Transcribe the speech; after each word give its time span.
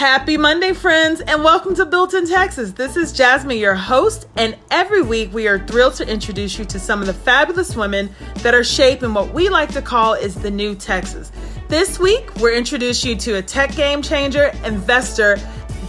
Happy 0.00 0.38
Monday, 0.38 0.72
friends, 0.72 1.20
and 1.20 1.44
welcome 1.44 1.74
to 1.74 1.84
Built 1.84 2.14
in 2.14 2.26
Texas. 2.26 2.72
This 2.72 2.96
is 2.96 3.12
Jasmine, 3.12 3.58
your 3.58 3.74
host, 3.74 4.28
and 4.34 4.56
every 4.70 5.02
week 5.02 5.30
we 5.34 5.46
are 5.46 5.58
thrilled 5.66 5.92
to 5.96 6.08
introduce 6.08 6.58
you 6.58 6.64
to 6.64 6.80
some 6.80 7.02
of 7.02 7.06
the 7.06 7.12
fabulous 7.12 7.76
women 7.76 8.08
that 8.36 8.54
are 8.54 8.64
shaping 8.64 9.12
what 9.12 9.34
we 9.34 9.50
like 9.50 9.70
to 9.74 9.82
call 9.82 10.14
is 10.14 10.34
the 10.34 10.50
new 10.50 10.74
Texas. 10.74 11.30
This 11.68 11.98
week, 11.98 12.34
we're 12.36 12.54
introducing 12.54 13.10
you 13.10 13.16
to 13.18 13.32
a 13.34 13.42
tech 13.42 13.76
game 13.76 14.00
changer, 14.00 14.50
investor, 14.64 15.36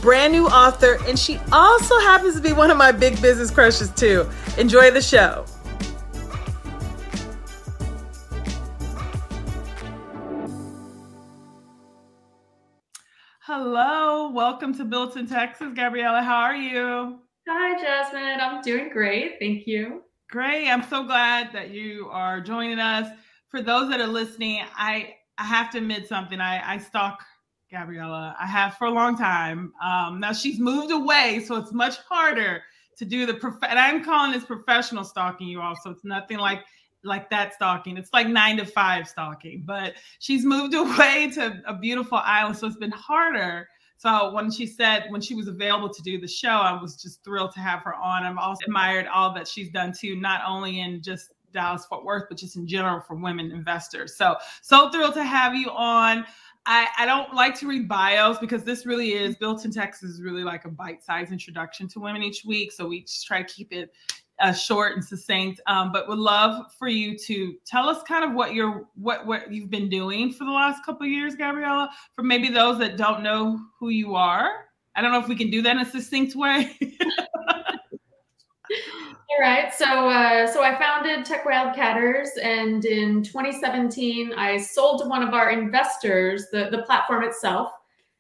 brand 0.02 0.34
new 0.34 0.46
author, 0.46 0.98
and 1.08 1.18
she 1.18 1.40
also 1.54 1.98
happens 2.00 2.36
to 2.36 2.42
be 2.42 2.52
one 2.52 2.70
of 2.70 2.76
my 2.76 2.92
big 2.92 3.22
business 3.22 3.50
crushes 3.50 3.92
too. 3.92 4.30
Enjoy 4.58 4.92
the 4.92 5.02
show. 5.02 5.46
Hello, 13.54 14.30
welcome 14.30 14.74
to 14.76 14.86
Built 14.86 15.18
in 15.18 15.28
Texas. 15.28 15.74
Gabriella, 15.76 16.22
how 16.22 16.38
are 16.38 16.56
you? 16.56 17.20
Hi, 17.50 17.78
Jasmine. 17.82 18.40
I'm 18.40 18.62
doing 18.62 18.88
great. 18.88 19.40
Thank 19.42 19.68
you. 19.68 20.04
Great. 20.30 20.70
I'm 20.70 20.82
so 20.84 21.04
glad 21.04 21.52
that 21.52 21.72
you 21.72 22.08
are 22.14 22.40
joining 22.40 22.80
us. 22.80 23.12
For 23.50 23.62
those 23.62 23.90
that 23.90 24.00
are 24.00 24.08
listening, 24.08 24.62
I, 24.78 25.16
I 25.38 25.44
have 25.44 25.70
to 25.72 25.80
admit 25.80 26.08
something. 26.08 26.40
I, 26.40 26.76
I 26.76 26.78
stalk 26.78 27.26
Gabriella. 27.70 28.38
I 28.40 28.48
have 28.48 28.76
for 28.76 28.86
a 28.86 28.90
long 28.90 29.18
time. 29.18 29.74
Um, 29.84 30.22
now 30.22 30.32
she's 30.32 30.58
moved 30.58 30.94
away, 30.94 31.44
so 31.46 31.58
it's 31.58 31.74
much 31.74 31.98
harder 32.08 32.64
to 33.00 33.04
do 33.04 33.26
the 33.26 33.34
prof- 33.34 33.62
and 33.68 33.78
I'm 33.78 34.02
calling 34.02 34.32
this 34.32 34.46
professional 34.46 35.04
stalking 35.04 35.50
you 35.50 35.60
all. 35.60 35.76
So 35.84 35.90
it's 35.90 36.06
nothing 36.06 36.38
like 36.38 36.64
like 37.04 37.30
that 37.30 37.54
stalking. 37.54 37.98
It's 37.98 38.14
like 38.14 38.28
nine 38.28 38.58
to 38.58 38.66
five 38.66 39.08
stalking, 39.08 39.64
but 39.66 39.94
she's 40.20 40.46
moved 40.46 40.74
away 40.76 41.32
to 41.36 41.62
a 41.66 41.76
beautiful 41.76 42.20
island. 42.24 42.58
So 42.58 42.68
it's 42.68 42.78
been 42.78 42.92
harder. 42.92 43.68
So 43.98 44.34
when 44.34 44.50
she 44.50 44.66
said 44.66 45.06
when 45.10 45.22
she 45.22 45.36
was 45.36 45.48
available 45.48 45.90
to 45.90 46.02
do 46.02 46.20
the 46.20 46.28
show, 46.28 46.50
I 46.50 46.80
was 46.82 46.96
just 46.96 47.24
thrilled 47.24 47.54
to 47.54 47.60
have 47.60 47.82
her 47.82 47.94
on. 47.94 48.24
I've 48.24 48.38
also 48.38 48.66
admired 48.66 49.06
all 49.08 49.34
that 49.36 49.48
she's 49.48 49.70
done 49.70 49.94
too, 49.98 50.16
not 50.20 50.42
only 50.48 50.80
in 50.80 51.04
just 51.04 51.34
Dallas 51.54 51.86
Fort 51.86 52.04
Worth, 52.04 52.26
but 52.28 52.38
just 52.38 52.56
in 52.56 52.68
general 52.68 53.02
for 53.02 53.16
women 53.16 53.52
investors. 53.52 54.16
So 54.16 54.38
so 54.62 54.90
thrilled 54.90 55.14
to 55.16 55.24
have 55.24 55.54
you 55.54 55.70
on. 55.70 56.26
I, 56.66 56.88
I 56.98 57.06
don't 57.08 57.34
like 57.34 57.58
to 57.60 57.68
read 57.68 57.88
bios 57.88 58.38
because 58.38 58.64
this 58.64 58.86
really 58.86 59.14
is 59.14 59.36
built 59.36 59.66
in 59.66 59.72
Texas 59.72 60.12
is 60.12 60.22
really 60.22 60.44
like 60.44 60.66
a 60.66 60.70
bite-sized 60.70 61.32
introduction 61.32 61.88
to 61.90 62.00
women 62.00 62.22
each 62.22 62.46
week. 62.46 62.72
So 62.72 62.88
we 62.88 63.02
just 63.02 63.26
try 63.26 63.42
to 63.42 63.54
keep 63.54 63.74
it 63.74 63.92
uh, 64.42 64.54
short 64.54 64.96
and 64.96 65.04
succinct. 65.04 65.62
Um, 65.68 65.92
but 65.92 66.08
would 66.08 66.18
love 66.18 66.72
for 66.78 66.88
you 66.88 67.18
to 67.20 67.56
tell 67.66 67.88
us 67.88 68.04
kind 68.04 68.24
of 68.26 68.34
what 68.34 68.54
you're 68.54 68.88
what 68.96 69.26
what 69.26 69.52
you've 69.52 69.70
been 69.70 69.90
doing 69.90 70.34
for 70.34 70.46
the 70.46 70.52
last 70.52 70.84
couple 70.86 71.06
years, 71.06 71.36
Gabriella. 71.36 71.90
For 72.16 72.24
maybe 72.24 72.50
those 72.50 72.80
that 72.80 72.98
don't 72.98 73.24
know 73.24 73.60
who 73.80 73.90
you 73.90 74.16
are. 74.16 74.66
I 74.96 75.02
don't 75.02 75.12
know 75.12 75.20
if 75.20 75.28
we 75.28 75.36
can 75.36 75.50
do 75.50 75.62
that 75.62 75.76
in 75.76 75.82
a 75.82 75.86
succinct 75.86 76.36
way. 76.36 76.78
All 79.30 79.40
right. 79.40 79.74
So, 79.74 79.86
uh, 79.86 80.46
so 80.48 80.62
I 80.62 80.78
founded 80.78 81.26
Tech 81.26 81.46
Wildcatters, 81.46 82.28
and 82.42 82.84
in 82.84 83.24
2017, 83.24 84.34
I 84.34 84.58
sold 84.58 85.02
to 85.02 85.08
one 85.08 85.24
of 85.24 85.34
our 85.34 85.52
investors 85.52 86.48
the 86.52 86.70
the 86.70 86.84
platform 86.84 87.24
itself. 87.24 87.72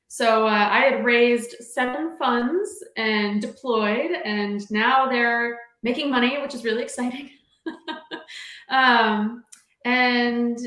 So 0.07 0.45
uh, 0.45 0.67
I 0.69 0.79
had 0.79 1.05
raised 1.05 1.55
seven 1.61 2.17
funds 2.17 2.83
and 2.97 3.41
deployed, 3.41 4.11
and 4.25 4.69
now 4.69 5.07
they're 5.07 5.59
making 5.83 6.09
money, 6.09 6.39
which 6.41 6.53
is 6.53 6.63
really 6.63 6.83
exciting. 6.83 7.29
um, 8.69 9.43
and 9.85 10.57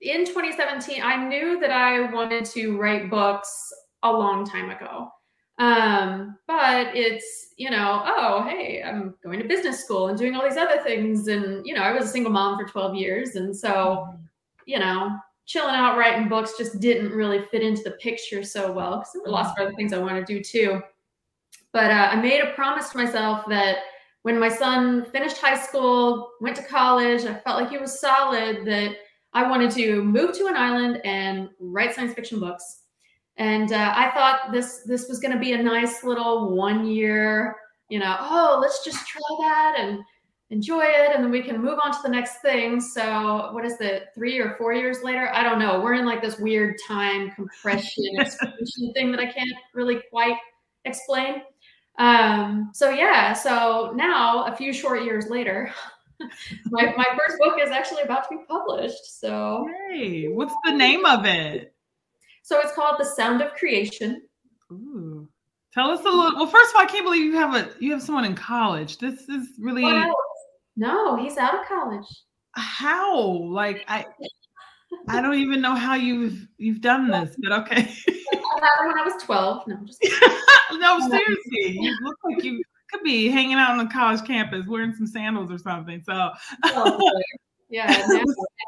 in 0.00 0.24
2017, 0.26 1.02
I 1.02 1.28
knew 1.28 1.58
that 1.60 1.70
I 1.70 2.12
wanted 2.12 2.44
to 2.46 2.76
write 2.76 3.10
books 3.10 3.72
a 4.02 4.12
long 4.12 4.44
time 4.44 4.70
ago. 4.70 5.08
Um, 5.58 6.36
but 6.46 6.94
it's, 6.94 7.54
you 7.56 7.70
know, 7.70 8.02
oh, 8.04 8.42
hey, 8.48 8.82
I'm 8.82 9.14
going 9.22 9.38
to 9.38 9.46
business 9.46 9.82
school 9.82 10.08
and 10.08 10.18
doing 10.18 10.34
all 10.34 10.42
these 10.42 10.58
other 10.58 10.82
things. 10.82 11.28
And, 11.28 11.64
you 11.64 11.74
know, 11.74 11.82
I 11.82 11.92
was 11.92 12.06
a 12.06 12.08
single 12.08 12.32
mom 12.32 12.58
for 12.58 12.68
12 12.68 12.96
years. 12.96 13.36
And 13.36 13.56
so, 13.56 13.70
mm-hmm. 14.08 14.16
you 14.66 14.78
know, 14.78 15.16
chilling 15.46 15.74
out 15.74 15.96
writing 15.96 16.28
books 16.28 16.54
just 16.58 16.80
didn't 16.80 17.12
really 17.12 17.42
fit 17.42 17.62
into 17.62 17.82
the 17.82 17.92
picture 17.92 18.42
so 18.42 18.72
well 18.72 18.98
because 18.98 19.12
there 19.12 19.22
were 19.22 19.30
lots 19.30 19.50
of 19.50 19.66
other 19.66 19.76
things 19.76 19.92
I 19.92 19.98
want 19.98 20.14
to 20.14 20.34
do 20.34 20.42
too. 20.42 20.80
But 21.72 21.90
uh, 21.90 22.08
I 22.12 22.16
made 22.16 22.40
a 22.40 22.52
promise 22.54 22.90
to 22.90 22.98
myself 22.98 23.44
that 23.48 23.78
when 24.24 24.40
my 24.40 24.48
son 24.48 25.04
finished 25.12 25.36
high 25.36 25.58
school, 25.58 26.30
went 26.40 26.56
to 26.56 26.62
college, 26.62 27.26
I 27.26 27.34
felt 27.34 27.60
like 27.60 27.68
he 27.68 27.76
was 27.76 28.00
solid 28.00 28.64
that 28.64 28.96
I 29.34 29.46
wanted 29.46 29.70
to 29.72 30.02
move 30.02 30.34
to 30.38 30.46
an 30.46 30.56
island 30.56 31.02
and 31.04 31.50
write 31.60 31.94
science 31.94 32.14
fiction 32.14 32.40
books. 32.40 32.84
And 33.36 33.70
uh, 33.70 33.92
I 33.94 34.10
thought 34.12 34.50
this 34.50 34.80
this 34.86 35.08
was 35.10 35.18
going 35.18 35.34
to 35.34 35.38
be 35.38 35.52
a 35.52 35.62
nice 35.62 36.04
little 36.04 36.56
one 36.56 36.86
year, 36.86 37.54
you 37.90 37.98
know, 37.98 38.16
oh, 38.18 38.58
let's 38.62 38.82
just 38.82 39.06
try 39.06 39.20
that 39.40 39.74
and 39.78 39.98
enjoy 40.48 40.84
it, 40.84 41.14
and 41.14 41.22
then 41.22 41.30
we 41.30 41.42
can 41.42 41.60
move 41.60 41.78
on 41.84 41.92
to 41.92 41.98
the 42.02 42.08
next 42.08 42.40
thing. 42.40 42.80
So, 42.80 43.50
what 43.52 43.66
is 43.66 43.78
it, 43.82 44.06
three 44.14 44.38
or 44.38 44.54
four 44.56 44.72
years 44.72 45.02
later? 45.02 45.30
I 45.34 45.42
don't 45.42 45.58
know. 45.58 45.82
We're 45.82 45.94
in 45.94 46.06
like 46.06 46.22
this 46.22 46.38
weird 46.38 46.76
time 46.88 47.30
compression 47.32 48.04
thing 48.94 49.10
that 49.10 49.20
I 49.20 49.26
can't 49.26 49.50
really 49.74 50.00
quite 50.10 50.38
explain. 50.86 51.42
Um, 51.98 52.70
so 52.74 52.90
yeah, 52.90 53.32
so 53.32 53.92
now 53.94 54.44
a 54.44 54.56
few 54.56 54.72
short 54.72 55.04
years 55.04 55.28
later, 55.28 55.72
my, 56.70 56.92
my 56.96 57.06
first 57.16 57.38
book 57.38 57.58
is 57.60 57.70
actually 57.70 58.02
about 58.02 58.28
to 58.28 58.36
be 58.36 58.44
published. 58.48 59.20
So 59.20 59.68
hey, 59.90 60.26
what's 60.28 60.54
the 60.64 60.72
name 60.72 61.04
of 61.06 61.24
it? 61.24 61.74
So 62.42 62.60
it's 62.60 62.72
called 62.72 62.96
The 62.98 63.04
Sound 63.04 63.40
of 63.42 63.52
Creation. 63.54 64.22
Ooh. 64.72 65.28
Tell 65.72 65.90
us 65.90 66.00
a 66.00 66.04
little. 66.04 66.36
Well, 66.36 66.46
first 66.46 66.70
of 66.70 66.76
all, 66.76 66.82
I 66.82 66.86
can't 66.86 67.04
believe 67.04 67.24
you 67.24 67.34
have 67.34 67.54
a 67.54 67.68
you 67.80 67.90
have 67.92 68.02
someone 68.02 68.24
in 68.24 68.36
college. 68.36 68.98
This 68.98 69.28
is 69.28 69.48
really 69.58 69.82
no. 70.76 71.16
He's 71.16 71.36
out 71.36 71.58
of 71.58 71.66
college. 71.66 72.06
How? 72.52 73.18
Like 73.18 73.84
I, 73.88 74.06
I 75.08 75.20
don't 75.20 75.34
even 75.34 75.60
know 75.60 75.74
how 75.74 75.94
you've 75.94 76.46
you've 76.58 76.80
done 76.80 77.08
this, 77.08 77.34
but 77.38 77.52
okay. 77.62 77.92
when 78.86 78.98
I 78.98 79.02
was 79.02 79.22
12. 79.22 79.66
No, 79.66 79.76
just 79.84 80.02
no, 80.72 80.98
seriously. 81.08 81.78
You 81.80 81.96
look 82.02 82.16
like 82.24 82.44
you 82.44 82.62
could 82.90 83.02
be 83.02 83.28
hanging 83.28 83.56
out 83.56 83.70
on 83.70 83.78
the 83.78 83.92
college 83.92 84.24
campus 84.26 84.66
wearing 84.66 84.94
some 84.94 85.06
sandals 85.06 85.50
or 85.50 85.58
something. 85.58 86.02
So 86.02 86.30
oh, 86.64 87.12
yeah, 87.68 88.06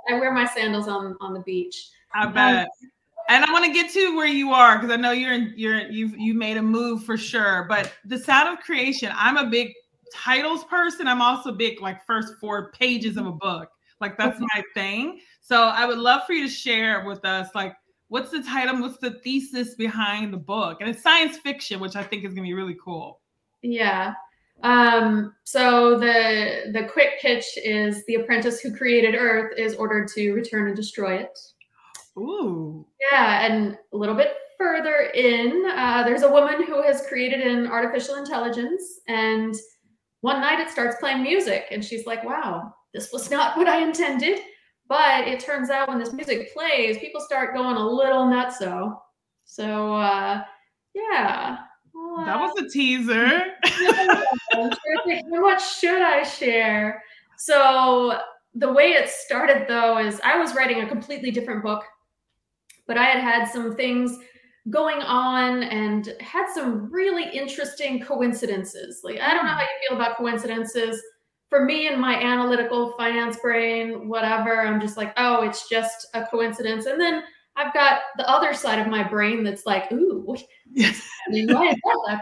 I 0.08 0.14
wear 0.14 0.32
my 0.32 0.46
sandals 0.46 0.88
on 0.88 1.16
on 1.20 1.34
the 1.34 1.40
beach. 1.40 1.90
I 2.14 2.24
um, 2.24 2.32
bet. 2.32 2.64
Um, 2.64 2.90
and 3.28 3.44
I 3.44 3.52
want 3.52 3.64
to 3.64 3.72
get 3.72 3.92
to 3.92 4.16
where 4.16 4.28
you 4.28 4.52
are 4.52 4.78
because 4.78 4.92
I 4.92 4.96
know 4.96 5.10
you're 5.10 5.32
in, 5.32 5.52
you're 5.56 5.80
you've 5.90 6.16
you 6.16 6.34
made 6.34 6.56
a 6.56 6.62
move 6.62 7.04
for 7.04 7.16
sure. 7.16 7.66
But 7.68 7.92
the 8.04 8.18
sound 8.18 8.56
of 8.56 8.64
creation, 8.64 9.12
I'm 9.14 9.36
a 9.36 9.46
big 9.46 9.72
titles 10.14 10.64
person. 10.64 11.08
I'm 11.08 11.20
also 11.20 11.52
big 11.52 11.80
like 11.80 12.04
first 12.06 12.34
four 12.40 12.70
pages 12.72 13.16
of 13.16 13.26
a 13.26 13.32
book. 13.32 13.68
Like 14.00 14.16
that's 14.16 14.38
my 14.38 14.62
thing. 14.74 15.20
So 15.40 15.64
I 15.64 15.86
would 15.86 15.98
love 15.98 16.22
for 16.26 16.34
you 16.34 16.46
to 16.46 16.52
share 16.52 17.04
with 17.04 17.24
us 17.24 17.48
like 17.54 17.74
what's 18.08 18.30
the 18.30 18.42
title? 18.42 18.80
What's 18.80 18.98
the 18.98 19.12
thesis 19.22 19.74
behind 19.74 20.32
the 20.32 20.38
book? 20.38 20.78
And 20.80 20.88
it's 20.88 21.02
science 21.02 21.38
fiction, 21.38 21.80
which 21.80 21.96
I 21.96 22.02
think 22.02 22.24
is 22.24 22.34
going 22.34 22.44
to 22.44 22.48
be 22.48 22.54
really 22.54 22.76
cool. 22.82 23.20
Yeah. 23.62 24.14
Um, 24.62 25.34
so 25.44 25.98
the 25.98 26.70
the 26.72 26.84
quick 26.84 27.20
pitch 27.20 27.44
is 27.62 28.04
the 28.06 28.16
apprentice 28.16 28.60
who 28.60 28.74
created 28.74 29.14
Earth 29.14 29.52
is 29.58 29.74
ordered 29.74 30.08
to 30.08 30.32
return 30.32 30.66
and 30.66 30.76
destroy 30.76 31.16
it. 31.16 31.38
Ooh. 32.16 32.86
Yeah, 33.10 33.44
and 33.44 33.76
a 33.92 33.96
little 33.96 34.14
bit 34.14 34.32
further 34.56 35.10
in, 35.14 35.66
uh, 35.76 36.02
there's 36.04 36.22
a 36.22 36.30
woman 36.30 36.64
who 36.64 36.82
has 36.82 37.06
created 37.06 37.40
an 37.40 37.66
artificial 37.66 38.14
intelligence, 38.14 39.00
and 39.06 39.54
one 40.22 40.40
night 40.40 40.58
it 40.58 40.70
starts 40.70 40.96
playing 40.98 41.22
music, 41.22 41.66
and 41.70 41.84
she's 41.84 42.06
like, 42.06 42.24
"Wow, 42.24 42.74
this 42.94 43.12
was 43.12 43.30
not 43.30 43.58
what 43.58 43.68
I 43.68 43.82
intended." 43.82 44.40
But 44.88 45.26
it 45.26 45.40
turns 45.40 45.70
out 45.70 45.88
when 45.88 45.98
this 45.98 46.12
music 46.12 46.52
plays, 46.52 46.98
people 46.98 47.20
start 47.20 47.54
going 47.54 47.76
a 47.76 47.86
little 47.86 48.24
nutso. 48.26 48.98
So 49.44 49.94
uh, 49.94 50.42
yeah. 50.94 51.58
Well, 51.94 52.24
that 52.24 52.38
was 52.38 52.52
a 52.60 52.68
teaser. 52.68 53.42
How 54.52 55.40
much 55.40 55.78
should 55.78 56.02
I 56.02 56.22
share? 56.22 57.02
So 57.38 58.20
the 58.54 58.72
way 58.72 58.92
it 58.92 59.08
started 59.08 59.66
though 59.68 59.98
is 59.98 60.20
I 60.24 60.38
was 60.38 60.54
writing 60.54 60.82
a 60.82 60.88
completely 60.88 61.30
different 61.30 61.62
book, 61.62 61.84
but 62.86 62.96
I 62.96 63.04
had 63.04 63.22
had 63.22 63.48
some 63.48 63.74
things 63.74 64.18
going 64.70 64.98
on 64.98 65.62
and 65.64 66.14
had 66.20 66.46
some 66.52 66.90
really 66.90 67.24
interesting 67.36 68.00
coincidences. 68.00 69.00
Like 69.04 69.20
I 69.20 69.34
don't 69.34 69.46
know 69.46 69.52
how 69.52 69.60
you 69.60 69.88
feel 69.88 69.96
about 69.96 70.16
coincidences 70.16 71.00
for 71.48 71.64
me 71.64 71.88
and 71.88 72.00
my 72.00 72.20
analytical 72.20 72.92
finance 72.96 73.38
brain, 73.38 74.08
whatever, 74.08 74.60
I'm 74.62 74.80
just 74.80 74.96
like, 74.96 75.12
oh, 75.16 75.42
it's 75.42 75.68
just 75.68 76.08
a 76.14 76.26
coincidence. 76.26 76.86
And 76.86 77.00
then 77.00 77.22
I've 77.56 77.72
got 77.72 78.00
the 78.16 78.28
other 78.28 78.52
side 78.52 78.78
of 78.78 78.86
my 78.88 79.02
brain 79.02 79.42
that's 79.44 79.64
like, 79.64 79.90
ooh, 79.92 80.36
yes. 80.72 81.08
I 81.26 81.30
mean, 81.30 81.48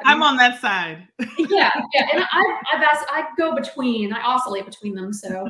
I'm 0.05 0.23
on 0.23 0.37
that 0.37 0.61
side. 0.61 1.09
yeah, 1.39 1.71
yeah. 1.93 2.07
And 2.13 2.25
I, 2.31 2.61
I've 2.73 2.83
asked, 2.83 3.07
I 3.09 3.27
go 3.37 3.55
between, 3.55 4.13
I 4.13 4.21
oscillate 4.21 4.65
between 4.65 4.95
them. 4.95 5.13
So, 5.13 5.47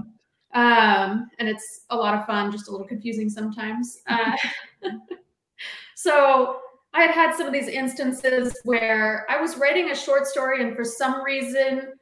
um, 0.55 1.29
and 1.39 1.49
it's 1.49 1.85
a 1.91 1.97
lot 1.97 2.15
of 2.15 2.27
fun, 2.27 2.51
just 2.51 2.69
a 2.69 2.71
little 2.71 2.87
confusing 2.87 3.29
sometimes. 3.29 4.01
Uh, 4.09 4.91
so 5.97 6.59
I 6.93 7.03
had 7.03 7.11
had 7.13 7.35
some 7.35 7.47
of 7.47 7.53
these 7.55 7.69
instances 7.69 8.55
where 8.65 9.27
I 9.31 9.41
was 9.41 9.57
writing 9.57 9.91
a 9.91 9.95
short 9.97 10.27
story, 10.27 10.63
and 10.63 10.77
for 10.77 10.85
some 10.85 11.25
reason, 11.25 11.95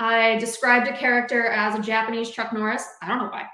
I 0.00 0.38
described 0.38 0.88
a 0.88 0.96
character 0.96 1.46
as 1.48 1.78
a 1.78 1.82
Japanese 1.82 2.30
Chuck 2.30 2.54
Norris. 2.54 2.84
I 3.02 3.08
don't 3.08 3.18
know 3.18 3.30
why. 3.30 3.46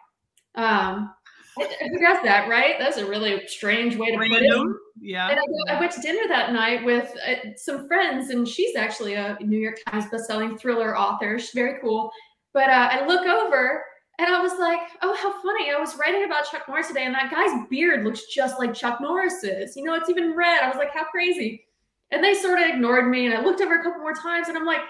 Um, 0.54 1.12
who 1.56 1.98
does 1.98 2.22
that, 2.22 2.48
right? 2.48 2.76
That's 2.78 2.98
a 2.98 3.06
really 3.06 3.46
strange 3.48 3.96
way 3.96 4.12
to 4.12 4.18
Random. 4.18 4.40
put 4.40 4.70
it. 4.70 4.76
Yeah. 5.00 5.28
And 5.28 5.40
I, 5.40 5.74
I, 5.74 5.80
went 5.80 5.90
to 5.92 6.00
dinner 6.00 6.28
that 6.28 6.52
night 6.52 6.84
with 6.84 7.12
uh, 7.26 7.50
some 7.56 7.88
friends, 7.88 8.30
and 8.30 8.46
she's 8.46 8.76
actually 8.76 9.14
a 9.14 9.36
New 9.40 9.58
York 9.58 9.78
Times 9.88 10.04
bestselling 10.04 10.58
thriller 10.58 10.96
author. 10.96 11.38
She's 11.38 11.50
very 11.50 11.80
cool. 11.80 12.12
But 12.52 12.70
uh, 12.70 12.88
I 12.92 13.06
look 13.06 13.26
over 13.26 13.82
and 14.18 14.28
I 14.32 14.40
was 14.40 14.58
like, 14.58 14.80
oh, 15.02 15.14
how 15.16 15.32
funny. 15.42 15.70
I 15.70 15.80
was 15.80 15.96
writing 15.96 16.24
about 16.24 16.48
Chuck 16.50 16.68
Norris 16.68 16.88
today, 16.88 17.06
and 17.06 17.14
that 17.14 17.30
guy's 17.30 17.68
beard 17.68 18.04
looks 18.04 18.26
just 18.26 18.58
like 18.58 18.72
Chuck 18.72 19.00
Norris's. 19.00 19.76
You 19.76 19.84
know, 19.84 19.94
it's 19.94 20.08
even 20.08 20.36
red. 20.36 20.62
I 20.62 20.68
was 20.68 20.78
like, 20.78 20.94
how 20.94 21.04
crazy. 21.04 21.66
And 22.12 22.22
they 22.22 22.34
sort 22.34 22.60
of 22.60 22.68
ignored 22.68 23.10
me, 23.10 23.26
and 23.26 23.34
I 23.34 23.42
looked 23.42 23.60
over 23.60 23.80
a 23.80 23.82
couple 23.82 24.00
more 24.00 24.14
times, 24.14 24.48
and 24.48 24.56
I'm 24.56 24.64
like, 24.64 24.80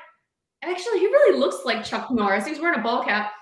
actually, 0.62 0.98
he 1.00 1.06
really 1.06 1.38
looks 1.38 1.64
like 1.64 1.84
Chuck 1.84 2.10
Norris. 2.10 2.46
He's 2.46 2.60
wearing 2.60 2.78
a 2.78 2.82
ball 2.82 3.04
cap. 3.04 3.32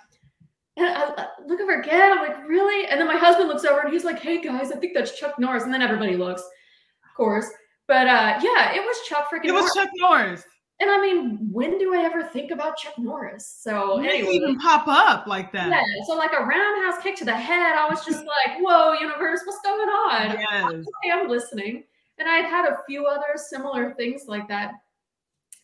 And 0.77 0.87
I 0.89 1.27
look 1.47 1.61
over 1.61 1.81
again. 1.81 2.19
I'm 2.19 2.27
like, 2.27 2.49
really? 2.49 2.89
And 2.89 3.01
then 3.01 3.07
my 3.07 3.17
husband 3.17 3.49
looks 3.49 3.65
over 3.65 3.81
and 3.81 3.93
he's 3.93 4.05
like, 4.05 4.19
hey 4.19 4.43
guys, 4.43 4.73
I 4.73 4.77
think 4.77 4.93
that's 4.95 5.19
Chuck 5.19 5.39
Norris. 5.39 5.63
And 5.63 5.73
then 5.73 5.83
everybody 5.83 6.17
looks, 6.17 6.43
of 6.43 7.17
course. 7.17 7.47
But 7.87 8.09
uh, 8.09 8.41
yeah, 8.43 8.75
it 8.75 8.81
was 8.81 8.97
Chuck 9.09 9.31
freaking. 9.31 9.47
It 9.47 9.53
was 9.53 9.63
Norris. 9.63 9.75
Chuck 9.75 9.89
Norris. 9.97 10.45
And 10.81 10.91
I 10.91 11.01
mean, 11.01 11.39
when 11.53 11.79
do 11.79 11.95
I 11.95 12.03
ever 12.05 12.25
think 12.25 12.51
about 12.51 12.77
Chuck 12.77 12.95
Norris? 12.99 13.59
So 13.61 14.01
it 14.01 14.09
anyway, 14.09 14.33
even 14.33 14.59
pop 14.59 14.89
up 14.89 15.29
like 15.29 15.53
that. 15.53 15.71
Yeah. 15.71 15.85
So 16.09 16.17
like 16.17 16.33
a 16.33 16.45
roundhouse 16.45 17.01
kick 17.01 17.15
to 17.17 17.25
the 17.25 17.37
head, 17.37 17.77
I 17.77 17.89
was 17.89 18.05
just 18.05 18.19
like, 18.47 18.59
"Whoa, 18.59 18.95
universe, 18.95 19.41
what's 19.45 19.61
going 19.63 19.89
on?" 19.89 20.39
Yes. 20.41 20.85
Okay, 21.05 21.13
I'm 21.13 21.29
listening. 21.29 21.85
And 22.19 22.29
I 22.29 22.37
had 22.37 22.47
had 22.47 22.65
a 22.67 22.79
few 22.89 23.07
other 23.07 23.37
similar 23.37 23.95
things 23.95 24.25
like 24.27 24.49
that. 24.49 24.73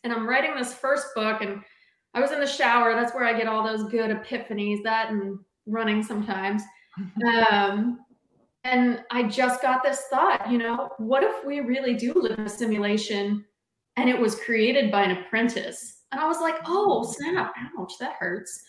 And 0.04 0.12
I'm 0.12 0.28
writing 0.28 0.54
this 0.54 0.74
first 0.74 1.08
book, 1.14 1.42
and 1.42 1.60
I 2.14 2.20
was 2.20 2.32
in 2.32 2.40
the 2.40 2.46
shower. 2.46 2.94
That's 2.94 3.14
where 3.14 3.24
I 3.24 3.36
get 3.36 3.46
all 3.46 3.64
those 3.64 3.90
good 3.90 4.10
epiphanies. 4.10 4.82
That 4.82 5.10
and 5.10 5.38
running 5.66 6.02
sometimes. 6.02 6.62
um, 7.50 8.00
and 8.64 9.02
I 9.10 9.24
just 9.24 9.62
got 9.62 9.82
this 9.82 10.04
thought. 10.10 10.50
You 10.50 10.58
know, 10.58 10.90
what 10.98 11.22
if 11.22 11.44
we 11.44 11.60
really 11.60 11.94
do 11.94 12.14
live 12.14 12.38
in 12.38 12.46
a 12.46 12.48
simulation? 12.48 13.44
and 13.96 14.08
it 14.08 14.18
was 14.18 14.36
created 14.36 14.90
by 14.90 15.02
an 15.02 15.16
apprentice. 15.18 16.02
And 16.12 16.20
I 16.20 16.26
was 16.26 16.40
like, 16.40 16.56
oh, 16.66 17.04
snap, 17.04 17.52
ouch, 17.78 17.92
that 18.00 18.14
hurts. 18.14 18.66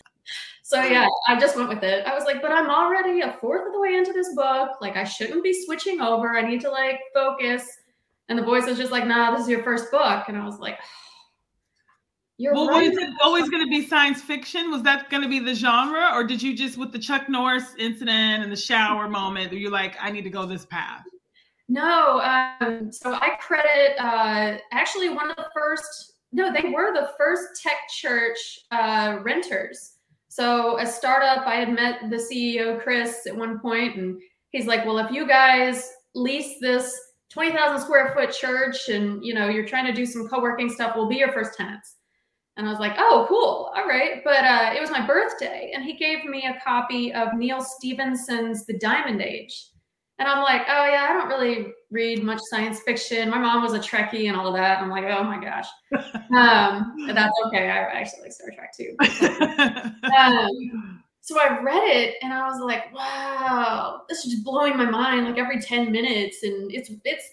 So 0.62 0.82
yeah, 0.82 1.08
I 1.26 1.38
just 1.38 1.56
went 1.56 1.68
with 1.68 1.82
it. 1.82 2.06
I 2.06 2.14
was 2.14 2.24
like, 2.24 2.40
but 2.40 2.52
I'm 2.52 2.70
already 2.70 3.20
a 3.20 3.36
fourth 3.40 3.66
of 3.66 3.72
the 3.72 3.80
way 3.80 3.94
into 3.94 4.12
this 4.12 4.34
book. 4.34 4.80
Like, 4.80 4.96
I 4.96 5.04
shouldn't 5.04 5.42
be 5.42 5.64
switching 5.64 6.00
over. 6.00 6.36
I 6.36 6.42
need 6.42 6.60
to 6.62 6.70
like 6.70 7.00
focus. 7.12 7.66
And 8.28 8.38
the 8.38 8.44
voice 8.44 8.66
was 8.66 8.78
just 8.78 8.92
like, 8.92 9.06
nah, 9.06 9.32
this 9.32 9.42
is 9.42 9.48
your 9.48 9.62
first 9.64 9.90
book. 9.90 10.28
And 10.28 10.36
I 10.36 10.44
was 10.44 10.60
like, 10.60 10.78
you're 12.42 12.54
well, 12.54 12.66
right. 12.66 12.90
was 12.90 12.98
it 12.98 13.10
always 13.22 13.48
going 13.48 13.64
to 13.64 13.70
be 13.70 13.86
science 13.86 14.20
fiction? 14.20 14.72
Was 14.72 14.82
that 14.82 15.08
going 15.10 15.22
to 15.22 15.28
be 15.28 15.38
the 15.38 15.54
genre? 15.54 16.10
Or 16.12 16.24
did 16.24 16.42
you 16.42 16.56
just, 16.56 16.76
with 16.76 16.90
the 16.90 16.98
Chuck 16.98 17.28
Norris 17.28 17.76
incident 17.78 18.42
and 18.42 18.50
the 18.50 18.56
shower 18.56 19.08
moment, 19.08 19.52
you're 19.52 19.70
like, 19.70 19.94
I 20.00 20.10
need 20.10 20.22
to 20.22 20.30
go 20.30 20.44
this 20.44 20.66
path? 20.66 21.04
No, 21.68 22.20
um, 22.20 22.90
so 22.90 23.14
I 23.14 23.36
credit 23.40 23.96
uh, 23.96 24.58
actually 24.72 25.08
one 25.08 25.30
of 25.30 25.36
the 25.36 25.46
first. 25.54 26.14
No, 26.32 26.52
they 26.52 26.68
were 26.70 26.92
the 26.92 27.10
first 27.16 27.62
tech 27.62 27.76
church 27.88 28.58
uh, 28.72 29.20
renters. 29.22 29.98
So 30.28 30.80
a 30.80 30.86
startup, 30.86 31.46
I 31.46 31.54
had 31.54 31.72
met 31.72 32.10
the 32.10 32.16
CEO 32.16 32.82
Chris 32.82 33.20
at 33.28 33.36
one 33.36 33.60
point, 33.60 33.96
and 33.96 34.20
he's 34.50 34.66
like, 34.66 34.84
"Well, 34.84 34.98
if 34.98 35.12
you 35.12 35.28
guys 35.28 35.88
lease 36.16 36.58
this 36.60 36.92
twenty 37.30 37.52
thousand 37.52 37.80
square 37.80 38.12
foot 38.14 38.32
church, 38.32 38.88
and 38.88 39.24
you 39.24 39.32
know 39.32 39.48
you're 39.48 39.66
trying 39.66 39.86
to 39.86 39.92
do 39.92 40.04
some 40.04 40.26
co-working 40.26 40.68
stuff, 40.70 40.96
we'll 40.96 41.08
be 41.08 41.16
your 41.16 41.32
first 41.32 41.56
tenants." 41.56 41.98
And 42.56 42.66
I 42.66 42.70
was 42.70 42.80
like, 42.80 42.94
"Oh, 42.98 43.26
cool, 43.28 43.72
all 43.74 43.88
right." 43.88 44.22
But 44.24 44.44
uh, 44.44 44.72
it 44.76 44.80
was 44.80 44.90
my 44.90 45.06
birthday, 45.06 45.72
and 45.74 45.84
he 45.84 45.94
gave 45.94 46.24
me 46.24 46.44
a 46.46 46.60
copy 46.62 47.12
of 47.12 47.34
Neal 47.34 47.62
Stephenson's 47.62 48.66
The 48.66 48.78
Diamond 48.78 49.22
Age 49.22 49.72
and 50.22 50.30
I'm 50.30 50.42
like, 50.44 50.62
oh 50.68 50.86
yeah, 50.86 51.08
I 51.10 51.12
don't 51.14 51.28
really 51.28 51.72
read 51.90 52.22
much 52.22 52.38
science 52.42 52.80
fiction. 52.80 53.28
My 53.28 53.38
mom 53.38 53.60
was 53.60 53.72
a 53.72 53.80
Trekkie 53.80 54.28
and 54.28 54.36
all 54.36 54.46
of 54.46 54.54
that. 54.54 54.78
I'm 54.78 54.88
like, 54.88 55.04
oh 55.04 55.24
my 55.24 55.42
gosh. 55.42 55.66
Um, 56.32 56.94
that's 57.08 57.34
okay. 57.46 57.68
I 57.68 57.80
actually 57.80 58.22
like 58.22 58.32
Star 58.32 58.48
Trek 58.54 58.72
too. 58.74 58.96
um, 60.16 61.02
so 61.20 61.38
I 61.38 61.60
read 61.60 61.82
it 61.84 62.14
and 62.22 62.32
I 62.32 62.48
was 62.48 62.58
like, 62.58 62.94
wow, 62.94 64.00
this 64.08 64.24
is 64.24 64.32
just 64.32 64.44
blowing 64.44 64.78
my 64.78 64.88
mind 64.88 65.26
like 65.26 65.36
every 65.36 65.60
10 65.60 65.92
minutes. 65.92 66.42
And 66.42 66.72
it's 66.72 66.90
it's 67.04 67.24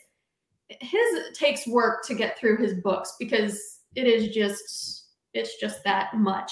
his 0.81 1.38
takes 1.38 1.65
work 1.65 2.04
to 2.07 2.13
get 2.13 2.38
through 2.38 2.57
his 2.57 2.74
books 2.74 3.15
because 3.18 3.80
it 3.95 4.06
is 4.06 4.36
just 4.36 4.99
it's 5.33 5.57
just 5.57 5.83
that 5.83 6.15
much. 6.15 6.51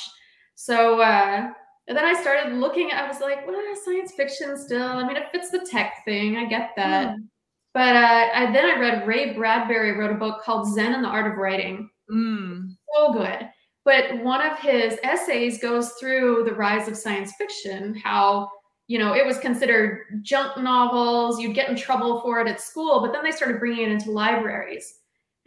So 0.56 1.02
uh 1.02 1.50
and 1.88 1.98
then 1.98 2.04
I 2.04 2.20
started 2.22 2.54
looking, 2.58 2.92
I 2.92 3.08
was 3.08 3.22
like, 3.22 3.48
well, 3.48 3.62
science 3.86 4.12
fiction 4.12 4.58
still. 4.58 4.82
I 4.82 5.08
mean, 5.08 5.16
it 5.16 5.32
fits 5.32 5.52
the 5.52 5.66
tech 5.72 6.04
thing. 6.04 6.36
I 6.36 6.46
get 6.46 6.72
that. 6.76 7.16
Mm. 7.16 7.28
But 7.74 7.96
uh, 7.96 8.28
I, 8.34 8.52
then 8.52 8.66
I 8.66 8.80
read 8.80 9.08
Ray 9.08 9.34
Bradbury 9.34 9.98
wrote 9.98 10.12
a 10.12 10.16
book 10.16 10.42
called 10.44 10.74
Zen 10.74 10.94
and 10.94 11.04
the 11.04 11.08
Art 11.08 11.32
of 11.32 11.38
Writing. 11.38 11.90
Mm. 12.12 12.72
So 12.94 13.14
good. 13.14 13.50
But 13.86 14.22
one 14.22 14.46
of 14.46 14.60
his 14.60 15.00
essays 15.04 15.62
goes 15.62 15.94
through 15.94 16.44
the 16.44 16.54
rise 16.54 16.90
of 16.90 16.98
science 16.98 17.34
fiction, 17.38 17.96
how, 17.96 18.50
you 18.88 19.00
know, 19.00 19.14
it 19.14 19.26
was 19.26 19.38
considered 19.38 20.22
junk 20.24 20.58
novels. 20.62 21.40
You'd 21.40 21.56
get 21.56 21.70
in 21.70 21.76
trouble 21.78 22.20
for 22.20 22.42
it 22.42 22.50
at 22.50 22.60
school, 22.60 23.00
but 23.00 23.14
then 23.14 23.24
they 23.24 23.32
started 23.32 23.60
bringing 23.60 23.86
it 23.86 23.92
into 23.92 24.12
libraries. 24.12 24.97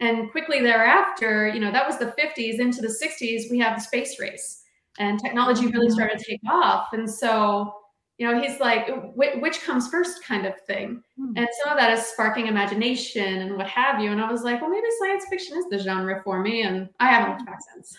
And 0.01 0.31
quickly 0.31 0.61
thereafter, 0.61 1.47
you 1.47 1.59
know, 1.59 1.71
that 1.71 1.87
was 1.87 1.97
the 1.97 2.13
50s 2.19 2.59
into 2.59 2.81
the 2.81 2.87
60s, 2.87 3.51
we 3.51 3.59
have 3.59 3.77
the 3.77 3.83
space 3.83 4.19
race 4.19 4.63
and 4.99 5.19
technology 5.19 5.67
really 5.67 5.87
mm-hmm. 5.87 5.93
started 5.93 6.17
to 6.17 6.25
take 6.25 6.41
off. 6.49 6.91
And 6.93 7.09
so, 7.09 7.73
you 8.17 8.29
know, 8.29 8.41
he's 8.41 8.59
like, 8.59 8.89
which 9.15 9.61
comes 9.61 9.89
first 9.89 10.23
kind 10.23 10.45
of 10.45 10.59
thing. 10.61 11.03
Mm. 11.19 11.33
And 11.37 11.47
some 11.63 11.73
of 11.73 11.79
that 11.79 11.91
is 11.91 12.05
sparking 12.05 12.47
imagination 12.47 13.41
and 13.41 13.57
what 13.57 13.67
have 13.67 14.01
you. 14.01 14.11
And 14.11 14.21
I 14.21 14.31
was 14.31 14.43
like, 14.43 14.61
well, 14.61 14.69
maybe 14.69 14.85
science 14.99 15.25
fiction 15.29 15.57
is 15.57 15.65
the 15.69 15.79
genre 15.79 16.21
for 16.23 16.41
me. 16.41 16.63
And 16.63 16.89
I 16.99 17.07
haven't 17.07 17.31
looked 17.31 17.45
back 17.45 17.59
since. 17.73 17.95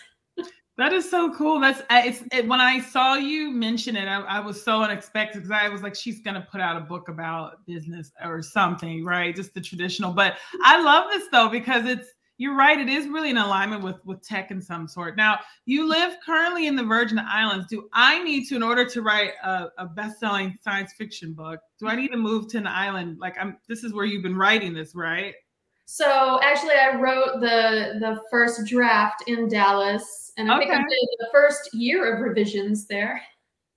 That 0.77 0.91
is 0.91 1.09
so 1.09 1.31
cool. 1.35 1.59
That's 1.59 1.83
it's 1.91 2.23
it, 2.31 2.47
when 2.47 2.59
I 2.59 2.79
saw 2.79 3.13
you 3.13 3.51
mention 3.51 3.95
it, 3.95 4.07
I, 4.07 4.21
I 4.21 4.39
was 4.39 4.63
so 4.63 4.81
unexpected 4.81 5.43
because 5.43 5.51
I 5.51 5.69
was 5.69 5.83
like, 5.83 5.93
she's 5.93 6.21
gonna 6.21 6.47
put 6.51 6.61
out 6.61 6.77
a 6.77 6.81
book 6.81 7.09
about 7.09 7.63
business 7.67 8.11
or 8.23 8.41
something, 8.41 9.05
right? 9.05 9.35
Just 9.35 9.53
the 9.53 9.61
traditional. 9.61 10.13
But 10.13 10.37
I 10.63 10.81
love 10.81 11.11
this 11.11 11.25
though 11.31 11.47
because 11.47 11.85
it's 11.85 12.07
you're 12.39 12.55
right. 12.55 12.79
It 12.79 12.89
is 12.89 13.07
really 13.07 13.29
in 13.29 13.37
alignment 13.37 13.83
with 13.83 13.97
with 14.03 14.23
tech 14.23 14.49
in 14.49 14.61
some 14.61 14.87
sort. 14.87 15.15
Now, 15.15 15.39
you 15.65 15.87
live 15.87 16.15
currently 16.25 16.65
in 16.65 16.75
the 16.75 16.83
Virgin 16.83 17.19
Islands. 17.19 17.67
Do 17.69 17.87
I 17.93 18.23
need 18.23 18.47
to, 18.47 18.55
in 18.55 18.63
order 18.63 18.83
to 18.85 19.01
write 19.03 19.31
a, 19.43 19.67
a 19.77 19.85
best-selling 19.85 20.57
science 20.61 20.93
fiction 20.97 21.33
book, 21.33 21.59
do 21.79 21.87
I 21.87 21.91
mm-hmm. 21.91 22.01
need 22.01 22.11
to 22.11 22.17
move 22.17 22.47
to 22.49 22.57
an 22.57 22.67
island? 22.67 23.19
Like, 23.19 23.35
I'm. 23.39 23.57
This 23.69 23.83
is 23.83 23.93
where 23.93 24.05
you've 24.05 24.23
been 24.23 24.35
writing 24.35 24.73
this, 24.73 24.95
right? 24.95 25.35
So 25.85 26.39
actually, 26.41 26.73
I 26.73 26.95
wrote 26.95 27.39
the 27.41 27.97
the 27.99 28.21
first 28.31 28.65
draft 28.67 29.23
in 29.27 29.47
Dallas, 29.47 30.31
and 30.37 30.51
I 30.51 30.57
okay. 30.57 30.65
think 30.65 30.75
I 30.75 30.83
did 30.83 31.09
the 31.19 31.29
first 31.31 31.73
year 31.73 32.15
of 32.15 32.21
revisions 32.21 32.87
there. 32.87 33.21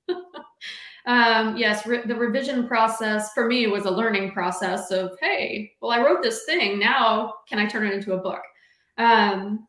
um, 1.06 1.56
yes, 1.56 1.86
re- 1.86 2.06
the 2.06 2.14
revision 2.14 2.66
process 2.68 3.32
for 3.32 3.46
me 3.46 3.66
was 3.66 3.86
a 3.86 3.90
learning 3.90 4.32
process 4.32 4.90
of, 4.90 5.16
hey, 5.20 5.72
well, 5.80 5.90
I 5.90 6.02
wrote 6.02 6.22
this 6.22 6.44
thing. 6.44 6.78
Now, 6.78 7.34
can 7.48 7.58
I 7.58 7.66
turn 7.66 7.86
it 7.86 7.94
into 7.94 8.14
a 8.14 8.18
book? 8.18 8.42
Um, 8.98 9.66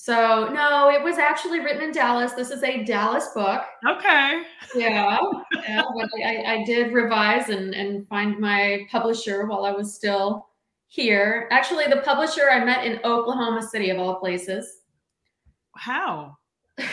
so 0.00 0.48
no, 0.52 0.90
it 0.90 1.02
was 1.02 1.18
actually 1.18 1.58
written 1.58 1.82
in 1.82 1.92
Dallas. 1.92 2.32
This 2.32 2.50
is 2.50 2.62
a 2.62 2.84
Dallas 2.84 3.28
book. 3.34 3.62
Okay. 3.88 4.42
Yeah, 4.76 5.18
yeah 5.66 5.82
but 5.94 6.08
I, 6.24 6.44
I 6.46 6.64
did 6.64 6.92
revise 6.92 7.48
and 7.48 7.74
and 7.74 8.06
find 8.08 8.38
my 8.38 8.86
publisher 8.92 9.46
while 9.46 9.64
I 9.64 9.72
was 9.72 9.94
still 9.94 10.47
here. 10.88 11.48
Actually, 11.50 11.86
the 11.86 11.98
publisher 11.98 12.50
I 12.50 12.64
met 12.64 12.84
in 12.84 12.98
Oklahoma 13.04 13.62
City 13.62 13.90
of 13.90 13.98
all 13.98 14.16
places. 14.16 14.80
How? 15.76 16.36
so 16.78 16.86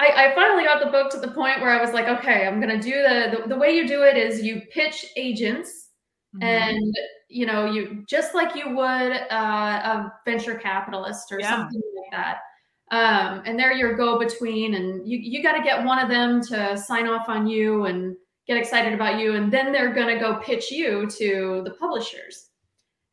I, 0.00 0.30
I, 0.30 0.32
finally 0.34 0.64
got 0.64 0.84
the 0.84 0.90
book 0.90 1.10
to 1.12 1.18
the 1.18 1.28
point 1.28 1.60
where 1.60 1.70
I 1.70 1.80
was 1.80 1.92
like, 1.92 2.06
okay, 2.06 2.46
I'm 2.46 2.60
gonna 2.60 2.80
do 2.80 2.90
the 2.90 3.38
the, 3.42 3.48
the 3.48 3.56
way 3.56 3.76
you 3.76 3.86
do 3.86 4.02
it 4.02 4.16
is 4.16 4.42
you 4.42 4.62
pitch 4.72 5.06
agents 5.16 5.90
mm-hmm. 6.34 6.42
and 6.42 6.94
you 7.28 7.46
know 7.46 7.66
you 7.66 8.04
just 8.08 8.34
like 8.34 8.54
you 8.56 8.74
would 8.74 9.12
uh, 9.30 9.30
a 9.30 10.12
venture 10.24 10.56
capitalist 10.56 11.32
or 11.32 11.40
yeah. 11.40 11.50
something 11.50 11.80
like 11.96 12.10
that. 12.12 12.38
Um, 12.90 13.42
and 13.46 13.58
they're 13.58 13.72
your 13.72 13.96
go-between, 13.96 14.74
and 14.74 15.08
you 15.08 15.18
you 15.18 15.42
got 15.42 15.56
to 15.56 15.62
get 15.62 15.84
one 15.84 15.98
of 15.98 16.08
them 16.08 16.42
to 16.42 16.76
sign 16.76 17.08
off 17.08 17.28
on 17.28 17.46
you 17.46 17.86
and 17.86 18.14
get 18.46 18.56
excited 18.56 18.92
about 18.92 19.18
you, 19.18 19.34
and 19.34 19.52
then 19.52 19.72
they're 19.72 19.94
gonna 19.94 20.18
go 20.18 20.36
pitch 20.36 20.70
you 20.70 21.06
to 21.10 21.62
the 21.64 21.72
publishers. 21.72 22.50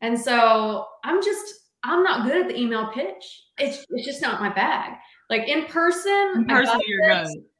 And 0.02 0.20
so 0.20 0.86
I'm 1.04 1.24
just 1.24 1.62
I'm 1.84 2.04
not 2.04 2.26
good 2.26 2.42
at 2.42 2.48
the 2.48 2.60
email 2.60 2.88
pitch. 2.88 3.44
It's 3.58 3.86
it's 3.90 4.06
just 4.06 4.22
not 4.22 4.42
my 4.42 4.50
bag. 4.50 4.98
Like 5.30 5.48
in 5.48 5.66
person, 5.66 6.34
in 6.36 6.46
person. 6.46 6.82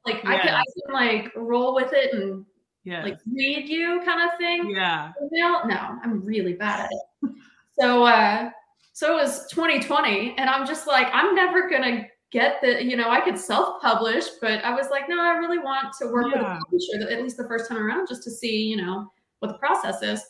Like 0.04 0.16
I, 0.24 0.38
can, 0.38 0.54
I 0.54 0.64
can 0.64 0.92
like 0.92 1.32
roll 1.36 1.74
with 1.74 1.92
it 1.92 2.12
and 2.12 2.44
yeah. 2.84 3.04
like 3.04 3.18
read 3.32 3.68
you 3.68 4.02
kind 4.04 4.28
of 4.28 4.36
thing. 4.36 4.70
Yeah. 4.74 5.12
Email? 5.32 5.66
No, 5.66 5.98
I'm 6.02 6.24
really 6.24 6.54
bad 6.54 6.80
at 6.80 6.90
it. 6.90 7.32
so 7.78 8.04
uh 8.04 8.50
so 8.92 9.12
it 9.12 9.22
was 9.22 9.46
2020 9.50 10.34
and 10.36 10.50
I'm 10.50 10.66
just 10.66 10.86
like 10.86 11.06
I'm 11.12 11.34
never 11.34 11.68
gonna 11.68 12.04
get 12.32 12.60
the 12.62 12.82
you 12.82 12.96
know 12.96 13.08
I 13.08 13.20
could 13.20 13.38
self-publish, 13.38 14.24
but 14.40 14.64
I 14.64 14.74
was 14.74 14.88
like, 14.90 15.08
no, 15.08 15.20
I 15.20 15.36
really 15.36 15.58
want 15.58 15.92
to 16.00 16.08
work 16.08 16.26
with 16.26 16.36
a 16.36 16.58
publisher 16.64 17.10
at 17.10 17.22
least 17.22 17.36
the 17.36 17.46
first 17.46 17.68
time 17.68 17.78
around 17.78 18.08
just 18.08 18.22
to 18.24 18.30
see, 18.30 18.62
you 18.62 18.76
know, 18.76 19.08
what 19.40 19.48
the 19.48 19.58
process 19.58 20.02
is. 20.02 20.24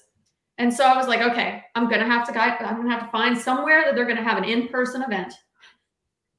And 0.58 0.72
so 0.72 0.84
I 0.84 0.96
was 0.96 1.06
like, 1.06 1.20
okay, 1.20 1.62
I'm 1.74 1.88
gonna 1.88 2.06
have 2.06 2.26
to 2.26 2.32
guide, 2.32 2.56
I'm 2.60 2.76
gonna 2.76 2.90
have 2.90 3.04
to 3.04 3.10
find 3.10 3.38
somewhere 3.38 3.84
that 3.84 3.94
they're 3.94 4.06
gonna 4.06 4.22
have 4.22 4.38
an 4.38 4.44
in-person 4.44 5.02
event. 5.02 5.32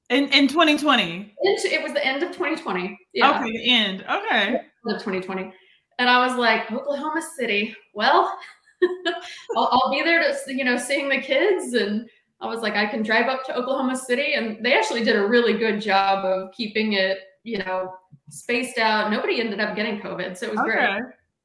In 0.10 0.28
in 0.28 0.48
2020. 0.48 1.34
It, 1.40 1.82
was 1.82 1.94
the 1.94 2.06
end 2.06 2.22
of 2.22 2.30
2020. 2.30 3.00
Yeah. 3.14 3.40
Okay, 3.40 3.52
the 3.52 3.72
end. 3.72 4.04
Okay. 4.04 4.56
of 4.86 5.00
2020. 5.00 5.52
And 6.00 6.10
I 6.10 6.26
was 6.28 6.38
like, 6.38 6.72
Oklahoma 6.72 7.22
City. 7.38 7.76
Well, 7.94 8.38
I'll, 9.58 9.70
I'll 9.72 9.92
be 9.92 10.04
there 10.04 10.22
to, 10.22 10.54
you 10.54 10.66
know, 10.66 10.78
seeing 10.78 11.08
the 11.08 11.22
kids. 11.22 11.74
And 11.74 12.10
I 12.44 12.48
was 12.48 12.62
like, 12.62 12.74
I 12.74 12.86
can 12.86 13.02
drive 13.04 13.28
up 13.28 13.46
to 13.46 13.56
Oklahoma 13.56 13.96
City. 13.96 14.34
And 14.34 14.64
they 14.64 14.74
actually 14.74 15.04
did 15.04 15.16
a 15.16 15.26
really 15.26 15.58
good 15.58 15.82
job 15.82 16.26
of 16.26 16.52
keeping 16.52 16.94
it, 16.94 17.20
you 17.44 17.60
know, 17.60 17.94
spaced 18.30 18.78
out. 18.78 19.12
Nobody 19.12 19.40
ended 19.40 19.60
up 19.60 19.76
getting 19.76 20.00
COVID. 20.02 20.38
So 20.38 20.48
it 20.48 20.52
was 20.52 20.62
great. 20.62 20.80
Okay. 20.80 21.00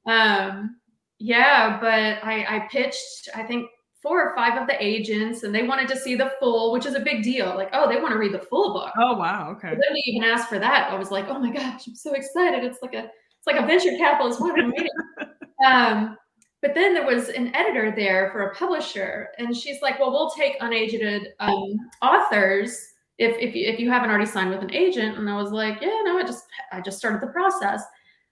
Um, 0.06 0.76
yeah, 1.18 1.78
but 1.80 2.24
I, 2.26 2.56
I 2.56 2.68
pitched, 2.70 3.28
I 3.34 3.42
think, 3.42 3.68
four 4.02 4.22
or 4.22 4.34
five 4.34 4.60
of 4.60 4.66
the 4.68 4.76
agents, 4.82 5.42
and 5.42 5.54
they 5.54 5.64
wanted 5.64 5.88
to 5.88 5.96
see 5.96 6.14
the 6.14 6.32
full, 6.38 6.72
which 6.72 6.86
is 6.86 6.94
a 6.94 7.00
big 7.00 7.22
deal. 7.22 7.54
Like, 7.56 7.70
oh, 7.72 7.88
they 7.88 8.00
want 8.00 8.12
to 8.12 8.18
read 8.18 8.32
the 8.32 8.38
full 8.38 8.72
book. 8.72 8.92
Oh 8.96 9.16
wow. 9.16 9.50
Okay. 9.52 9.70
Then 9.70 9.92
we 9.92 10.02
even 10.06 10.28
asked 10.28 10.48
for 10.48 10.58
that. 10.58 10.90
I 10.90 10.94
was 10.94 11.10
like, 11.10 11.26
oh 11.28 11.38
my 11.38 11.50
gosh, 11.50 11.86
I'm 11.86 11.94
so 11.94 12.12
excited. 12.12 12.64
It's 12.64 12.78
like 12.82 12.94
a 12.94 13.04
it's 13.04 13.46
like 13.46 13.56
a 13.56 13.66
venture 13.66 13.96
capitalist 13.98 14.40
wanted 14.40 14.68
meeting. 14.68 14.88
Um, 15.66 16.16
but 16.60 16.74
then 16.74 16.94
there 16.94 17.06
was 17.06 17.28
an 17.28 17.54
editor 17.54 17.92
there 17.94 18.30
for 18.32 18.48
a 18.48 18.54
publisher, 18.54 19.28
and 19.38 19.56
she's 19.56 19.80
like, 19.80 19.98
well, 19.98 20.10
we'll 20.10 20.30
take 20.30 20.60
unagented 20.60 21.26
um, 21.40 21.78
authors 22.02 22.94
if 23.18 23.36
if 23.38 23.54
you, 23.54 23.66
if 23.66 23.78
you 23.78 23.90
haven't 23.90 24.10
already 24.10 24.26
signed 24.26 24.50
with 24.50 24.62
an 24.62 24.74
agent. 24.74 25.18
And 25.18 25.28
I 25.30 25.36
was 25.36 25.52
like, 25.52 25.80
yeah, 25.80 26.00
no, 26.04 26.18
I 26.18 26.22
just 26.22 26.44
I 26.72 26.80
just 26.80 26.98
started 26.98 27.20
the 27.20 27.32
process. 27.32 27.82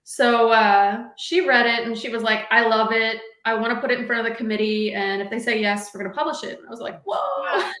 So 0.03 0.51
uh, 0.51 1.05
she 1.17 1.47
read 1.47 1.65
it 1.65 1.85
and 1.85 1.97
she 1.97 2.09
was 2.09 2.23
like, 2.23 2.45
I 2.49 2.65
love 2.65 2.93
it. 2.93 3.19
I 3.43 3.53
want 3.53 3.73
to 3.73 3.81
put 3.81 3.91
it 3.91 3.99
in 3.99 4.07
front 4.07 4.25
of 4.25 4.31
the 4.31 4.37
committee, 4.37 4.93
and 4.93 5.21
if 5.21 5.29
they 5.29 5.39
say 5.39 5.59
yes, 5.59 5.91
we're 5.93 6.01
going 6.01 6.11
to 6.11 6.17
publish 6.17 6.43
it. 6.43 6.59
And 6.59 6.67
I 6.67 6.69
was 6.69 6.79
like, 6.79 7.01
whoa. 7.03 7.71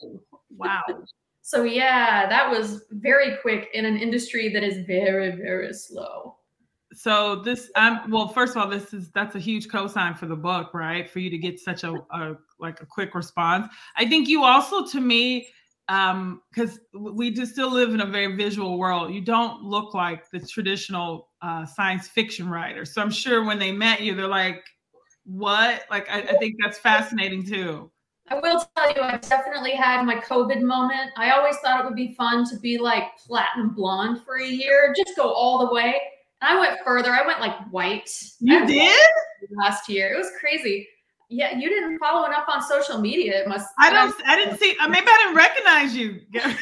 Wow. 0.55 0.83
So 1.47 1.63
yeah, 1.63 2.27
that 2.27 2.51
was 2.51 2.83
very 2.91 3.37
quick 3.37 3.69
in 3.73 3.85
an 3.85 3.95
industry 3.95 4.49
that 4.49 4.63
is 4.63 4.85
very, 4.85 5.31
very 5.31 5.73
slow. 5.73 6.35
So 6.97 7.35
this, 7.35 7.69
I'm 7.75 8.09
well. 8.09 8.27
First 8.27 8.55
of 8.55 8.63
all, 8.63 8.67
this 8.67 8.91
is 8.91 9.11
that's 9.11 9.35
a 9.35 9.39
huge 9.39 9.67
cosign 9.67 10.17
for 10.17 10.25
the 10.25 10.35
book, 10.35 10.73
right? 10.73 11.07
For 11.07 11.19
you 11.19 11.29
to 11.29 11.37
get 11.37 11.59
such 11.59 11.83
a, 11.83 11.93
a 12.11 12.37
like 12.59 12.81
a 12.81 12.87
quick 12.87 13.13
response. 13.13 13.67
I 13.95 14.07
think 14.07 14.27
you 14.27 14.43
also, 14.43 14.83
to 14.87 14.99
me, 14.99 15.47
um, 15.89 16.41
because 16.49 16.79
we 16.95 17.29
just 17.29 17.51
still 17.51 17.71
live 17.71 17.93
in 17.93 18.01
a 18.01 18.05
very 18.05 18.35
visual 18.35 18.79
world. 18.79 19.13
You 19.13 19.21
don't 19.21 19.61
look 19.61 19.93
like 19.93 20.27
the 20.31 20.39
traditional 20.39 21.29
uh, 21.43 21.67
science 21.67 22.07
fiction 22.07 22.49
writer. 22.49 22.83
So 22.83 22.99
I'm 22.99 23.11
sure 23.11 23.45
when 23.45 23.59
they 23.59 23.71
met 23.71 24.01
you, 24.01 24.15
they're 24.15 24.27
like, 24.27 24.63
"What?" 25.23 25.83
Like 25.91 26.09
I, 26.09 26.21
I 26.21 26.37
think 26.39 26.55
that's 26.59 26.79
fascinating 26.79 27.45
too. 27.45 27.91
I 28.29 28.39
will 28.39 28.65
tell 28.75 28.91
you, 28.91 29.01
I've 29.01 29.21
definitely 29.21 29.75
had 29.75 30.03
my 30.03 30.15
COVID 30.15 30.61
moment. 30.61 31.11
I 31.15 31.29
always 31.29 31.57
thought 31.57 31.79
it 31.79 31.85
would 31.85 31.95
be 31.95 32.15
fun 32.15 32.43
to 32.49 32.57
be 32.57 32.79
like 32.79 33.03
platinum 33.19 33.75
blonde 33.75 34.23
for 34.25 34.37
a 34.37 34.47
year, 34.47 34.95
just 34.97 35.15
go 35.15 35.31
all 35.31 35.59
the 35.59 35.71
way. 35.71 35.93
And 36.41 36.57
I 36.57 36.59
went 36.59 36.79
further. 36.85 37.11
I 37.11 37.25
went 37.25 37.39
like 37.39 37.55
white. 37.71 38.09
You 38.39 38.65
did? 38.67 38.95
last 39.51 39.87
year. 39.89 40.13
It 40.13 40.17
was 40.17 40.29
crazy. 40.39 40.87
Yeah, 41.29 41.57
you 41.57 41.67
didn't 41.69 41.97
follow 41.99 42.25
enough 42.25 42.45
on 42.47 42.61
social 42.61 42.99
media. 42.99 43.41
It 43.41 43.47
must. 43.47 43.67
I 43.79 43.91
don't. 43.91 44.15
I 44.25 44.35
didn't 44.35 44.57
see. 44.59 44.75
uh, 44.79 44.87
Maybe 44.87 45.07
I 45.09 45.17
didn't 45.23 45.35
recognize 45.35 45.95
you. 45.95 46.21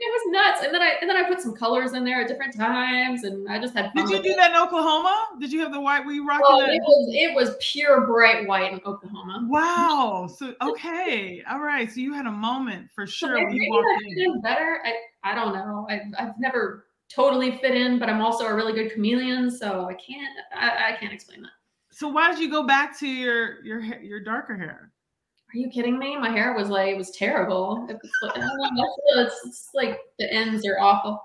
It 0.00 0.10
was 0.12 0.22
nuts. 0.32 0.64
And 0.64 0.74
then 0.74 0.82
I 0.82 0.94
and 1.00 1.08
then 1.08 1.16
I 1.16 1.22
put 1.28 1.40
some 1.40 1.54
colors 1.54 1.92
in 1.92 2.04
there 2.04 2.20
at 2.20 2.28
different 2.28 2.54
times, 2.56 3.22
and 3.22 3.48
I 3.48 3.60
just 3.60 3.74
had 3.74 3.92
fun. 3.92 4.06
Did 4.06 4.10
you 4.16 4.22
do 4.22 4.30
it. 4.30 4.36
that 4.36 4.50
in 4.50 4.56
Oklahoma? 4.56 5.28
Did 5.40 5.52
you 5.52 5.60
have 5.60 5.72
the 5.72 5.80
white? 5.80 6.04
Were 6.04 6.10
you 6.12 6.26
rocking 6.26 6.46
Oh, 6.48 6.60
that? 6.60 6.70
it 6.70 6.80
was 6.82 7.08
it 7.14 7.34
was 7.34 7.56
pure 7.60 8.04
bright 8.06 8.46
white 8.48 8.72
in 8.72 8.80
Oklahoma. 8.84 9.46
Wow. 9.48 10.28
So 10.36 10.52
okay. 10.60 11.42
All 11.48 11.60
right. 11.60 11.90
So 11.90 12.00
you 12.00 12.12
had 12.12 12.26
a 12.26 12.30
moment 12.30 12.90
for 12.92 13.06
So 13.06 13.12
sure 13.28 13.34
maybe, 13.34 13.44
when 13.46 13.54
you 13.54 13.60
maybe 13.60 13.70
walked 13.70 13.86
I 13.88 13.98
fit 14.08 14.18
in. 14.18 14.32
in 14.34 14.40
better. 14.40 14.80
I, 14.84 15.30
I 15.30 15.34
don't 15.36 15.54
know. 15.54 15.86
I, 15.88 16.00
I've 16.18 16.38
never 16.40 16.86
totally 17.14 17.52
fit 17.58 17.74
in, 17.74 17.98
but 17.98 18.08
I'm 18.08 18.20
also 18.20 18.46
a 18.46 18.54
really 18.54 18.72
good 18.72 18.92
chameleon, 18.92 19.50
so 19.50 19.86
I 19.86 19.94
can't 19.94 20.36
I, 20.54 20.92
I 20.92 20.96
can't 20.98 21.12
explain 21.12 21.42
that. 21.42 21.50
So 21.90 22.08
why 22.08 22.30
did 22.30 22.38
you 22.38 22.50
go 22.50 22.64
back 22.66 22.98
to 23.00 23.08
your 23.08 23.64
your 23.64 23.80
your 23.80 24.20
darker 24.20 24.56
hair? 24.56 24.92
Are 25.54 25.58
you 25.58 25.70
kidding 25.70 25.98
me? 25.98 26.16
My 26.18 26.30
hair 26.30 26.52
was 26.54 26.68
like 26.68 26.88
it 26.90 26.96
was 26.96 27.10
terrible. 27.12 27.86
It 27.88 27.98
was 28.02 28.10
like, 28.22 28.36
I 28.36 28.40
don't 28.40 28.76
know, 28.76 28.94
it's, 29.16 29.40
it's 29.46 29.70
like 29.74 29.98
the 30.18 30.30
ends 30.32 30.66
are 30.66 30.78
awful. 30.78 31.22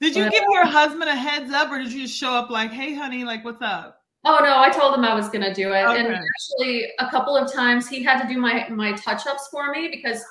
Did 0.00 0.16
you 0.16 0.24
Uh, 0.24 0.30
give 0.30 0.44
your 0.50 0.66
husband 0.66 1.08
a 1.08 1.14
heads 1.14 1.52
up, 1.52 1.70
or 1.70 1.78
did 1.78 1.92
you 1.92 2.02
just 2.02 2.16
show 2.16 2.32
up 2.32 2.50
like, 2.50 2.70
"Hey, 2.72 2.94
honey, 2.94 3.22
like, 3.22 3.44
what's 3.44 3.62
up"? 3.62 3.98
Oh 4.24 4.40
no, 4.42 4.58
I 4.58 4.70
told 4.70 4.94
him 4.94 5.04
I 5.04 5.14
was 5.14 5.28
gonna 5.28 5.54
do 5.54 5.72
it, 5.72 5.84
and 5.84 6.08
actually 6.08 6.88
a 6.98 7.10
couple 7.10 7.36
of 7.36 7.52
times 7.52 7.88
he 7.88 8.02
had 8.02 8.20
to 8.20 8.28
do 8.28 8.38
my 8.38 8.68
my 8.68 8.92
touch 8.92 9.26
ups 9.26 9.48
for 9.50 9.70
me 9.70 9.88
because 9.88 10.22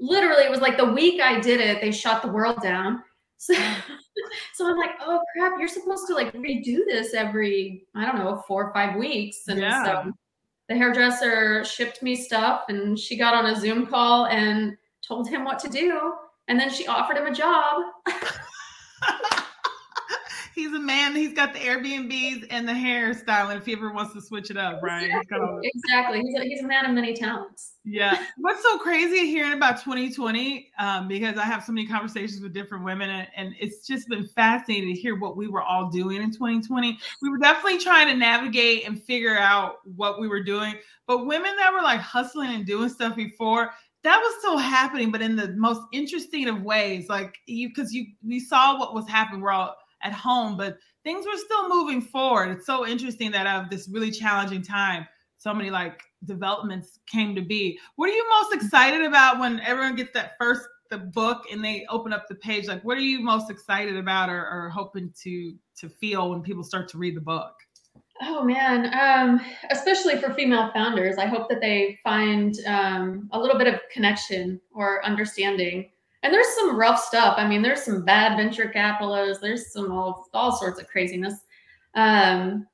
literally 0.00 0.44
it 0.44 0.50
was 0.50 0.60
like 0.60 0.76
the 0.76 0.92
week 0.92 1.20
I 1.20 1.38
did 1.38 1.60
it, 1.60 1.80
they 1.80 1.92
shut 1.92 2.22
the 2.22 2.28
world 2.28 2.60
down. 2.62 3.02
So, 3.40 3.54
so 4.54 4.70
I'm 4.70 4.76
like, 4.76 4.92
oh 5.00 5.20
crap, 5.32 5.54
you're 5.58 5.66
supposed 5.66 6.06
to 6.08 6.14
like 6.14 6.32
redo 6.34 6.80
this 6.86 7.14
every 7.14 7.86
I 7.96 8.04
don't 8.04 8.18
know 8.18 8.44
four 8.46 8.66
or 8.66 8.72
five 8.74 8.96
weeks, 8.96 9.48
and 9.48 9.58
Yeah. 9.58 9.84
so 9.84 10.12
the 10.68 10.76
hairdresser 10.76 11.64
shipped 11.64 12.02
me 12.02 12.14
stuff, 12.14 12.64
and 12.68 12.98
she 12.98 13.16
got 13.16 13.32
on 13.34 13.46
a 13.46 13.56
Zoom 13.58 13.86
call 13.86 14.26
and 14.26 14.76
told 15.06 15.26
him 15.26 15.44
what 15.44 15.58
to 15.60 15.68
do, 15.70 16.12
and 16.48 16.60
then 16.60 16.68
she 16.70 16.86
offered 16.86 17.16
him 17.16 17.26
a 17.26 17.34
job. 17.34 17.82
He's 20.54 20.72
a 20.72 20.78
man. 20.78 21.14
He's 21.14 21.32
got 21.32 21.52
the 21.52 21.60
Airbnbs 21.60 22.46
and 22.50 22.68
the 22.68 22.72
hairstyling. 22.72 23.56
If 23.56 23.66
he 23.66 23.72
ever 23.72 23.92
wants 23.92 24.14
to 24.14 24.20
switch 24.20 24.50
it 24.50 24.56
up, 24.56 24.82
right? 24.82 25.10
He's 25.10 25.12
all 25.32 25.60
Exactly, 25.62 26.22
he's 26.22 26.34
a, 26.34 26.44
he's 26.44 26.62
a 26.62 26.66
man 26.66 26.86
of 26.86 26.92
many 26.92 27.14
talents. 27.14 27.74
Yeah. 27.84 28.24
What's 28.36 28.62
so 28.62 28.78
crazy 28.78 29.26
hearing 29.26 29.52
about 29.52 29.82
2020? 29.82 30.70
Um, 30.78 31.08
because 31.08 31.38
I 31.38 31.44
have 31.44 31.64
so 31.64 31.72
many 31.72 31.86
conversations 31.86 32.42
with 32.42 32.52
different 32.52 32.84
women, 32.84 33.10
and, 33.10 33.28
and 33.36 33.54
it's 33.58 33.86
just 33.86 34.08
been 34.08 34.26
fascinating 34.26 34.94
to 34.94 35.00
hear 35.00 35.18
what 35.18 35.36
we 35.36 35.48
were 35.48 35.62
all 35.62 35.88
doing 35.88 36.22
in 36.22 36.30
2020. 36.30 36.98
We 37.22 37.30
were 37.30 37.38
definitely 37.38 37.78
trying 37.78 38.08
to 38.08 38.16
navigate 38.16 38.86
and 38.86 39.02
figure 39.02 39.38
out 39.38 39.76
what 39.96 40.20
we 40.20 40.28
were 40.28 40.42
doing. 40.42 40.74
But 41.06 41.26
women 41.26 41.56
that 41.56 41.72
were 41.72 41.82
like 41.82 42.00
hustling 42.00 42.50
and 42.50 42.66
doing 42.66 42.88
stuff 42.88 43.16
before, 43.16 43.70
that 44.02 44.18
was 44.18 44.34
still 44.38 44.58
happening, 44.58 45.10
but 45.10 45.20
in 45.20 45.36
the 45.36 45.48
most 45.56 45.82
interesting 45.92 46.48
of 46.48 46.62
ways. 46.62 47.08
Like 47.08 47.36
you, 47.46 47.68
because 47.68 47.92
you, 47.92 48.06
we 48.26 48.40
saw 48.40 48.78
what 48.78 48.94
was 48.94 49.08
happening. 49.08 49.40
We're 49.40 49.52
all 49.52 49.76
at 50.02 50.12
home, 50.12 50.56
but 50.56 50.78
things 51.04 51.26
were 51.26 51.36
still 51.36 51.68
moving 51.68 52.00
forward. 52.00 52.50
It's 52.50 52.66
so 52.66 52.86
interesting 52.86 53.30
that 53.32 53.46
out 53.46 53.64
of 53.64 53.70
this 53.70 53.88
really 53.88 54.10
challenging 54.10 54.62
time, 54.62 55.06
so 55.36 55.54
many 55.54 55.70
like 55.70 56.02
developments 56.24 56.98
came 57.06 57.34
to 57.34 57.42
be. 57.42 57.78
What 57.96 58.08
are 58.10 58.12
you 58.12 58.28
most 58.28 58.54
excited 58.54 59.02
about 59.02 59.38
when 59.38 59.60
everyone 59.60 59.96
gets 59.96 60.12
that 60.14 60.32
first 60.38 60.62
the 60.90 60.98
book 60.98 61.44
and 61.50 61.64
they 61.64 61.86
open 61.88 62.12
up 62.12 62.28
the 62.28 62.34
page? 62.34 62.66
Like, 62.66 62.82
what 62.84 62.98
are 62.98 63.02
you 63.02 63.20
most 63.20 63.50
excited 63.50 63.96
about 63.96 64.28
or, 64.28 64.46
or 64.46 64.68
hoping 64.68 65.12
to 65.22 65.54
to 65.78 65.88
feel 65.88 66.30
when 66.30 66.42
people 66.42 66.62
start 66.62 66.88
to 66.88 66.98
read 66.98 67.16
the 67.16 67.20
book? 67.20 67.54
Oh 68.22 68.44
man, 68.44 68.92
um, 68.92 69.40
especially 69.70 70.20
for 70.20 70.34
female 70.34 70.70
founders, 70.74 71.16
I 71.16 71.24
hope 71.24 71.48
that 71.48 71.62
they 71.62 71.98
find 72.04 72.54
um, 72.66 73.30
a 73.32 73.40
little 73.40 73.56
bit 73.56 73.66
of 73.66 73.80
connection 73.90 74.60
or 74.72 75.04
understanding. 75.06 75.90
And 76.22 76.32
there's 76.32 76.54
some 76.54 76.76
rough 76.76 77.00
stuff. 77.00 77.34
I 77.38 77.48
mean, 77.48 77.62
there's 77.62 77.82
some 77.82 78.04
bad 78.04 78.36
venture 78.36 78.68
capitalists. 78.68 79.42
There's 79.42 79.72
some 79.72 79.90
all, 79.90 80.28
all 80.34 80.52
sorts 80.52 80.80
of 80.80 80.86
craziness. 80.86 81.34
Um, 81.94 82.66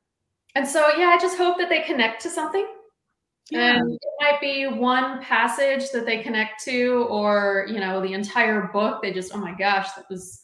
and 0.57 0.67
so, 0.67 0.89
yeah, 0.97 1.09
I 1.09 1.19
just 1.21 1.39
hope 1.39 1.59
that 1.59 1.69
they 1.69 1.83
connect 1.83 2.23
to 2.23 2.31
something. 2.31 2.67
And 3.53 3.93
it 3.93 4.01
might 4.21 4.41
be 4.41 4.67
one 4.67 5.23
passage 5.23 5.91
that 5.93 6.05
they 6.05 6.21
connect 6.21 6.65
to, 6.65 7.07
or 7.09 7.67
you 7.69 7.79
know, 7.79 8.01
the 8.01 8.13
entire 8.13 8.71
book. 8.73 9.03
They 9.03 9.13
just, 9.13 9.33
oh 9.33 9.39
my 9.39 9.53
gosh, 9.53 9.93
that 9.93 10.07
was 10.11 10.43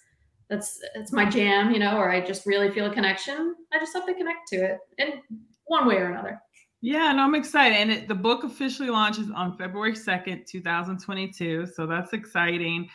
that's 0.49 0.80
that's 0.94 1.12
my 1.12 1.25
jam, 1.28 1.73
you 1.73 1.80
know, 1.80 1.97
or 1.97 2.12
I 2.12 2.21
just 2.21 2.47
really 2.47 2.71
feel 2.71 2.87
a 2.87 2.94
connection. 2.94 3.56
I 3.73 3.80
just 3.80 3.92
hope 3.92 4.06
they 4.06 4.14
connect 4.14 4.47
to 4.49 4.56
it 4.56 4.78
in 4.99 5.21
one 5.64 5.87
way 5.87 5.97
or 5.97 6.11
another. 6.11 6.40
Yeah, 6.85 7.11
and 7.11 7.21
I'm 7.21 7.37
excited. 7.37 7.77
And 7.77 7.93
it, 7.93 8.09
the 8.09 8.15
book 8.15 8.43
officially 8.43 8.91
launches 8.91 9.31
on 9.31 9.57
February 9.57 9.93
2nd, 9.93 10.47
2022. 10.47 11.67
So 11.67 11.87
that's 11.87 12.12
exciting. 12.12 12.91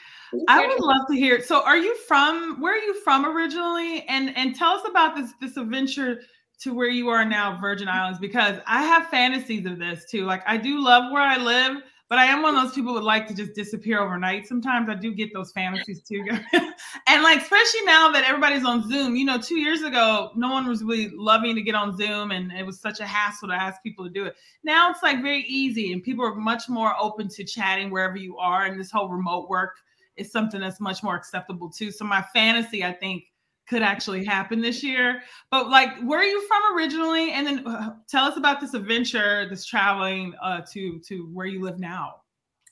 I 0.49 0.67
would 0.67 0.81
love 0.81 1.07
to 1.09 1.15
hear. 1.15 1.41
So 1.41 1.63
are 1.63 1.77
you 1.77 1.95
from 1.99 2.59
where 2.59 2.73
are 2.73 2.83
you 2.83 2.99
from 3.01 3.25
originally? 3.25 4.03
And 4.09 4.35
and 4.37 4.53
tell 4.53 4.71
us 4.73 4.85
about 4.89 5.15
this 5.15 5.31
this 5.39 5.55
adventure 5.55 6.19
to 6.59 6.73
where 6.73 6.89
you 6.89 7.07
are 7.07 7.23
now, 7.23 7.57
Virgin 7.61 7.87
Islands, 7.87 8.19
because 8.19 8.59
I 8.67 8.83
have 8.83 9.07
fantasies 9.07 9.65
of 9.65 9.79
this 9.79 10.03
too. 10.11 10.25
Like 10.25 10.43
I 10.45 10.57
do 10.57 10.83
love 10.83 11.09
where 11.09 11.21
I 11.21 11.37
live, 11.37 11.81
but 12.09 12.19
I 12.19 12.25
am 12.25 12.41
one 12.41 12.55
of 12.55 12.63
those 12.63 12.73
people 12.73 12.89
who 12.89 12.95
would 12.95 13.03
like 13.03 13.27
to 13.27 13.33
just 13.33 13.53
disappear 13.53 13.99
overnight. 13.99 14.47
Sometimes 14.47 14.87
I 14.89 14.95
do 14.95 15.13
get 15.13 15.33
those 15.33 15.51
fantasies 15.51 16.01
too. 16.01 16.25
and 16.53 17.23
like, 17.23 17.41
especially 17.41 17.83
now 17.83 18.09
that 18.11 18.23
everybody's 18.25 18.63
on 18.63 18.87
Zoom, 18.87 19.17
you 19.17 19.25
know, 19.25 19.37
two 19.37 19.59
years 19.59 19.81
ago, 19.81 20.31
no 20.35 20.49
one 20.49 20.67
was 20.67 20.83
really 20.83 21.09
loving 21.13 21.55
to 21.55 21.61
get 21.61 21.75
on 21.75 21.97
Zoom 21.97 22.31
and 22.31 22.51
it 22.53 22.65
was 22.65 22.79
such 22.79 23.01
a 23.01 23.05
hassle 23.05 23.49
to 23.49 23.53
ask 23.53 23.83
people 23.83 24.05
to 24.05 24.11
do 24.11 24.25
it. 24.25 24.35
Now 24.63 24.89
it's 24.89 25.03
like 25.03 25.21
very 25.21 25.43
easy 25.43 25.91
and 25.91 26.01
people 26.01 26.25
are 26.25 26.35
much 26.35 26.69
more 26.69 26.93
open 26.99 27.27
to 27.29 27.43
chatting 27.43 27.89
wherever 27.89 28.15
you 28.15 28.37
are. 28.37 28.65
And 28.65 28.79
this 28.79 28.89
whole 28.89 29.09
remote 29.09 29.49
work 29.49 29.75
is 30.15 30.31
something 30.31 30.61
that's 30.61 30.79
much 30.79 31.03
more 31.03 31.15
acceptable 31.15 31.69
too. 31.69 31.91
So 31.91 32.05
my 32.05 32.23
fantasy, 32.33 32.85
I 32.85 32.93
think, 32.93 33.23
could 33.67 33.81
actually 33.81 34.23
happen 34.23 34.61
this 34.61 34.83
year. 34.83 35.21
But 35.51 35.69
like, 35.69 35.89
where 36.03 36.19
are 36.19 36.25
you 36.25 36.47
from 36.47 36.75
originally? 36.75 37.31
And 37.31 37.45
then 37.45 37.67
uh, 37.67 37.95
tell 38.09 38.25
us 38.25 38.37
about 38.37 38.61
this 38.61 38.73
adventure, 38.73 39.47
this 39.49 39.65
traveling 39.65 40.33
uh, 40.41 40.61
to 40.71 40.99
to 40.99 41.29
where 41.33 41.45
you 41.45 41.61
live 41.61 41.79
now. 41.79 42.15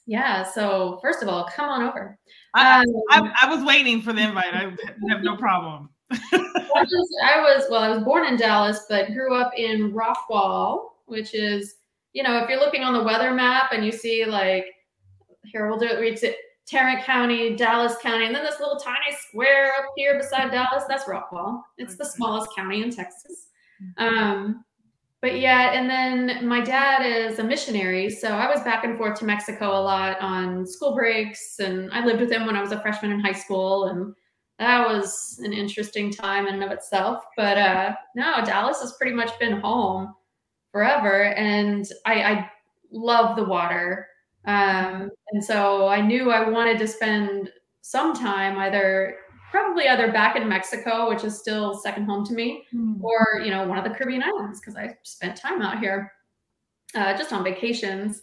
Yeah. 0.07 0.43
So 0.43 0.99
first 1.01 1.23
of 1.23 1.29
all, 1.29 1.45
come 1.45 1.67
on 1.67 1.83
over. 1.83 2.17
I, 2.53 2.79
um, 2.79 2.85
I, 3.09 3.31
I 3.41 3.55
was 3.55 3.65
waiting 3.65 4.01
for 4.01 4.13
the 4.13 4.21
invite. 4.21 4.53
I 4.53 4.75
have 5.09 5.23
no 5.23 5.35
problem. 5.35 5.89
I, 6.11 6.53
was, 6.75 7.09
I 7.23 7.39
was 7.39 7.65
well. 7.69 7.81
I 7.81 7.89
was 7.89 8.03
born 8.03 8.25
in 8.27 8.37
Dallas, 8.37 8.85
but 8.87 9.13
grew 9.13 9.35
up 9.35 9.51
in 9.57 9.93
Rockwall, 9.93 10.89
which 11.05 11.33
is 11.33 11.75
you 12.13 12.23
know 12.23 12.37
if 12.37 12.49
you're 12.49 12.59
looking 12.59 12.83
on 12.83 12.93
the 12.93 13.03
weather 13.03 13.33
map 13.33 13.71
and 13.73 13.83
you 13.85 13.91
see 13.91 14.25
like 14.25 14.67
here 15.43 15.67
we'll 15.67 15.79
do 15.79 15.87
it. 15.87 16.23
It 16.23 16.35
Tarrant 16.67 17.03
County, 17.03 17.55
Dallas 17.55 17.95
County, 18.01 18.25
and 18.25 18.36
then 18.36 18.43
this 18.43 18.60
little 18.60 18.77
tiny 18.77 19.15
square 19.27 19.74
up 19.77 19.86
here 19.95 20.17
beside 20.17 20.51
Dallas, 20.51 20.84
that's 20.88 21.05
Rockwall. 21.05 21.62
It's 21.77 21.95
the 21.95 22.05
smallest 22.05 22.50
county 22.55 22.81
in 22.81 22.89
Texas. 22.89 23.50
Mm-hmm. 23.81 24.03
Um, 24.03 24.65
but 25.22 25.39
yeah, 25.39 25.72
and 25.74 25.89
then 25.89 26.48
my 26.48 26.62
dad 26.62 27.03
is 27.03 27.39
a 27.39 27.43
missionary. 27.43 28.12
So 28.12 28.29
I 28.29 28.48
was 28.48 28.62
back 28.63 28.84
and 28.84 28.95
forth 28.95 29.17
to 29.19 29.25
Mexico 29.25 29.72
a 29.72 29.81
lot 29.81 30.22
on 30.22 30.67
school 30.67 30.93
breaks. 30.93 31.57
And 31.60 31.91
I 31.91 32.05
lived 32.05 32.22
with 32.22 32.31
him 32.31 32.45
when 32.45 32.55
I 32.55 32.62
was 32.62 32.72
a 32.72 32.79
freshman 32.79 33.12
in 33.12 33.19
high 33.19 33.31
school. 33.31 33.86
And 33.86 34.13
that 34.60 34.88
was 34.88 35.39
an 35.43 35.51
interesting 35.51 36.12
time 36.12 36.45
in 36.45 36.53
and 36.53 36.63
of 36.63 36.69
itself. 36.69 37.24
But 37.36 37.57
uh, 37.57 37.95
no, 38.15 38.43
Dallas 38.45 38.81
has 38.81 38.93
pretty 38.98 39.15
much 39.15 39.31
been 39.39 39.60
home 39.62 40.13
forever. 40.72 41.24
And 41.34 41.88
I, 42.05 42.22
I 42.22 42.51
love 42.91 43.36
the 43.36 43.45
water. 43.45 44.07
Um, 44.45 45.09
and 45.31 45.43
so 45.43 45.87
I 45.87 46.01
knew 46.01 46.31
I 46.31 46.47
wanted 46.49 46.77
to 46.79 46.87
spend 46.87 47.51
some 47.81 48.13
time 48.13 48.57
either 48.57 49.17
probably 49.51 49.87
either 49.87 50.11
back 50.11 50.35
in 50.35 50.49
Mexico, 50.49 51.07
which 51.07 51.23
is 51.23 51.39
still 51.39 51.73
second 51.73 52.05
home 52.05 52.25
to 52.25 52.33
me, 52.33 52.65
mm. 52.73 53.01
or 53.01 53.41
you 53.43 53.51
know 53.51 53.65
one 53.65 53.77
of 53.77 53.83
the 53.83 53.89
Caribbean 53.89 54.23
islands 54.23 54.59
because 54.59 54.75
I 54.75 54.95
spent 55.03 55.35
time 55.35 55.61
out 55.61 55.79
here 55.79 56.11
uh, 56.93 57.15
just 57.17 57.31
on 57.31 57.43
vacations. 57.43 58.21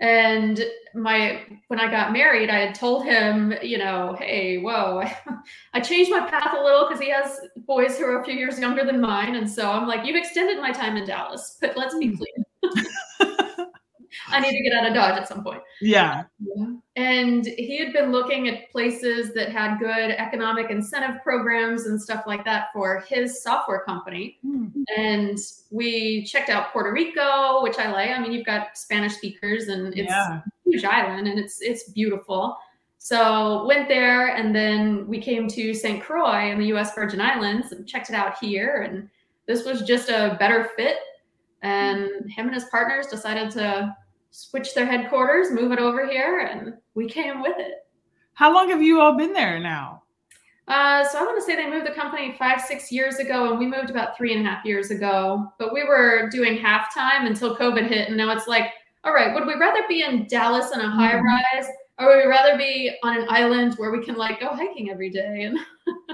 And 0.00 0.64
my 0.94 1.42
when 1.66 1.80
I 1.80 1.90
got 1.90 2.12
married, 2.12 2.50
I 2.50 2.60
had 2.60 2.74
told 2.74 3.04
him, 3.04 3.52
you 3.62 3.78
know, 3.78 4.14
hey, 4.20 4.58
whoa, 4.58 5.02
I 5.74 5.80
changed 5.80 6.12
my 6.12 6.20
path 6.20 6.54
a 6.56 6.62
little 6.62 6.86
because 6.86 7.02
he 7.02 7.10
has 7.10 7.40
boys 7.66 7.98
who 7.98 8.04
are 8.04 8.20
a 8.20 8.24
few 8.24 8.34
years 8.34 8.60
younger 8.60 8.84
than 8.84 9.00
mine, 9.00 9.34
and 9.34 9.50
so 9.50 9.72
I'm 9.72 9.88
like, 9.88 10.06
you've 10.06 10.16
extended 10.16 10.58
my 10.58 10.70
time 10.70 10.96
in 10.96 11.04
Dallas, 11.04 11.58
but 11.60 11.76
let's 11.76 11.98
be 11.98 12.08
hmm. 12.08 12.16
clear. 12.16 12.72
I 14.28 14.40
need 14.40 14.56
to 14.56 14.62
get 14.62 14.72
out 14.72 14.86
of 14.86 14.94
Dodge 14.94 15.20
at 15.20 15.28
some 15.28 15.42
point. 15.42 15.62
Yeah. 15.80 16.24
And 16.96 17.46
he 17.46 17.78
had 17.78 17.92
been 17.92 18.10
looking 18.10 18.48
at 18.48 18.70
places 18.70 19.32
that 19.34 19.50
had 19.50 19.78
good 19.78 20.10
economic 20.10 20.70
incentive 20.70 21.22
programs 21.22 21.86
and 21.86 22.00
stuff 22.00 22.24
like 22.26 22.44
that 22.44 22.68
for 22.72 23.04
his 23.08 23.42
software 23.42 23.80
company. 23.80 24.38
Mm-hmm. 24.44 24.82
And 24.96 25.38
we 25.70 26.24
checked 26.24 26.48
out 26.48 26.72
Puerto 26.72 26.92
Rico, 26.92 27.62
which 27.62 27.78
I 27.78 27.90
like. 27.90 28.10
I 28.10 28.20
mean, 28.20 28.32
you've 28.32 28.46
got 28.46 28.76
Spanish 28.76 29.14
speakers 29.14 29.68
and 29.68 29.88
it's 29.88 30.08
yeah. 30.08 30.38
a 30.38 30.70
huge 30.70 30.84
island 30.84 31.28
and 31.28 31.38
it's 31.38 31.60
it's 31.60 31.90
beautiful. 31.90 32.56
So 32.98 33.64
went 33.66 33.88
there 33.88 34.34
and 34.34 34.54
then 34.54 35.06
we 35.06 35.20
came 35.20 35.48
to 35.48 35.72
St. 35.72 36.02
Croix 36.02 36.50
in 36.50 36.58
the 36.58 36.66
US 36.74 36.94
Virgin 36.94 37.20
Islands 37.20 37.72
and 37.72 37.86
checked 37.86 38.10
it 38.10 38.14
out 38.14 38.38
here. 38.38 38.82
And 38.82 39.08
this 39.46 39.64
was 39.64 39.82
just 39.82 40.08
a 40.08 40.36
better 40.38 40.70
fit. 40.76 40.96
And 41.62 42.30
him 42.30 42.46
and 42.46 42.54
his 42.54 42.66
partners 42.66 43.06
decided 43.06 43.50
to 43.52 43.96
switch 44.30 44.74
their 44.74 44.86
headquarters, 44.86 45.50
move 45.50 45.72
it 45.72 45.78
over 45.78 46.06
here, 46.06 46.40
and 46.40 46.74
we 46.94 47.08
came 47.08 47.40
with 47.40 47.56
it. 47.58 47.86
How 48.34 48.54
long 48.54 48.70
have 48.70 48.82
you 48.82 49.00
all 49.00 49.16
been 49.16 49.32
there 49.32 49.58
now? 49.58 50.02
Uh, 50.68 51.02
so 51.08 51.18
I 51.18 51.22
want 51.22 51.38
to 51.38 51.44
say 51.44 51.56
they 51.56 51.68
moved 51.68 51.86
the 51.86 51.94
company 51.94 52.36
five, 52.38 52.60
six 52.60 52.92
years 52.92 53.16
ago, 53.16 53.50
and 53.50 53.58
we 53.58 53.66
moved 53.66 53.88
about 53.88 54.16
three 54.16 54.34
and 54.34 54.46
a 54.46 54.50
half 54.50 54.64
years 54.64 54.90
ago. 54.90 55.50
But 55.58 55.72
we 55.72 55.82
were 55.82 56.28
doing 56.30 56.58
half 56.58 56.92
time 56.94 57.26
until 57.26 57.56
COVID 57.56 57.88
hit, 57.88 58.08
and 58.08 58.16
now 58.16 58.30
it's 58.30 58.46
like, 58.46 58.66
all 59.02 59.14
right, 59.14 59.34
would 59.34 59.46
we 59.46 59.54
rather 59.54 59.80
be 59.88 60.02
in 60.02 60.26
Dallas 60.26 60.70
in 60.72 60.80
a 60.80 60.90
high 60.90 61.14
mm-hmm. 61.14 61.24
rise, 61.24 61.66
or 61.98 62.08
would 62.08 62.22
we 62.22 62.28
rather 62.28 62.58
be 62.58 62.94
on 63.02 63.16
an 63.16 63.26
island 63.30 63.74
where 63.76 63.90
we 63.90 64.04
can 64.04 64.16
like 64.16 64.40
go 64.40 64.48
hiking 64.48 64.90
every 64.90 65.10
day 65.10 65.42
and 65.42 65.58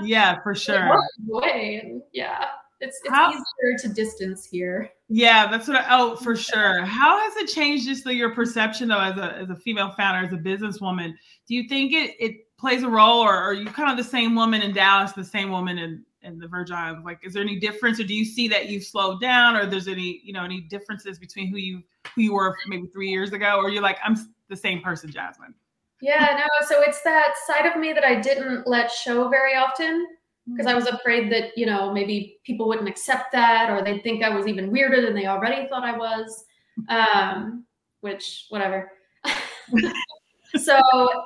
yeah, 0.03 0.41
for 0.43 0.55
sure. 0.55 0.99
Away 1.31 1.81
and 1.83 2.01
yeah. 2.13 2.47
It's, 2.85 3.01
it's 3.03 3.15
How, 3.15 3.31
easier 3.31 3.79
to 3.81 3.89
distance 3.89 4.45
here. 4.45 4.91
Yeah, 5.09 5.51
that's 5.51 5.67
what 5.67 5.79
I, 5.79 5.87
oh, 5.91 6.17
for 6.17 6.37
sure. 6.37 6.85
How 6.85 7.19
has 7.19 7.37
it 7.37 7.47
changed 7.47 7.87
just 7.87 8.05
the, 8.05 8.15
your 8.15 8.35
perception 8.35 8.89
though, 8.89 9.01
as 9.01 9.17
a, 9.17 9.37
as 9.37 9.51
a 9.51 9.57
female 9.57 9.91
founder, 9.93 10.27
as 10.27 10.33
a 10.33 10.37
businesswoman? 10.37 11.15
Do 11.47 11.55
you 11.55 11.67
think 11.69 11.93
it, 11.93 12.15
it 12.21 12.57
plays 12.59 12.83
a 12.83 12.89
role 12.89 13.21
or 13.21 13.35
are 13.35 13.55
you 13.55 13.67
kind 13.67 13.91
of 13.91 13.97
the 13.97 14.09
same 14.09 14.35
woman 14.35 14.61
in 14.61 14.75
Dallas, 14.75 15.13
the 15.13 15.25
same 15.25 15.51
woman 15.51 15.79
in, 15.79 16.05
in 16.23 16.39
the 16.39 16.47
Virgin 16.47 16.77
Islands? 16.77 17.07
Like, 17.07 17.21
is 17.23 17.33
there 17.33 17.43
any 17.43 17.59
difference 17.59 17.99
or 17.99 18.05
do 18.05 18.15
you 18.15 18.25
see 18.25 18.49
that 18.49 18.69
you've 18.69 18.85
slowed 18.85 19.21
down 19.21 19.57
or 19.57 19.65
there's 19.65 19.89
any, 19.89 20.21
you 20.23 20.35
know, 20.35 20.45
any 20.45 20.61
differences 20.61 21.19
between 21.19 21.49
who 21.49 21.57
you, 21.57 21.83
who 22.15 22.23
you 22.23 22.35
were 22.35 22.55
maybe 22.67 22.87
three 22.89 23.09
years 23.09 23.33
ago, 23.33 23.57
or 23.57 23.71
you're 23.71 23.83
like, 23.83 23.99
I'm 24.05 24.17
the 24.49 24.57
same 24.57 24.83
person, 24.83 25.11
Jasmine? 25.11 25.55
Yeah, 26.01 26.37
no. 26.39 26.67
So 26.67 26.83
it's 26.83 27.01
that 27.03 27.35
side 27.47 27.65
of 27.65 27.79
me 27.81 27.95
that 27.95 28.05
I 28.05 28.21
didn't 28.21 28.67
let 28.67 28.91
show 28.91 29.29
very 29.29 29.55
often 29.55 30.07
because 30.49 30.67
I 30.67 30.75
was 30.75 30.87
afraid 30.87 31.33
that, 31.33 31.57
you 31.57 31.65
know, 31.65 31.93
maybe 31.93 32.39
people 32.45 32.69
wouldn't 32.69 32.89
accept 32.89 33.33
that 33.33 33.71
or 33.71 33.83
they'd 33.83 34.03
think 34.03 34.23
I 34.23 34.29
was 34.29 34.47
even 34.47 34.71
weirder 34.71 35.01
than 35.01 35.15
they 35.15 35.27
already 35.27 35.67
thought 35.69 35.85
I 35.85 35.97
was. 35.97 36.45
Um, 36.89 37.65
which, 38.01 38.47
whatever. 38.51 38.93
so 40.57 40.79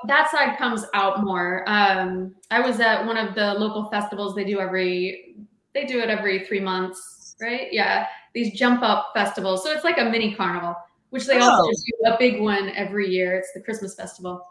that 0.06 0.30
side 0.30 0.56
comes 0.56 0.84
out 0.94 1.24
more. 1.24 1.64
Um, 1.66 2.36
I 2.52 2.60
was 2.60 2.78
at 2.78 3.04
one 3.04 3.16
of 3.16 3.34
the 3.34 3.54
local 3.54 3.90
festivals 3.90 4.36
they 4.36 4.44
do 4.44 4.60
every, 4.60 5.34
they 5.74 5.84
do 5.84 5.98
it 5.98 6.08
every 6.08 6.46
three 6.46 6.60
months, 6.60 7.34
right? 7.40 7.72
Yeah. 7.72 8.06
These 8.34 8.56
jump 8.56 8.82
up 8.82 9.10
festivals. 9.14 9.64
So 9.64 9.72
it's 9.72 9.82
like 9.82 9.98
a 9.98 10.04
mini 10.04 10.34
carnival, 10.34 10.76
which 11.10 11.26
they 11.26 11.40
oh. 11.40 11.50
also 11.50 11.72
do 11.72 12.12
a 12.12 12.16
big 12.18 12.40
one 12.40 12.70
every 12.70 13.08
year. 13.08 13.36
It's 13.36 13.52
the 13.52 13.60
Christmas 13.60 13.96
festival. 13.96 14.46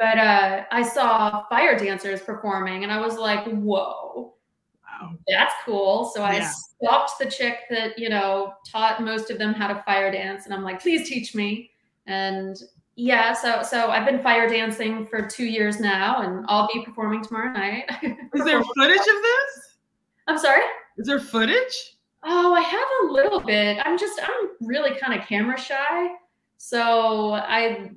But 0.00 0.16
uh, 0.16 0.64
I 0.72 0.82
saw 0.82 1.44
fire 1.50 1.78
dancers 1.78 2.22
performing, 2.22 2.84
and 2.84 2.90
I 2.90 2.98
was 2.98 3.18
like, 3.18 3.44
"Whoa, 3.44 4.32
wow. 4.82 5.12
that's 5.28 5.52
cool!" 5.66 6.10
So 6.14 6.22
I 6.22 6.38
yeah. 6.38 6.50
stopped 6.50 7.18
the 7.20 7.30
chick 7.30 7.58
that 7.68 7.98
you 7.98 8.08
know 8.08 8.54
taught 8.66 9.04
most 9.04 9.30
of 9.30 9.36
them 9.36 9.52
how 9.52 9.68
to 9.68 9.82
fire 9.82 10.10
dance, 10.10 10.46
and 10.46 10.54
I'm 10.54 10.62
like, 10.62 10.80
"Please 10.80 11.06
teach 11.06 11.34
me." 11.34 11.70
And 12.06 12.56
yeah, 12.96 13.34
so 13.34 13.62
so 13.62 13.90
I've 13.90 14.06
been 14.06 14.22
fire 14.22 14.48
dancing 14.48 15.06
for 15.06 15.28
two 15.28 15.44
years 15.44 15.80
now, 15.80 16.22
and 16.22 16.46
I'll 16.48 16.66
be 16.72 16.82
performing 16.82 17.22
tomorrow 17.22 17.52
night. 17.52 17.84
Is 18.02 18.44
there 18.46 18.62
footage 18.62 19.00
of 19.00 19.04
this? 19.04 19.76
I'm 20.28 20.38
sorry. 20.38 20.62
Is 20.96 21.08
there 21.08 21.20
footage? 21.20 21.74
Oh, 22.22 22.54
I 22.54 22.62
have 22.62 22.88
a 23.02 23.12
little 23.12 23.40
bit. 23.40 23.78
I'm 23.84 23.98
just 23.98 24.18
I'm 24.22 24.66
really 24.66 24.98
kind 24.98 25.20
of 25.20 25.26
camera 25.26 25.60
shy. 25.60 26.08
So 26.56 27.32
I 27.32 27.90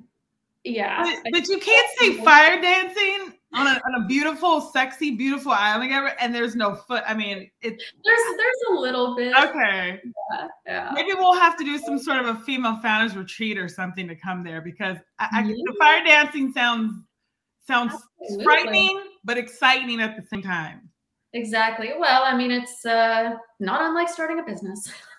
yeah. 0.64 1.02
But, 1.02 1.32
but 1.32 1.48
you 1.48 1.58
can't 1.58 1.90
say 1.98 2.14
fire 2.24 2.60
dancing 2.60 3.34
on 3.52 3.66
a, 3.66 3.70
on 3.70 4.02
a 4.02 4.06
beautiful, 4.06 4.60
sexy, 4.60 5.12
beautiful 5.12 5.52
island 5.52 5.92
and 6.18 6.34
there's 6.34 6.56
no 6.56 6.74
foot. 6.74 7.04
I 7.06 7.14
mean, 7.14 7.50
it's 7.62 7.84
there's 8.04 8.36
there's 8.36 8.56
a 8.70 8.74
little 8.80 9.14
bit. 9.14 9.34
Okay. 9.36 10.00
Yeah, 10.32 10.48
yeah. 10.66 10.90
Maybe 10.94 11.12
we'll 11.14 11.38
have 11.38 11.56
to 11.58 11.64
do 11.64 11.78
some 11.78 11.98
sort 11.98 12.18
of 12.18 12.26
a 12.26 12.40
female 12.40 12.76
founders 12.82 13.16
retreat 13.16 13.58
or 13.58 13.68
something 13.68 14.08
to 14.08 14.16
come 14.16 14.42
there 14.42 14.60
because 14.60 14.96
I, 15.18 15.28
I, 15.32 15.42
the 15.42 15.76
fire 15.78 16.04
dancing 16.04 16.52
sounds 16.52 16.92
sounds 17.66 17.92
Absolutely. 18.22 18.44
frightening 18.44 19.02
but 19.24 19.38
exciting 19.38 20.00
at 20.00 20.16
the 20.16 20.22
same 20.26 20.42
time. 20.42 20.90
Exactly. 21.32 21.90
Well, 21.98 22.22
I 22.24 22.36
mean, 22.36 22.52
it's 22.52 22.86
uh, 22.86 23.34
not 23.58 23.82
unlike 23.82 24.08
starting 24.08 24.38
a 24.38 24.44
business. 24.44 24.90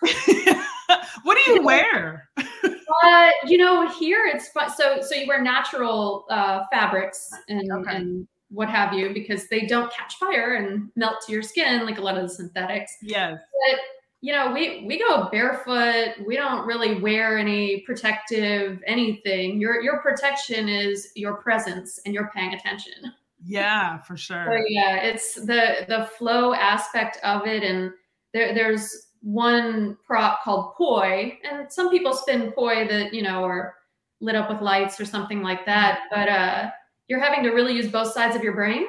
what 1.22 1.38
do 1.44 1.52
you 1.52 1.62
wear? 1.64 2.30
uh, 3.04 3.30
you 3.46 3.58
know, 3.58 3.88
here 3.88 4.26
it's 4.26 4.48
fun. 4.48 4.70
So, 4.70 5.00
so 5.00 5.14
you 5.14 5.26
wear 5.26 5.42
natural 5.42 6.26
uh, 6.30 6.64
fabrics 6.70 7.30
and, 7.48 7.70
okay. 7.72 7.96
and 7.96 8.28
what 8.50 8.68
have 8.68 8.92
you 8.92 9.12
because 9.12 9.48
they 9.48 9.62
don't 9.66 9.92
catch 9.92 10.16
fire 10.18 10.54
and 10.54 10.90
melt 10.96 11.16
to 11.26 11.32
your 11.32 11.42
skin 11.42 11.84
like 11.84 11.98
a 11.98 12.00
lot 12.00 12.16
of 12.16 12.22
the 12.22 12.28
synthetics. 12.28 12.96
Yes. 13.02 13.40
But 13.68 13.80
you 14.22 14.32
know, 14.32 14.50
we 14.50 14.84
we 14.86 14.98
go 14.98 15.28
barefoot. 15.30 16.14
We 16.26 16.36
don't 16.36 16.66
really 16.66 17.00
wear 17.00 17.38
any 17.38 17.80
protective 17.80 18.82
anything. 18.86 19.60
Your 19.60 19.82
your 19.82 20.00
protection 20.00 20.68
is 20.68 21.10
your 21.14 21.34
presence 21.34 22.00
and 22.04 22.14
you're 22.14 22.30
paying 22.34 22.54
attention. 22.54 23.12
Yeah, 23.44 24.00
for 24.02 24.16
sure. 24.16 24.46
So, 24.48 24.64
yeah, 24.68 24.96
it's 24.96 25.34
the 25.34 25.84
the 25.88 26.08
flow 26.18 26.54
aspect 26.54 27.18
of 27.22 27.46
it, 27.46 27.62
and 27.62 27.92
there 28.32 28.54
there's 28.54 29.05
one 29.26 29.98
prop 30.06 30.44
called 30.44 30.74
poi, 30.76 31.36
and 31.42 31.70
some 31.70 31.90
people 31.90 32.14
spin 32.14 32.52
poi 32.52 32.86
that 32.86 33.12
you 33.12 33.22
know 33.22 33.42
are 33.42 33.74
lit 34.20 34.36
up 34.36 34.48
with 34.48 34.60
lights 34.60 35.00
or 35.00 35.04
something 35.04 35.42
like 35.42 35.66
that. 35.66 36.02
But 36.12 36.28
uh, 36.28 36.70
you're 37.08 37.20
having 37.20 37.42
to 37.42 37.50
really 37.50 37.74
use 37.74 37.88
both 37.90 38.12
sides 38.12 38.36
of 38.36 38.44
your 38.44 38.54
brain, 38.54 38.86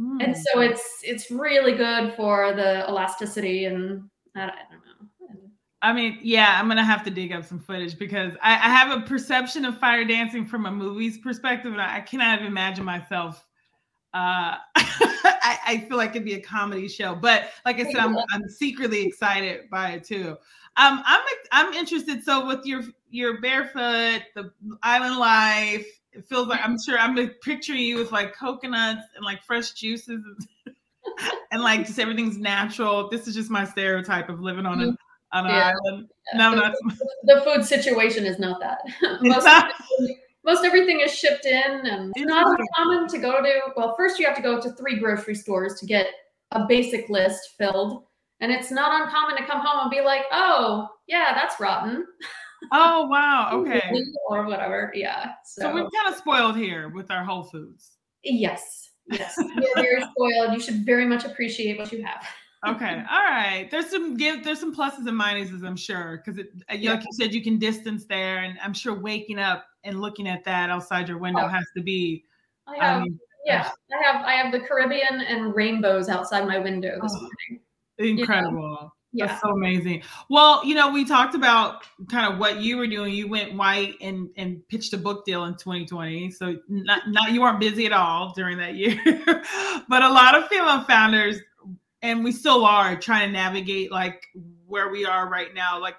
mm. 0.00 0.24
and 0.24 0.34
so 0.34 0.60
it's 0.60 1.00
it's 1.02 1.30
really 1.30 1.76
good 1.76 2.14
for 2.14 2.54
the 2.54 2.88
elasticity 2.88 3.66
and 3.66 4.08
I, 4.34 4.44
I 4.44 4.46
don't 4.70 4.80
know. 4.80 5.40
I 5.82 5.92
mean, 5.92 6.18
yeah, 6.22 6.58
I'm 6.58 6.66
gonna 6.66 6.82
have 6.82 7.04
to 7.04 7.10
dig 7.10 7.32
up 7.32 7.44
some 7.44 7.60
footage 7.60 7.98
because 7.98 8.32
I, 8.42 8.52
I 8.54 8.70
have 8.70 8.98
a 8.98 9.02
perception 9.02 9.66
of 9.66 9.76
fire 9.78 10.06
dancing 10.06 10.46
from 10.46 10.64
a 10.64 10.70
movie's 10.70 11.18
perspective, 11.18 11.72
and 11.72 11.82
I, 11.82 11.98
I 11.98 12.00
cannot 12.00 12.40
imagine 12.40 12.86
myself 12.86 13.44
uh, 14.14 14.54
I, 14.76 15.58
I, 15.66 15.86
feel 15.88 15.96
like 15.96 16.10
it'd 16.10 16.24
be 16.24 16.34
a 16.34 16.40
comedy 16.40 16.86
show. 16.86 17.16
But 17.16 17.50
like 17.66 17.80
I 17.80 17.84
said, 17.84 17.96
I'm, 17.96 18.16
I'm 18.32 18.48
secretly 18.48 19.04
excited 19.04 19.68
by 19.70 19.90
it 19.90 20.04
too. 20.04 20.36
Um, 20.76 21.02
I'm 21.04 21.20
I'm 21.50 21.72
interested. 21.74 22.22
So 22.24 22.46
with 22.46 22.64
your 22.64 22.82
your 23.10 23.40
barefoot, 23.40 24.22
the 24.36 24.52
island 24.82 25.18
life, 25.18 25.86
it 26.12 26.24
feels 26.28 26.46
like 26.46 26.60
I'm 26.62 26.76
sure 26.80 26.96
I'm 26.96 27.16
picturing 27.42 27.80
you 27.80 27.96
with 27.96 28.12
like 28.12 28.34
coconuts 28.34 29.02
and 29.16 29.24
like 29.24 29.42
fresh 29.42 29.72
juices 29.72 30.24
and, 31.50 31.62
like 31.62 31.86
just 31.86 31.98
everything's 31.98 32.38
natural. 32.38 33.08
This 33.08 33.26
is 33.26 33.34
just 33.34 33.50
my 33.50 33.64
stereotype 33.64 34.28
of 34.28 34.40
living 34.40 34.66
on 34.66 34.80
an 34.80 34.96
on 35.32 35.46
an 35.46 35.52
yeah. 35.52 35.72
island. 35.72 36.08
No, 36.34 36.50
the, 36.52 36.56
not 36.56 36.74
the 37.24 37.40
food 37.44 37.64
situation 37.64 38.26
is 38.26 38.38
not 38.38 38.60
that. 38.60 38.78
Most. 39.22 39.46
Most 40.44 40.64
everything 40.64 41.00
is 41.00 41.12
shipped 41.12 41.46
in, 41.46 41.86
and 41.86 42.12
it's 42.16 42.26
not 42.26 42.58
uncommon 42.58 43.08
to 43.08 43.18
go 43.18 43.42
to. 43.42 43.60
Well, 43.76 43.94
first 43.96 44.18
you 44.18 44.26
have 44.26 44.36
to 44.36 44.42
go 44.42 44.60
to 44.60 44.70
three 44.72 44.98
grocery 44.98 45.34
stores 45.34 45.78
to 45.80 45.86
get 45.86 46.08
a 46.52 46.66
basic 46.66 47.08
list 47.08 47.54
filled 47.58 48.04
and 48.40 48.52
it's 48.52 48.70
not 48.70 49.00
uncommon 49.00 49.36
to 49.36 49.46
come 49.46 49.60
home 49.60 49.80
and 49.82 49.90
be 49.90 50.00
like, 50.00 50.22
oh, 50.32 50.88
yeah, 51.06 51.32
that's 51.34 51.60
rotten. 51.60 52.06
Oh, 52.72 53.06
wow. 53.06 53.50
Okay. 53.66 53.90
or 54.28 54.46
whatever. 54.46 54.92
Yeah. 54.94 55.32
So. 55.44 55.62
so 55.62 55.74
we're 55.74 55.88
kind 55.90 56.08
of 56.08 56.14
spoiled 56.16 56.56
here 56.56 56.88
with 56.88 57.10
our 57.10 57.24
Whole 57.24 57.44
Foods. 57.44 57.92
Yes. 58.22 58.90
Yes. 59.10 59.34
You're 59.38 59.74
very 59.74 60.02
spoiled. 60.02 60.52
You 60.52 60.60
should 60.60 60.84
very 60.84 61.06
much 61.06 61.24
appreciate 61.24 61.78
what 61.78 61.92
you 61.92 62.02
have. 62.02 62.26
Okay. 62.66 63.02
All 63.10 63.24
right. 63.24 63.68
There's 63.70 63.90
some 63.90 64.16
give 64.16 64.44
there's 64.44 64.60
some 64.60 64.74
pluses 64.74 65.06
and 65.06 65.20
minuses, 65.20 65.64
I'm 65.64 65.76
sure. 65.76 66.22
Because 66.24 66.38
it 66.38 66.50
uh, 66.70 66.74
yeah. 66.74 66.92
like 66.92 67.00
you 67.00 67.12
said, 67.12 67.34
you 67.34 67.42
can 67.42 67.58
distance 67.58 68.04
there. 68.06 68.38
And 68.38 68.58
I'm 68.62 68.74
sure 68.74 68.94
waking 68.94 69.38
up 69.38 69.66
and 69.84 70.00
looking 70.00 70.28
at 70.28 70.44
that 70.44 70.70
outside 70.70 71.08
your 71.08 71.18
window 71.18 71.44
oh. 71.44 71.48
has 71.48 71.64
to 71.76 71.82
be 71.82 72.24
I 72.66 72.76
have, 72.84 73.02
um, 73.02 73.20
yeah, 73.44 73.70
I 73.92 74.12
have 74.12 74.24
I 74.24 74.32
have 74.34 74.52
the 74.52 74.60
Caribbean 74.60 75.20
and 75.20 75.54
rainbows 75.54 76.08
outside 76.08 76.46
my 76.46 76.58
window 76.58 76.98
this 77.02 77.14
oh. 77.14 77.20
morning. 77.20 78.18
Incredible. 78.18 78.92
Yeah. 79.14 79.26
That's 79.26 79.42
so 79.42 79.50
amazing. 79.50 80.02
Well, 80.28 80.64
you 80.64 80.74
know, 80.74 80.90
we 80.90 81.04
talked 81.04 81.36
about 81.36 81.84
kind 82.10 82.32
of 82.32 82.40
what 82.40 82.56
you 82.60 82.76
were 82.76 82.88
doing. 82.88 83.14
You 83.14 83.28
went 83.28 83.54
white 83.54 83.94
and 84.00 84.28
and 84.36 84.66
pitched 84.68 84.92
a 84.92 84.98
book 84.98 85.24
deal 85.24 85.44
in 85.44 85.52
2020. 85.54 86.32
So 86.32 86.56
not 86.68 87.02
not 87.08 87.30
you 87.30 87.40
weren't 87.40 87.60
busy 87.60 87.86
at 87.86 87.92
all 87.92 88.32
during 88.34 88.58
that 88.58 88.74
year. 88.74 89.00
but 89.88 90.02
a 90.02 90.08
lot 90.08 90.34
of 90.34 90.48
female 90.48 90.82
founders 90.82 91.38
and 92.04 92.22
we 92.22 92.30
still 92.30 92.66
are 92.66 92.94
trying 92.94 93.26
to 93.26 93.32
navigate 93.32 93.90
like 93.90 94.22
where 94.66 94.90
we 94.90 95.06
are 95.06 95.26
right 95.28 95.54
now. 95.54 95.80
Like 95.80 95.96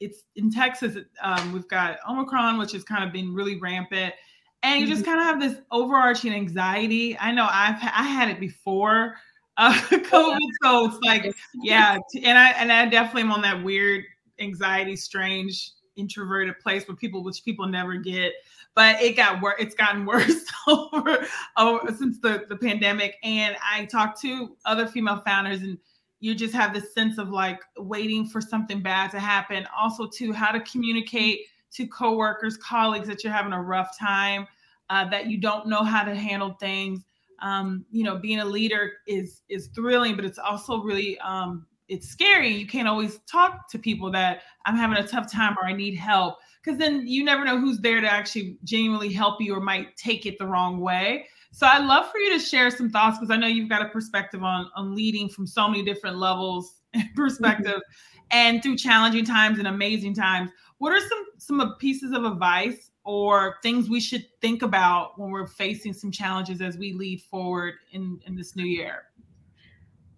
it's 0.00 0.24
in 0.36 0.52
Texas, 0.52 0.98
um, 1.22 1.52
we've 1.52 1.66
got 1.66 1.98
Omicron, 2.08 2.58
which 2.58 2.72
has 2.72 2.84
kind 2.84 3.02
of 3.02 3.10
been 3.10 3.34
really 3.34 3.58
rampant. 3.58 4.14
And 4.62 4.82
you 4.82 4.86
just 4.86 5.02
mm-hmm. 5.02 5.12
kind 5.12 5.20
of 5.20 5.26
have 5.26 5.40
this 5.40 5.62
overarching 5.70 6.34
anxiety. 6.34 7.16
I 7.18 7.32
know 7.32 7.48
I've 7.50 7.76
I 7.82 8.02
had 8.02 8.28
it 8.28 8.38
before 8.38 9.16
uh, 9.56 9.72
COVID. 9.72 10.38
So 10.62 10.86
it's 10.86 10.98
like, 11.02 11.34
yeah, 11.62 11.98
and 12.22 12.38
I 12.38 12.50
and 12.50 12.70
I 12.70 12.84
definitely 12.86 13.22
am 13.22 13.32
on 13.32 13.40
that 13.42 13.64
weird 13.64 14.04
anxiety, 14.38 14.94
strange 14.94 15.72
introverted 15.96 16.58
place 16.60 16.86
where 16.86 16.96
people, 16.96 17.24
which 17.24 17.42
people 17.42 17.66
never 17.66 17.96
get. 17.96 18.32
But 18.76 19.02
it 19.02 19.16
got 19.16 19.42
worse. 19.42 19.56
It's 19.58 19.74
gotten 19.74 20.06
worse 20.06 20.44
over, 20.68 21.26
over 21.56 21.92
since 21.92 22.20
the 22.20 22.44
the 22.48 22.56
pandemic. 22.56 23.16
And 23.24 23.56
I 23.68 23.86
talked 23.86 24.20
to 24.22 24.56
other 24.64 24.86
female 24.86 25.22
founders, 25.26 25.62
and 25.62 25.76
you 26.20 26.36
just 26.36 26.54
have 26.54 26.72
this 26.72 26.94
sense 26.94 27.18
of 27.18 27.30
like 27.30 27.60
waiting 27.76 28.28
for 28.28 28.40
something 28.40 28.80
bad 28.80 29.10
to 29.10 29.18
happen. 29.18 29.66
Also, 29.76 30.06
to 30.18 30.32
how 30.32 30.52
to 30.52 30.60
communicate 30.60 31.40
to 31.72 31.88
coworkers, 31.88 32.56
colleagues 32.56 33.08
that 33.08 33.24
you're 33.24 33.32
having 33.32 33.52
a 33.52 33.60
rough 33.60 33.98
time, 33.98 34.46
uh, 34.90 35.08
that 35.08 35.26
you 35.26 35.38
don't 35.38 35.66
know 35.66 35.82
how 35.82 36.04
to 36.04 36.14
handle 36.14 36.56
things 36.60 37.04
um, 37.40 37.84
you 37.90 38.04
know, 38.04 38.16
being 38.16 38.40
a 38.40 38.44
leader 38.44 38.94
is 39.06 39.42
is 39.48 39.68
thrilling, 39.68 40.16
but 40.16 40.24
it's 40.24 40.38
also 40.38 40.82
really 40.82 41.18
um, 41.20 41.66
it's 41.88 42.08
scary. 42.08 42.48
You 42.48 42.66
can't 42.66 42.88
always 42.88 43.20
talk 43.30 43.70
to 43.70 43.78
people 43.78 44.10
that 44.12 44.42
I'm 44.64 44.76
having 44.76 44.98
a 44.98 45.06
tough 45.06 45.30
time 45.30 45.56
or 45.60 45.66
I 45.66 45.72
need 45.72 45.96
help 45.96 46.36
because 46.66 46.78
then 46.78 47.06
you 47.06 47.24
never 47.24 47.44
know 47.44 47.60
who's 47.60 47.78
there 47.78 48.00
to 48.00 48.12
actually 48.12 48.58
genuinely 48.64 49.12
help 49.12 49.40
you 49.40 49.54
or 49.54 49.60
might 49.60 49.96
take 49.96 50.26
it 50.26 50.36
the 50.38 50.46
wrong 50.46 50.80
way. 50.80 51.26
So 51.52 51.66
I'd 51.66 51.86
love 51.86 52.10
for 52.10 52.18
you 52.18 52.36
to 52.36 52.44
share 52.44 52.70
some 52.70 52.90
thoughts 52.90 53.18
because 53.18 53.32
I 53.32 53.36
know 53.38 53.46
you've 53.46 53.68
got 53.68 53.82
a 53.82 53.88
perspective 53.88 54.42
on 54.42 54.68
on 54.74 54.94
leading 54.94 55.28
from 55.28 55.46
so 55.46 55.68
many 55.68 55.84
different 55.84 56.18
levels 56.18 56.80
and 56.92 57.04
perspective 57.14 57.76
mm-hmm. 57.76 58.26
and 58.32 58.62
through 58.62 58.76
challenging 58.76 59.24
times 59.24 59.58
and 59.58 59.68
amazing 59.68 60.14
times. 60.14 60.50
What 60.78 60.92
are 60.92 61.00
some 61.00 61.24
some 61.38 61.76
pieces 61.78 62.12
of 62.12 62.24
advice 62.24 62.90
or 63.04 63.58
things 63.62 63.88
we 63.88 64.00
should 64.00 64.26
think 64.40 64.62
about 64.62 65.18
when 65.20 65.30
we're 65.30 65.46
facing 65.46 65.92
some 65.92 66.10
challenges 66.10 66.60
as 66.60 66.76
we 66.76 66.92
lead 66.92 67.22
forward 67.22 67.74
in, 67.92 68.18
in 68.26 68.34
this 68.34 68.56
new 68.56 68.66
year? 68.66 69.04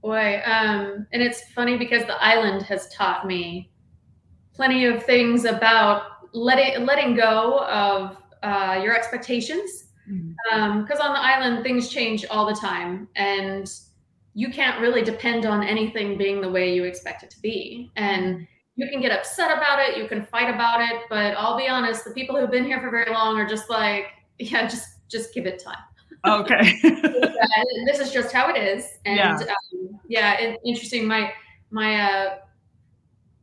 Boy, 0.00 0.40
um, 0.46 1.06
and 1.12 1.22
it's 1.22 1.52
funny 1.52 1.76
because 1.76 2.06
the 2.06 2.16
island 2.22 2.62
has 2.62 2.88
taught 2.88 3.26
me 3.26 3.70
plenty 4.54 4.87
of 4.87 5.04
things 5.04 5.44
about 5.44 6.17
letting 6.32 6.84
letting 6.84 7.14
go 7.14 7.60
of 7.64 8.16
uh, 8.42 8.80
your 8.82 8.96
expectations. 8.96 9.84
Because 10.06 10.22
mm-hmm. 10.22 10.60
um, 10.60 10.86
on 11.02 11.12
the 11.12 11.20
island, 11.20 11.62
things 11.62 11.90
change 11.90 12.24
all 12.30 12.46
the 12.46 12.54
time, 12.54 13.08
and 13.16 13.70
you 14.34 14.50
can't 14.50 14.80
really 14.80 15.02
depend 15.02 15.44
on 15.44 15.62
anything 15.62 16.16
being 16.16 16.40
the 16.40 16.48
way 16.48 16.72
you 16.72 16.84
expect 16.84 17.22
it 17.22 17.30
to 17.30 17.40
be. 17.40 17.90
And 17.96 18.46
you 18.76 18.88
can 18.88 19.00
get 19.00 19.10
upset 19.10 19.50
about 19.50 19.80
it, 19.80 19.98
you 19.98 20.06
can 20.06 20.24
fight 20.24 20.54
about 20.54 20.80
it, 20.80 21.02
but 21.10 21.34
I'll 21.36 21.56
be 21.56 21.66
honest, 21.66 22.04
the 22.04 22.12
people 22.12 22.36
who've 22.36 22.50
been 22.50 22.64
here 22.64 22.80
for 22.80 22.90
very 22.90 23.12
long 23.12 23.36
are 23.36 23.46
just 23.46 23.68
like, 23.68 24.06
yeah, 24.38 24.66
just 24.68 24.86
just 25.08 25.34
give 25.34 25.46
it 25.46 25.62
time. 25.62 25.76
Okay. 26.26 26.72
this 27.86 27.98
is 27.98 28.12
just 28.12 28.32
how 28.32 28.48
it 28.48 28.56
is, 28.56 28.84
and 29.04 29.16
yeah, 29.16 29.34
um, 29.34 30.00
yeah 30.08 30.40
it, 30.40 30.60
interesting. 30.64 31.06
My 31.06 31.32
my 31.70 32.00
uh, 32.00 32.38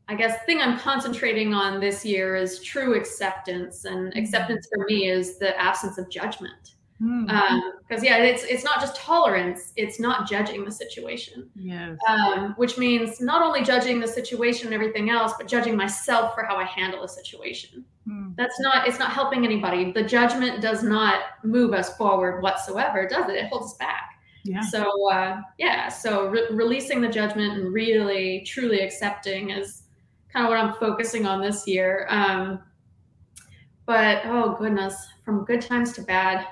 I 0.08 0.16
guess 0.16 0.40
the 0.40 0.46
thing 0.46 0.62
I'm 0.62 0.78
concentrating 0.78 1.54
on 1.54 1.80
this 1.80 2.06
year 2.06 2.36
is 2.36 2.62
true 2.62 2.96
acceptance, 2.96 3.86
and 3.86 4.10
mm-hmm. 4.10 4.20
acceptance 4.20 4.68
for 4.74 4.86
me 4.86 5.10
is 5.10 5.38
the 5.40 5.60
absence 5.60 5.98
of 5.98 6.10
judgment. 6.10 6.76
Because 7.00 7.28
mm-hmm. 7.28 7.92
um, 7.92 8.04
yeah, 8.04 8.18
it's 8.18 8.44
it's 8.44 8.64
not 8.64 8.80
just 8.80 8.96
tolerance; 8.96 9.74
it's 9.76 10.00
not 10.00 10.30
judging 10.30 10.64
the 10.64 10.72
situation. 10.72 11.50
Yes. 11.56 11.98
Um, 12.08 12.54
which 12.56 12.78
means 12.78 13.20
not 13.20 13.42
only 13.42 13.64
judging 13.64 14.00
the 14.00 14.08
situation 14.08 14.68
and 14.68 14.74
everything 14.74 15.10
else, 15.10 15.34
but 15.38 15.48
judging 15.48 15.76
myself 15.76 16.34
for 16.34 16.46
how 16.46 16.56
I 16.56 16.64
handle 16.64 17.04
a 17.04 17.10
situation. 17.10 17.84
Mm-hmm. 18.08 18.34
That's 18.38 18.60
not 18.62 18.88
it's 18.88 19.00
not 19.00 19.12
helping 19.12 19.44
anybody. 19.44 19.92
The 19.92 20.04
judgment 20.04 20.62
does 20.62 20.84
not 20.84 21.22
move 21.44 21.74
us 21.74 21.98
forward 21.98 22.42
whatsoever, 22.42 23.08
does 23.08 23.30
it? 23.30 23.36
It 23.36 23.50
holds 23.50 23.74
us 23.74 23.78
back. 23.78 24.12
Yeah. 24.46 24.62
So 24.62 25.12
uh, 25.12 25.42
yeah, 25.58 25.90
so 25.90 26.28
re- 26.28 26.48
releasing 26.52 27.02
the 27.02 27.10
judgment 27.10 27.58
and 27.58 27.74
really 27.74 28.44
truly 28.46 28.80
accepting 28.82 29.50
is 29.50 29.85
kind 30.36 30.46
of 30.46 30.50
what 30.50 30.60
I'm 30.60 30.74
focusing 30.76 31.26
on 31.26 31.42
this 31.42 31.66
year. 31.66 32.06
Um, 32.10 32.60
but 33.86 34.22
oh 34.26 34.56
goodness, 34.60 34.96
from 35.24 35.46
good 35.46 35.62
times 35.62 35.94
to 35.94 36.02
bad 36.02 36.46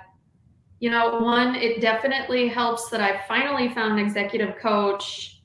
you 0.84 0.90
know, 0.90 1.18
one, 1.20 1.56
it 1.56 1.80
definitely 1.80 2.50
helps 2.50 2.90
that 2.90 3.00
I 3.00 3.22
finally 3.26 3.74
found 3.74 3.98
an 3.98 4.06
executive 4.06 4.58
coach. 4.58 5.40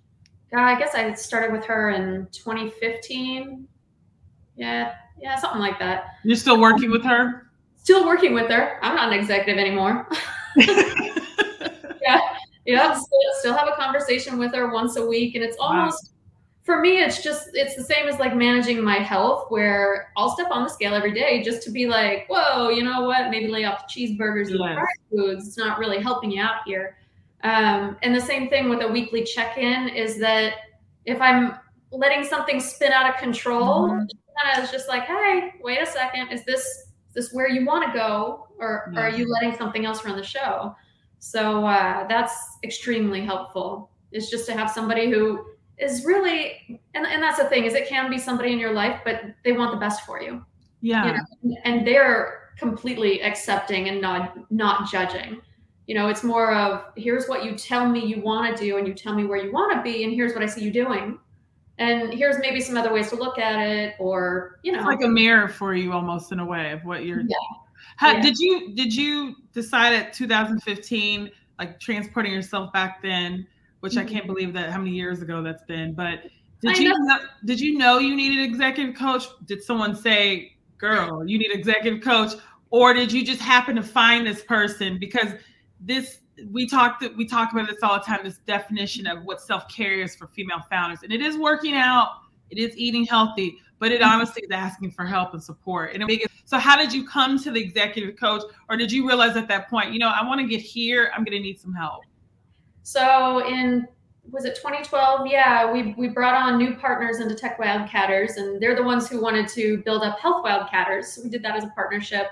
God, 0.52 0.64
I 0.64 0.76
guess 0.76 0.96
I 0.96 1.14
started 1.14 1.52
with 1.52 1.64
her 1.64 1.90
in 1.90 2.26
2015. 2.32 3.68
Yeah, 4.56 4.94
yeah, 5.22 5.36
something 5.36 5.60
like 5.60 5.78
that. 5.78 6.06
You're 6.24 6.34
still 6.34 6.60
working 6.60 6.90
with 6.90 7.04
her? 7.04 7.52
Still 7.76 8.04
working 8.04 8.34
with 8.34 8.50
her. 8.50 8.80
I'm 8.82 8.96
not 8.96 9.12
an 9.12 9.14
executive 9.16 9.60
anymore. 9.60 10.08
yeah, 10.56 12.20
yeah. 12.66 12.94
Still, 12.94 13.20
still 13.38 13.56
have 13.56 13.68
a 13.68 13.76
conversation 13.80 14.38
with 14.38 14.52
her 14.56 14.72
once 14.72 14.96
a 14.96 15.06
week, 15.06 15.36
and 15.36 15.44
it's 15.44 15.56
almost 15.60 16.14
for 16.68 16.78
me, 16.78 17.00
it's 17.02 17.22
just 17.22 17.48
it's 17.54 17.74
the 17.76 17.82
same 17.82 18.08
as 18.08 18.18
like 18.18 18.36
managing 18.36 18.84
my 18.84 18.98
health, 18.98 19.46
where 19.48 20.12
I'll 20.18 20.28
step 20.28 20.48
on 20.50 20.64
the 20.64 20.68
scale 20.68 20.92
every 20.92 21.14
day 21.14 21.42
just 21.42 21.62
to 21.62 21.70
be 21.70 21.86
like, 21.86 22.26
whoa, 22.28 22.68
you 22.68 22.82
know 22.82 23.04
what? 23.04 23.30
Maybe 23.30 23.48
lay 23.48 23.64
off 23.64 23.86
the 23.86 23.90
cheeseburgers 23.90 24.50
and 24.50 24.60
the 24.60 24.74
fried 24.74 24.86
foods. 25.10 25.48
It's 25.48 25.56
not 25.56 25.78
really 25.78 26.02
helping 26.02 26.30
you 26.30 26.42
out 26.42 26.56
here. 26.66 26.98
Um, 27.42 27.96
and 28.02 28.14
the 28.14 28.20
same 28.20 28.50
thing 28.50 28.68
with 28.68 28.82
a 28.82 28.88
weekly 28.88 29.24
check-in 29.24 29.88
is 29.88 30.18
that 30.18 30.56
if 31.06 31.22
I'm 31.22 31.54
letting 31.90 32.22
something 32.22 32.60
spin 32.60 32.92
out 32.92 33.08
of 33.08 33.18
control, 33.18 33.88
mm-hmm. 33.88 34.60
it's 34.60 34.70
just 34.70 34.88
like, 34.88 35.04
hey, 35.04 35.54
wait 35.62 35.80
a 35.80 35.86
second, 35.86 36.28
is 36.32 36.44
this 36.44 36.60
is 36.60 37.14
this 37.14 37.32
where 37.32 37.48
you 37.48 37.64
want 37.64 37.90
to 37.90 37.98
go, 37.98 38.46
or, 38.58 38.92
or, 38.94 39.04
are 39.04 39.10
you 39.10 39.26
letting 39.32 39.56
something 39.56 39.86
else 39.86 40.04
run 40.04 40.18
the 40.18 40.22
show? 40.22 40.76
So 41.18 41.64
uh, 41.64 42.06
that's 42.08 42.58
extremely 42.62 43.24
helpful. 43.24 43.90
It's 44.12 44.28
just 44.28 44.44
to 44.46 44.52
have 44.52 44.70
somebody 44.70 45.10
who 45.10 45.46
is 45.80 46.04
really 46.04 46.80
and, 46.94 47.06
and 47.06 47.22
that's 47.22 47.38
the 47.38 47.48
thing 47.48 47.64
is 47.64 47.74
it 47.74 47.88
can 47.88 48.10
be 48.10 48.18
somebody 48.18 48.52
in 48.52 48.58
your 48.58 48.72
life 48.72 49.00
but 49.04 49.22
they 49.44 49.52
want 49.52 49.70
the 49.70 49.78
best 49.78 50.04
for 50.04 50.20
you 50.20 50.44
yeah 50.80 51.06
you 51.06 51.12
know? 51.12 51.56
and 51.64 51.86
they're 51.86 52.48
completely 52.58 53.22
accepting 53.22 53.88
and 53.88 54.00
not 54.00 54.50
not 54.50 54.90
judging. 54.90 55.40
You 55.86 55.94
know, 55.94 56.08
it's 56.08 56.22
more 56.22 56.52
of 56.52 56.84
here's 56.96 57.28
what 57.28 57.44
you 57.44 57.56
tell 57.56 57.88
me 57.88 58.04
you 58.04 58.20
want 58.20 58.54
to 58.56 58.62
do 58.62 58.76
and 58.76 58.86
you 58.86 58.92
tell 58.92 59.14
me 59.14 59.24
where 59.24 59.42
you 59.42 59.52
want 59.52 59.74
to 59.74 59.82
be 59.82 60.04
and 60.04 60.12
here's 60.12 60.34
what 60.34 60.42
I 60.42 60.46
see 60.46 60.62
you 60.62 60.70
doing. 60.70 61.18
And 61.78 62.12
here's 62.12 62.38
maybe 62.40 62.60
some 62.60 62.76
other 62.76 62.92
ways 62.92 63.08
to 63.10 63.16
look 63.16 63.38
at 63.38 63.60
it 63.60 63.94
or, 64.00 64.58
you 64.64 64.72
know, 64.72 64.78
it's 64.78 64.86
like 64.86 65.02
a 65.02 65.08
mirror 65.08 65.48
for 65.48 65.74
you 65.74 65.92
almost 65.92 66.32
in 66.32 66.40
a 66.40 66.44
way 66.44 66.72
of 66.72 66.84
what 66.84 67.04
you're 67.04 67.20
yeah. 67.20 67.36
How, 67.96 68.12
Yeah. 68.12 68.20
Did 68.20 68.38
you 68.38 68.74
did 68.74 68.94
you 68.94 69.36
decide 69.52 69.94
at 69.94 70.12
2015 70.12 71.30
like 71.58 71.80
transporting 71.80 72.32
yourself 72.32 72.72
back 72.72 73.00
then, 73.02 73.46
which 73.80 73.96
I 73.96 74.04
mm-hmm. 74.04 74.12
can't 74.14 74.26
believe 74.26 74.52
that 74.54 74.70
how 74.70 74.78
many 74.78 74.90
years 74.90 75.22
ago 75.22 75.42
that's 75.42 75.62
been, 75.64 75.94
but 75.94 76.22
did 76.60 76.76
I 76.76 76.80
you 76.80 76.88
know. 76.88 76.96
know, 76.96 77.18
did 77.44 77.60
you 77.60 77.78
know 77.78 77.98
you 77.98 78.16
needed 78.16 78.38
an 78.38 78.44
executive 78.44 78.96
coach? 78.96 79.26
Did 79.46 79.62
someone 79.62 79.94
say, 79.94 80.56
"Girl, 80.76 81.26
you 81.26 81.38
need 81.38 81.50
an 81.50 81.58
executive 81.58 82.02
coach," 82.02 82.32
or 82.70 82.94
did 82.94 83.12
you 83.12 83.24
just 83.24 83.40
happen 83.40 83.76
to 83.76 83.82
find 83.82 84.26
this 84.26 84.42
person? 84.42 84.98
Because 84.98 85.28
this 85.80 86.18
we 86.50 86.66
talked 86.66 87.04
we 87.16 87.26
talk 87.26 87.52
about 87.52 87.68
this 87.68 87.82
all 87.82 87.98
the 87.98 88.04
time 88.04 88.20
this 88.24 88.38
definition 88.38 89.06
of 89.06 89.24
what 89.24 89.40
self-care 89.40 90.00
is 90.00 90.14
for 90.14 90.28
female 90.28 90.60
founders 90.70 91.00
and 91.02 91.12
it 91.12 91.20
is 91.20 91.36
working 91.36 91.74
out 91.74 92.10
it 92.50 92.58
is 92.58 92.76
eating 92.76 93.04
healthy 93.04 93.58
but 93.78 93.92
it 93.92 94.00
mm-hmm. 94.00 94.10
honestly 94.10 94.42
is 94.42 94.50
asking 94.50 94.90
for 94.90 95.04
help 95.04 95.34
and 95.34 95.42
support. 95.42 95.94
And 95.94 96.02
it, 96.10 96.30
so 96.44 96.58
how 96.58 96.76
did 96.76 96.92
you 96.92 97.06
come 97.06 97.38
to 97.40 97.50
the 97.50 97.60
executive 97.60 98.16
coach 98.16 98.42
or 98.68 98.76
did 98.76 98.90
you 98.90 99.06
realize 99.06 99.36
at 99.36 99.48
that 99.48 99.68
point 99.68 99.92
you 99.92 99.98
know 99.98 100.08
i 100.08 100.26
want 100.26 100.40
to 100.40 100.46
get 100.46 100.60
here 100.60 101.10
i'm 101.14 101.24
going 101.24 101.36
to 101.36 101.42
need 101.42 101.60
some 101.60 101.74
help 101.74 102.04
So 102.88 103.46
in 103.46 103.86
was 104.30 104.46
it 104.46 104.56
2012? 104.56 105.26
Yeah, 105.26 105.70
we 105.70 105.94
we 105.98 106.08
brought 106.08 106.34
on 106.34 106.56
new 106.56 106.74
partners 106.74 107.20
into 107.20 107.34
Tech 107.34 107.58
Wildcatters, 107.58 108.38
and 108.38 108.62
they're 108.62 108.74
the 108.74 108.82
ones 108.82 109.10
who 109.10 109.20
wanted 109.20 109.46
to 109.48 109.82
build 109.84 110.02
up 110.02 110.18
Health 110.18 110.42
Wildcatters. 110.42 111.04
So 111.04 111.22
we 111.22 111.28
did 111.28 111.42
that 111.42 111.54
as 111.54 111.64
a 111.64 111.68
partnership, 111.74 112.28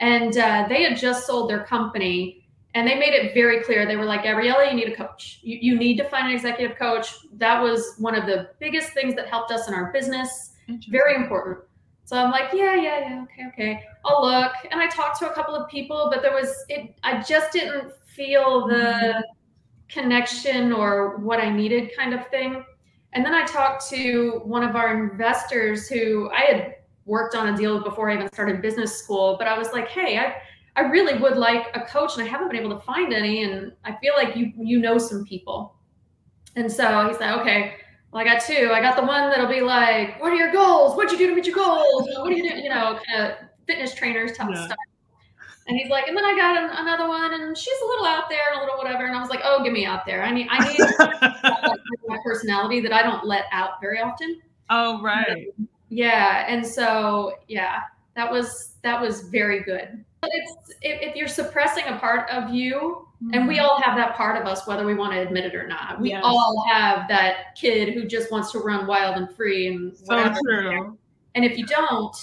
and 0.00 0.36
uh, 0.36 0.66
they 0.68 0.82
had 0.82 0.98
just 0.98 1.26
sold 1.26 1.48
their 1.48 1.64
company, 1.64 2.46
and 2.74 2.86
they 2.86 2.98
made 2.98 3.14
it 3.14 3.32
very 3.32 3.62
clear. 3.62 3.86
They 3.86 3.96
were 3.96 4.04
like, 4.04 4.24
Gabriella, 4.24 4.68
you 4.68 4.74
need 4.74 4.88
a 4.88 4.94
coach. 4.94 5.40
You 5.42 5.56
you 5.62 5.78
need 5.78 5.96
to 5.96 6.04
find 6.04 6.26
an 6.26 6.34
executive 6.34 6.76
coach. 6.76 7.08
That 7.38 7.62
was 7.62 7.94
one 7.96 8.14
of 8.14 8.26
the 8.26 8.50
biggest 8.60 8.90
things 8.90 9.14
that 9.14 9.28
helped 9.28 9.52
us 9.52 9.68
in 9.68 9.74
our 9.74 9.90
business. 9.90 10.50
Very 10.90 11.14
important. 11.14 11.60
So 12.04 12.18
I'm 12.18 12.30
like, 12.30 12.52
yeah, 12.52 12.74
yeah, 12.74 13.00
yeah, 13.00 13.22
okay, 13.22 13.48
okay. 13.54 13.84
I'll 14.04 14.22
look. 14.22 14.52
And 14.70 14.82
I 14.82 14.86
talked 14.88 15.18
to 15.20 15.30
a 15.30 15.34
couple 15.34 15.54
of 15.54 15.66
people, 15.70 16.10
but 16.12 16.20
there 16.20 16.34
was 16.34 16.66
it. 16.68 16.94
I 17.02 17.22
just 17.22 17.52
didn't 17.52 17.90
feel 18.14 18.66
the 18.66 19.24
connection 19.88 20.72
or 20.72 21.18
what 21.18 21.40
I 21.40 21.50
needed 21.50 21.90
kind 21.96 22.14
of 22.14 22.26
thing. 22.28 22.64
And 23.12 23.24
then 23.24 23.34
I 23.34 23.44
talked 23.44 23.88
to 23.90 24.40
one 24.44 24.62
of 24.62 24.74
our 24.74 24.92
investors 25.10 25.88
who 25.88 26.30
I 26.32 26.40
had 26.40 26.74
worked 27.04 27.34
on 27.34 27.54
a 27.54 27.56
deal 27.56 27.82
before 27.82 28.10
I 28.10 28.14
even 28.14 28.28
started 28.32 28.60
business 28.62 28.96
school, 28.98 29.36
but 29.38 29.46
I 29.46 29.56
was 29.56 29.72
like, 29.72 29.88
hey, 29.88 30.18
I, 30.18 30.36
I 30.76 30.86
really 30.86 31.18
would 31.20 31.36
like 31.36 31.66
a 31.74 31.82
coach 31.82 32.16
and 32.16 32.26
I 32.26 32.30
haven't 32.30 32.48
been 32.50 32.60
able 32.60 32.76
to 32.76 32.84
find 32.84 33.12
any. 33.12 33.44
And 33.44 33.72
I 33.84 33.94
feel 33.96 34.14
like 34.16 34.34
you 34.36 34.52
you 34.56 34.80
know 34.80 34.98
some 34.98 35.24
people. 35.24 35.76
And 36.56 36.70
so 36.70 37.08
he 37.08 37.14
said, 37.14 37.38
okay, 37.40 37.74
well, 38.10 38.22
I 38.22 38.24
got 38.24 38.42
two. 38.42 38.70
I 38.72 38.80
got 38.80 38.96
the 38.96 39.02
one 39.02 39.30
that'll 39.30 39.48
be 39.48 39.60
like, 39.60 40.20
what 40.20 40.32
are 40.32 40.36
your 40.36 40.52
goals? 40.52 40.96
What'd 40.96 41.12
you 41.12 41.18
do 41.18 41.28
to 41.28 41.34
meet 41.34 41.46
your 41.46 41.54
goals? 41.54 42.08
What 42.16 42.32
are 42.32 42.36
you 42.36 42.48
doing? 42.48 42.64
You 42.64 42.70
know, 42.70 42.98
kind 43.06 43.22
of 43.22 43.38
fitness 43.66 43.94
trainers 43.94 44.36
type 44.36 44.50
Yeah. 44.50 44.66
stuff. 44.66 44.76
And 45.66 45.78
he's 45.78 45.88
like, 45.88 46.08
and 46.08 46.16
then 46.16 46.24
I 46.24 46.36
got 46.36 46.56
an, 46.62 46.70
another 46.86 47.08
one, 47.08 47.32
and 47.32 47.56
she's 47.56 47.78
a 47.82 47.86
little 47.86 48.04
out 48.04 48.28
there 48.28 48.40
and 48.52 48.58
a 48.60 48.64
little 48.64 48.76
whatever. 48.76 49.06
And 49.06 49.16
I 49.16 49.20
was 49.20 49.30
like, 49.30 49.40
oh, 49.44 49.62
give 49.64 49.72
me 49.72 49.86
out 49.86 50.04
there. 50.04 50.22
I 50.22 50.30
need, 50.30 50.46
I 50.50 50.68
need 50.68 50.78
my 52.06 52.18
personality 52.22 52.80
that 52.80 52.92
I 52.92 53.02
don't 53.02 53.24
let 53.26 53.44
out 53.52 53.80
very 53.80 53.98
often. 54.00 54.40
oh 54.70 55.00
right 55.02 55.46
Yeah, 55.88 56.44
and 56.48 56.66
so 56.66 57.34
yeah, 57.48 57.80
that 58.14 58.30
was 58.30 58.74
that 58.82 59.00
was 59.00 59.22
very 59.22 59.62
good. 59.62 60.04
But 60.20 60.30
it's 60.34 60.74
if, 60.82 61.00
if 61.10 61.16
you're 61.16 61.28
suppressing 61.28 61.84
a 61.86 61.96
part 61.98 62.28
of 62.30 62.50
you, 62.52 63.08
and 63.32 63.48
we 63.48 63.58
all 63.58 63.80
have 63.80 63.96
that 63.96 64.16
part 64.16 64.38
of 64.40 64.46
us, 64.46 64.66
whether 64.66 64.84
we 64.84 64.94
want 64.94 65.12
to 65.14 65.20
admit 65.20 65.46
it 65.46 65.54
or 65.54 65.66
not. 65.66 65.98
We 65.98 66.10
Yes. 66.10 66.20
all 66.24 66.62
have 66.70 67.08
that 67.08 67.54
kid 67.56 67.94
who 67.94 68.04
just 68.06 68.30
wants 68.30 68.52
to 68.52 68.58
run 68.58 68.86
wild 68.86 69.16
and 69.16 69.34
free 69.34 69.68
and 69.68 69.96
so 69.96 70.04
whatever. 70.14 70.36
true 70.44 70.98
And 71.34 71.42
if 71.44 71.56
you 71.56 71.64
don't, 71.66 72.14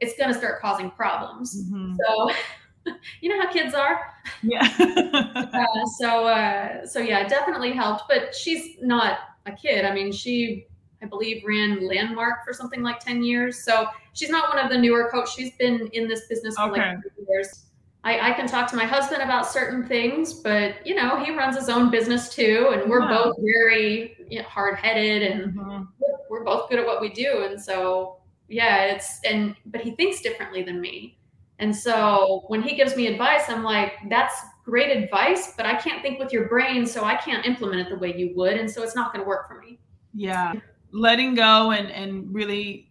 it's 0.00 0.16
going 0.16 0.32
to 0.32 0.38
start 0.38 0.60
causing 0.60 0.90
problems. 0.92 1.68
Mhm. 1.72 1.96
So, 2.06 2.30
you 3.20 3.28
know 3.28 3.40
how 3.40 3.50
kids 3.52 3.74
are. 3.74 4.00
yeah 4.42 4.68
Uh, 5.54 5.86
so, 6.00 6.26
uh, 6.26 6.84
so 6.86 6.98
yeah, 6.98 7.20
it 7.20 7.28
definitely 7.28 7.72
helped. 7.72 8.04
But 8.08 8.34
she's 8.34 8.76
not 8.80 9.18
a 9.46 9.52
kid. 9.52 9.84
I 9.84 9.94
mean, 9.94 10.10
she, 10.12 10.66
I 11.02 11.06
believe, 11.06 11.42
ran 11.46 11.86
Landmark 11.86 12.44
for 12.44 12.52
something 12.52 12.82
like 12.82 12.98
ten 13.00 13.22
years. 13.22 13.64
So 13.64 13.86
she's 14.14 14.30
not 14.30 14.48
one 14.54 14.58
of 14.64 14.70
the 14.70 14.76
newer 14.78 15.08
coaches. 15.12 15.34
She's 15.36 15.56
been 15.56 15.88
in 15.92 16.08
this 16.08 16.26
business 16.28 16.56
for 16.56 16.70
Okay. 16.70 16.80
like 16.80 17.00
three 17.02 17.24
years. 17.28 17.66
I, 18.02 18.30
I 18.30 18.32
can 18.34 18.46
talk 18.46 18.68
to 18.70 18.76
my 18.76 18.84
husband 18.84 19.22
about 19.22 19.46
certain 19.50 19.86
things, 19.86 20.34
but 20.34 20.86
you 20.86 20.94
know, 20.94 21.16
he 21.24 21.34
runs 21.34 21.56
his 21.56 21.68
own 21.70 21.90
business 21.90 22.28
too, 22.34 22.70
and 22.72 22.90
we're 22.90 23.08
both 23.08 23.36
very 23.40 24.16
you 24.28 24.40
know, 24.40 24.44
hard-headed, 24.48 25.22
and 25.22 25.54
Mhm. 25.54 25.88
we're, 25.98 26.16
we're 26.40 26.44
both 26.44 26.68
good 26.68 26.78
at 26.80 26.84
what 26.86 27.00
we 27.00 27.08
do. 27.10 27.44
And 27.48 27.60
so, 27.60 28.18
yeah, 28.48 28.86
it's 28.86 29.20
and 29.24 29.54
but 29.66 29.80
he 29.80 29.92
thinks 29.92 30.20
differently 30.20 30.62
than 30.62 30.80
me. 30.80 31.16
And 31.58 31.74
so 31.74 32.44
when 32.48 32.62
he 32.62 32.74
gives 32.74 32.96
me 32.96 33.06
advice, 33.06 33.48
I'm 33.48 33.62
like, 33.62 33.92
that's 34.08 34.34
great 34.64 34.96
advice, 34.96 35.52
but 35.56 35.66
I 35.66 35.76
can't 35.76 36.02
think 36.02 36.18
with 36.18 36.32
your 36.32 36.48
brain, 36.48 36.86
so 36.86 37.04
I 37.04 37.16
can't 37.16 37.46
implement 37.46 37.86
it 37.86 37.90
the 37.90 37.98
way 37.98 38.16
you 38.16 38.32
would, 38.34 38.54
and 38.54 38.70
so 38.70 38.82
it's 38.82 38.96
not 38.96 39.12
going 39.12 39.24
to 39.24 39.28
work 39.28 39.46
for 39.48 39.60
me. 39.60 39.78
yeah. 40.12 40.54
Letting 40.90 41.34
go 41.34 41.72
and 41.72 41.90
and 41.90 42.32
really 42.32 42.88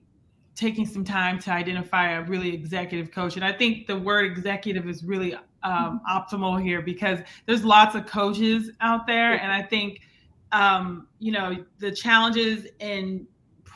taking 0.56 0.86
some 0.86 1.04
time 1.04 1.39
to 1.39 1.52
identify 1.52 2.12
a 2.12 2.21
really 2.23 2.54
executive 2.54 3.12
coach 3.12 3.36
and 3.36 3.45
i 3.45 3.52
think 3.52 3.88
the 3.88 3.97
word 3.97 4.26
executive 4.26 4.88
is 4.88 5.04
really 5.04 5.36
um, 5.63 6.02
optimal 6.10 6.62
here 6.62 6.82
because 6.82 7.19
there's 7.45 7.63
lots 7.63 7.95
of 7.95 8.06
coaches 8.06 8.69
out 8.82 9.08
there 9.08 9.34
and 9.41 9.52
i 9.52 9.62
think 9.62 10.02
um, 10.52 11.08
you 11.19 11.32
know 11.32 11.65
the 11.80 11.91
challenges 11.91 12.67
and 12.80 13.26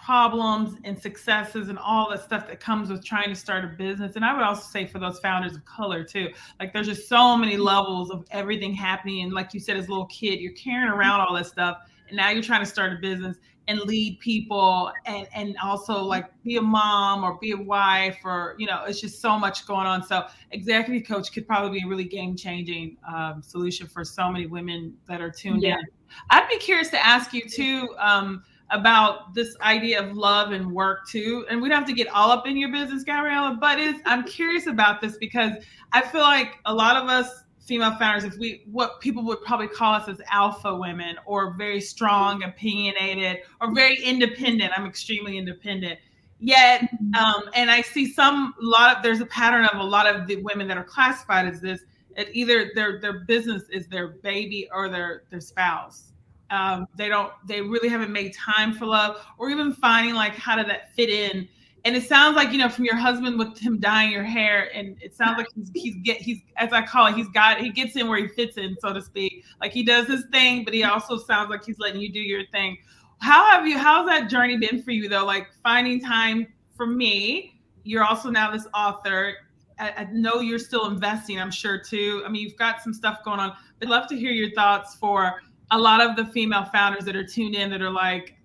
problems 0.08 0.78
and 0.86 0.98
successes 0.98 1.67
and 1.67 1.78
all 1.78 2.10
the 2.10 2.15
stuff 2.15 2.48
that 2.48 2.62
comes 2.62 2.89
with 2.89 3.04
trying 3.04 3.28
to 3.28 3.36
start 3.36 3.65
a 3.65 3.67
business. 3.67 4.15
And 4.15 4.24
i 4.24 4.34
would 4.34 4.41
also 4.41 4.62
say 4.62 4.86
for 4.86 5.00
those 5.00 5.20
founders 5.20 5.54
of 5.54 5.65
color 5.65 6.02
too 6.02 6.30
like 6.62 6.72
there's 6.72 6.88
just 6.88 7.10
so 7.10 7.36
many 7.36 7.58
levels 7.58 8.10
of 8.10 8.26
everything 8.32 8.74
happening. 8.74 9.24
And 9.24 9.34
like 9.34 9.54
you 9.54 9.60
said 9.60 9.76
as 9.76 9.88
a 9.88 9.89
little 9.89 10.06
kid 10.06 10.39
you're 10.39 10.54
carrying 10.54 10.88
around 10.88 11.20
all 11.20 11.36
this 11.36 11.50
stuff 11.50 11.80
and 12.08 12.15
now 12.15 12.30
you're 12.30 12.41
trying 12.41 12.62
to 12.62 12.65
start 12.65 12.93
a 12.93 12.96
business 13.02 13.36
and 13.67 13.82
lead 13.82 14.17
people 14.22 14.93
and 15.06 15.28
and 15.36 15.58
also 15.62 16.02
like 16.02 16.28
be 16.41 16.56
a 16.56 16.62
mom 16.62 17.26
or 17.26 17.38
be 17.39 17.52
a 17.52 17.58
wife 17.58 18.17
or 18.24 18.56
you 18.58 18.65
know 18.65 18.86
it's 18.88 19.02
just 19.02 19.20
so 19.20 19.38
much 19.38 19.67
going 19.67 19.86
on. 19.86 20.02
So 20.02 20.26
executive 20.52 21.06
coach 21.06 21.34
could 21.34 21.46
probably 21.46 21.82
be 21.82 21.86
a 21.86 21.89
really 21.89 22.06
game 22.06 22.38
changing 22.38 22.96
um, 23.13 23.41
solution 23.41 23.88
for 23.88 24.06
so 24.06 24.32
many 24.32 24.46
women 24.46 24.96
that 25.10 25.20
are 25.20 25.30
tuned 25.30 25.63
Yeah. 25.63 25.74
in 25.80 25.86
i'd 26.30 26.48
be 26.48 26.58
curious 26.60 26.88
to 26.88 27.06
ask 27.06 27.34
you 27.34 27.41
too 27.50 27.93
um, 28.00 28.41
about 28.69 29.34
this 29.34 29.56
idea 29.62 30.01
of 30.01 30.15
love 30.15 30.51
and 30.51 30.71
work 30.71 31.08
too. 31.08 31.45
And 31.49 31.62
we 31.62 31.69
don't 31.69 31.80
have 31.80 31.88
to 31.88 31.93
get 31.93 32.08
all 32.10 32.32
up 32.32 32.47
in 32.47 32.58
your 32.58 32.71
business 32.71 33.03
gabriella 33.03 33.58
but 33.60 33.80
it's, 33.80 33.99
i'm 34.06 34.23
curious 34.23 34.67
about 34.67 35.01
this 35.01 35.17
because 35.17 35.53
i 35.93 36.01
feel 36.01 36.21
like 36.21 36.58
a 36.65 36.73
lot 36.73 37.01
of 37.01 37.10
us 37.10 37.43
female 37.67 37.93
founders 37.97 38.23
if 38.23 38.38
we 38.38 38.63
what 38.71 38.99
people 39.01 39.23
would 39.25 39.41
probably 39.41 39.67
call 39.67 39.93
us 39.93 40.08
as 40.08 40.21
alpha 40.32 40.73
women 40.73 41.17
or 41.25 41.53
very 41.58 41.82
strong 41.82 42.43
opinionated 42.43 43.39
or 43.60 43.73
very 43.75 44.01
independent. 44.03 44.71
I'm 44.75 44.86
extremely 44.86 45.38
independent. 45.38 45.99
Yet 46.39 46.88
um, 47.19 47.43
and 47.56 47.69
i 47.69 47.82
see 47.82 48.12
some 48.12 48.53
lot 48.62 48.95
of 48.95 49.03
there's 49.03 49.21
a 49.21 49.25
pattern 49.25 49.65
of 49.65 49.80
a 49.80 49.84
lot 49.84 50.08
of 50.08 50.27
the 50.27 50.38
women 50.38 50.67
that 50.67 50.77
are 50.77 50.84
classified 50.84 51.47
as 51.47 51.60
this 51.60 51.82
it 52.15 52.30
either 52.32 52.71
their 52.75 53.01
their 53.01 53.25
business 53.25 53.63
is 53.69 53.88
their 53.88 54.08
baby 54.08 54.69
or 54.71 54.88
their 54.88 55.23
their 55.32 55.41
spouse 55.41 56.13
um, 56.50 56.88
they 56.96 57.10
don't 57.10 57.32
they 57.46 57.62
really 57.62 57.90
haven't 57.90 58.12
made 58.12 58.34
time 58.34 58.74
for 58.74 58.86
love 58.86 59.26
or 59.38 59.50
even 59.50 59.74
finding 59.74 60.16
like 60.16 60.34
how 60.34 60.56
did 60.56 60.68
that 60.68 60.94
fit 60.96 61.10
in. 61.10 61.48
And 61.86 61.96
it 61.96 62.04
sounds 62.04 62.36
like 62.36 62.52
you 62.52 62.58
know 62.58 62.70
from 62.70 62.86
your 62.86 62.96
husband 62.96 63.40
with 63.40 63.58
him 63.58 63.80
dyeing 63.80 64.12
your 64.12 64.24
hair 64.24 64.70
and 64.76 64.98
it 65.02 65.16
sounds 65.16 65.38
like 65.38 65.48
he's 65.56 65.72
he's 65.74 65.96
get 66.04 66.18
he's 66.18 66.40
as 66.58 66.74
i 66.74 66.82
call 66.82 67.08
it 67.08 67.16
he's 67.16 67.30
got 67.30 67.60
he 67.60 67.70
gets 67.70 67.96
in 67.96 68.10
where 68.10 68.20
he 68.20 68.28
fits 68.28 68.58
in 68.58 68.76
so 68.82 68.94
to 68.94 69.02
speak. 69.02 69.46
Like 69.62 69.72
he 69.72 69.84
does 69.84 70.08
his 70.08 70.26
thing 70.32 70.64
but 70.66 70.74
he 70.74 70.84
also 70.84 71.18
sounds 71.18 71.50
like 71.50 71.64
he's 71.64 71.80
letting 71.80 72.02
you 72.02 72.12
do 72.12 72.20
your 72.20 72.46
thing. 72.48 72.78
How 73.20 73.50
have 73.52 73.68
you 73.68 73.78
how's 73.78 74.08
that 74.08 74.30
journey 74.30 74.58
been 74.58 74.84
for 74.84 74.92
you 74.92 75.08
though? 75.08 75.26
Like 75.26 75.48
finding 75.64 76.02
time 76.02 76.48
for 76.76 76.86
me 76.88 77.62
you're 77.84 78.04
also 78.04 78.30
now 78.30 78.52
this 78.52 78.68
author. 78.74 79.36
I, 79.80 79.94
I 79.98 80.08
know 80.12 80.42
you're 80.42 80.60
still 80.60 80.88
investing 80.88 81.40
i'm 81.40 81.52
sure 81.52 81.78
too. 81.78 82.24
I 82.26 82.30
mean 82.30 82.42
you've 82.42 82.58
got 82.58 82.82
some 82.82 82.94
stuff 82.94 83.24
going 83.24 83.40
on 83.40 83.56
i'd 83.82 83.90
love 83.90 84.08
to 84.10 84.18
hear 84.18 84.32
your 84.32 84.52
thoughts 84.52 84.96
for 84.96 85.42
a 85.71 85.77
lot 85.77 86.01
of 86.01 86.15
the 86.15 86.25
female 86.25 86.65
founders 86.65 87.03
that 87.06 87.15
are 87.15 87.25
tuned 87.25 87.56
in 87.56 87.69
that 87.69 87.82
are 87.82 87.91
like 87.91 88.36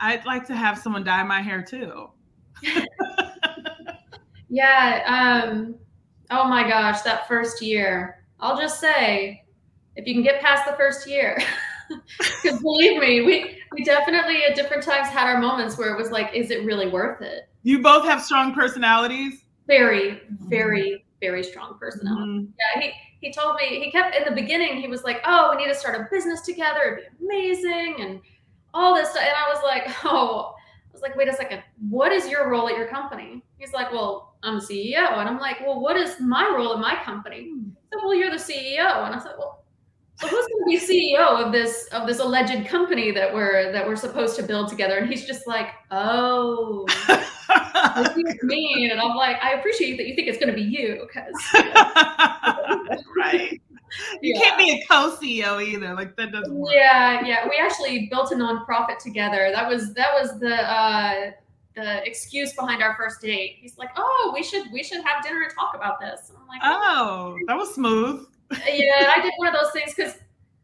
i'd 0.00 0.24
like 0.26 0.46
to 0.46 0.54
have 0.54 0.78
someone 0.78 1.04
dye 1.04 1.22
my 1.22 1.40
hair 1.40 1.62
too 1.62 2.08
Yeah. 4.54 5.42
Um, 5.48 5.74
oh 6.30 6.48
my 6.48 6.68
gosh, 6.68 7.02
that 7.02 7.26
first 7.26 7.60
year. 7.60 8.24
I'll 8.38 8.56
just 8.56 8.78
say, 8.78 9.42
if 9.96 10.06
you 10.06 10.14
can 10.14 10.22
get 10.22 10.40
past 10.40 10.64
the 10.64 10.76
first 10.76 11.08
year, 11.08 11.36
because 12.18 12.60
believe 12.62 13.00
me, 13.00 13.22
we 13.22 13.58
we 13.72 13.82
definitely 13.82 14.44
at 14.44 14.54
different 14.54 14.84
times 14.84 15.08
had 15.08 15.26
our 15.26 15.40
moments 15.40 15.76
where 15.76 15.92
it 15.92 15.98
was 16.00 16.12
like, 16.12 16.32
is 16.34 16.52
it 16.52 16.64
really 16.64 16.86
worth 16.86 17.20
it? 17.20 17.48
you 17.66 17.80
both 17.80 18.04
have 18.04 18.22
strong 18.22 18.52
personalities 18.52 19.42
Very, 19.66 20.20
very, 20.42 21.04
very 21.20 21.42
strong 21.42 21.76
personality. 21.80 22.30
Mm-hmm. 22.30 22.80
Yeah, 22.80 22.82
he 22.82 22.92
he 23.24 23.32
told 23.32 23.56
me 23.56 23.80
he 23.80 23.90
kept 23.90 24.14
in 24.14 24.24
the 24.24 24.30
beginning. 24.30 24.80
He 24.80 24.88
was 24.88 25.02
like, 25.02 25.20
"Oh, 25.24 25.50
we 25.50 25.62
need 25.62 25.72
to 25.72 25.78
start 25.78 26.00
a 26.00 26.06
business 26.10 26.42
together. 26.42 26.98
It'd 26.98 27.18
be 27.18 27.24
amazing," 27.24 27.96
and 28.00 28.20
all 28.74 28.94
this 28.94 29.10
stuff. 29.10 29.22
And 29.22 29.34
I 29.34 29.48
was 29.52 29.62
like, 29.64 29.84
"Oh." 30.04 30.54
I 30.54 30.96
was 30.96 31.02
like, 31.02 31.16
wait 31.16 31.26
a 31.26 31.32
second, 31.32 31.60
what 31.90 32.12
is 32.12 32.28
your 32.28 32.48
role 32.48 32.68
at 32.68 32.76
your 32.76 32.86
company? 32.86 33.42
He's 33.58 33.72
like, 33.72 33.90
well, 33.90 34.36
I'm 34.44 34.60
the 34.60 34.64
CEO. 34.64 35.18
And 35.18 35.28
I'm 35.28 35.40
like, 35.40 35.58
well, 35.66 35.80
what 35.80 35.96
is 35.96 36.20
my 36.20 36.48
role 36.54 36.72
in 36.74 36.80
my 36.80 36.94
company? 37.04 37.50
Hmm. 37.50 37.70
He 37.70 37.88
said, 37.90 37.98
well, 38.04 38.14
you're 38.14 38.30
the 38.30 38.36
CEO. 38.36 39.04
And 39.04 39.12
I 39.12 39.18
said, 39.18 39.32
well, 39.36 39.63
so 39.63 39.63
who's 40.28 40.46
going 40.46 40.78
to 40.78 40.86
be 40.86 41.14
CEO 41.14 41.44
of 41.44 41.52
this 41.52 41.88
of 41.92 42.06
this 42.06 42.18
alleged 42.18 42.66
company 42.68 43.10
that 43.12 43.32
we're 43.32 43.72
that 43.72 43.86
we're 43.86 43.96
supposed 43.96 44.36
to 44.36 44.42
build 44.42 44.68
together? 44.68 44.98
And 44.98 45.08
he's 45.08 45.26
just 45.26 45.46
like, 45.46 45.68
oh, 45.90 46.86
it's 47.48 48.42
me. 48.42 48.90
And 48.90 49.00
I'm 49.00 49.16
like, 49.16 49.42
I 49.42 49.52
appreciate 49.52 49.96
that 49.96 50.06
you 50.06 50.14
think 50.14 50.28
it's 50.28 50.38
going 50.38 50.50
to 50.50 50.54
be 50.54 50.62
you 50.62 51.06
because 51.06 51.34
right. 53.16 53.60
You 54.22 54.34
yeah. 54.34 54.40
can't 54.40 54.58
be 54.58 54.70
a 54.72 54.86
co-CEO 54.86 55.64
either. 55.64 55.94
Like 55.94 56.16
that 56.16 56.32
doesn't 56.32 56.54
work. 56.54 56.72
Yeah, 56.74 57.24
yeah. 57.24 57.48
We 57.48 57.56
actually 57.60 58.08
built 58.10 58.32
a 58.32 58.34
nonprofit 58.34 58.98
together. 58.98 59.50
That 59.54 59.68
was 59.68 59.94
that 59.94 60.12
was 60.12 60.38
the 60.40 60.56
uh 60.56 61.30
the 61.76 62.06
excuse 62.06 62.52
behind 62.54 62.82
our 62.82 62.96
first 62.96 63.20
date. 63.20 63.56
He's 63.60 63.78
like, 63.78 63.90
"Oh, 63.96 64.32
we 64.34 64.42
should 64.42 64.70
we 64.72 64.82
should 64.82 65.04
have 65.04 65.22
dinner 65.22 65.42
and 65.42 65.52
talk 65.54 65.74
about 65.74 66.00
this." 66.00 66.28
And 66.28 66.38
I'm 66.38 66.46
like, 66.48 66.60
"Oh, 66.64 67.38
that 67.46 67.56
was 67.56 67.74
smooth." 67.74 68.26
Yeah, 68.52 69.12
I 69.16 69.20
did 69.22 69.32
one 69.36 69.48
of 69.48 69.54
those 69.54 69.72
things 69.72 69.94
because 69.94 70.14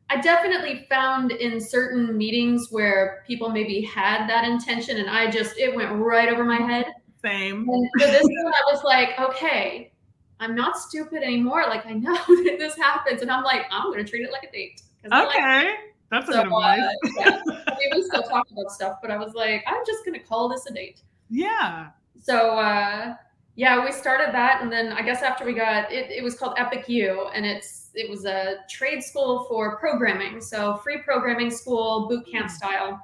I 0.09 0.21
definitely 0.21 0.87
found 0.89 1.31
in 1.31 1.61
certain 1.61 2.17
meetings 2.17 2.69
where 2.71 3.23
people 3.27 3.49
maybe 3.49 3.81
had 3.81 4.29
that 4.29 4.45
intention, 4.45 4.99
and 4.99 5.09
I 5.09 5.31
just 5.31 5.57
it 5.59 5.75
went 5.75 5.93
right 5.93 6.29
over 6.29 6.45
my 6.45 6.57
head. 6.57 6.87
Same. 7.23 7.69
And 7.69 7.91
for 7.99 8.07
this 8.07 8.23
one, 8.23 8.53
I 8.53 8.73
was 8.73 8.83
like, 8.83 9.11
okay, 9.21 9.93
I'm 10.41 10.55
not 10.55 10.79
stupid 10.79 11.23
anymore. 11.23 11.65
Like 11.69 11.87
I 11.87 11.93
know 11.93 12.15
that 12.29 12.57
this 12.59 12.77
happens, 12.77 13.23
and 13.23 13.31
I'm 13.31 13.45
like, 13.45 13.67
I'm 13.71 13.91
going 13.93 14.05
to 14.05 14.11
treat 14.11 14.25
it 14.25 14.33
like 14.33 14.45
a 14.45 14.53
date. 14.53 14.83
Okay, 15.05 15.13
like 15.13 15.77
that's 16.11 16.29
a 16.29 16.33
so, 16.33 16.43
good 16.43 16.47
advice. 16.47 16.81
Uh, 16.81 17.09
yeah. 17.19 17.41
I 17.69 17.77
mean, 17.79 17.91
we 17.95 18.03
still 18.03 18.23
talk 18.23 18.49
about 18.51 18.73
stuff, 18.73 18.99
but 19.01 19.11
I 19.11 19.17
was 19.17 19.35
like, 19.35 19.65
I'm 19.67 19.83
just 19.87 20.05
going 20.05 20.19
to 20.19 20.27
call 20.27 20.49
this 20.49 20.67
a 20.67 20.73
date. 20.73 21.03
Yeah. 21.29 21.89
So. 22.21 22.59
uh 22.59 23.15
yeah, 23.57 23.85
we 23.85 23.93
started 23.93 24.33
that, 24.33 24.63
and 24.63 24.71
then 24.73 24.93
I 24.93 25.03
guess 25.03 25.23
after 25.23 25.45
we 25.45 25.53
got 25.55 25.93
it, 25.93 26.11
it 26.11 26.23
was 26.23 26.35
called 26.35 26.55
Epic 26.57 26.89
U, 26.89 27.29
and 27.35 27.45
it's 27.45 27.91
it 27.95 28.09
was 28.09 28.25
a 28.25 28.59
trade 28.69 29.03
school 29.03 29.45
for 29.49 29.77
programming, 29.79 30.41
so 30.41 30.77
free 30.79 30.99
programming 30.99 31.51
school, 31.51 32.09
boot 32.09 32.25
camp 32.31 32.47
mm. 32.47 32.51
style, 32.51 33.01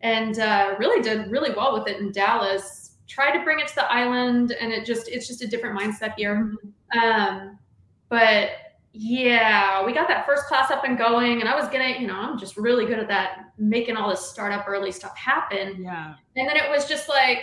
and 0.00 0.38
uh, 0.38 0.74
really 0.78 1.02
did 1.02 1.30
really 1.30 1.54
well 1.54 1.78
with 1.78 1.86
it 1.86 2.00
in 2.00 2.12
Dallas. 2.12 2.96
Tried 3.08 3.36
to 3.36 3.44
bring 3.44 3.60
it 3.60 3.68
to 3.68 3.74
the 3.74 3.92
island, 3.92 4.52
and 4.52 4.72
it 4.72 4.86
just 4.86 5.08
it's 5.08 5.28
just 5.28 5.42
a 5.42 5.46
different 5.46 5.78
mindset 5.78 6.14
here. 6.16 6.36
Mm-hmm. 6.36 6.98
Um, 6.98 7.58
but 8.08 8.50
yeah, 8.92 9.84
we 9.84 9.92
got 9.92 10.08
that 10.08 10.24
first 10.24 10.46
class 10.46 10.70
up 10.70 10.84
and 10.84 10.96
going, 10.96 11.40
and 11.40 11.48
I 11.48 11.54
was 11.54 11.68
getting, 11.68 12.00
you 12.00 12.08
know, 12.08 12.16
I'm 12.16 12.38
just 12.38 12.56
really 12.56 12.86
good 12.86 12.98
at 12.98 13.06
that, 13.08 13.52
making 13.58 13.96
all 13.96 14.08
this 14.08 14.28
startup 14.28 14.66
early 14.66 14.90
stuff 14.90 15.16
happen. 15.16 15.84
Yeah, 15.84 16.14
and 16.36 16.48
then 16.48 16.56
it 16.56 16.70
was 16.70 16.88
just 16.88 17.08
like, 17.08 17.42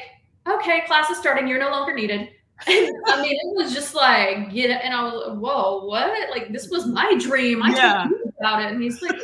okay, 0.49 0.81
class 0.87 1.09
is 1.09 1.17
starting, 1.17 1.47
you're 1.47 1.59
no 1.59 1.69
longer 1.69 1.93
needed 1.93 2.31
I 2.65 3.21
mean, 3.21 3.35
it 3.35 3.55
was 3.55 3.73
just 3.73 3.93
like, 3.93 4.51
get 4.51 4.69
it. 4.69 4.81
And 4.83 4.93
I 4.93 5.03
was 5.03 5.27
like, 5.27 5.37
whoa, 5.37 5.85
what? 5.85 6.29
Like, 6.29 6.51
this 6.51 6.69
was 6.69 6.87
my 6.87 7.15
dream. 7.19 7.61
I 7.61 7.69
yeah. 7.69 7.97
told 7.97 8.09
you 8.09 8.33
about 8.39 8.63
it. 8.63 8.71
And 8.71 8.81
he's 8.81 9.01
like, 9.01 9.11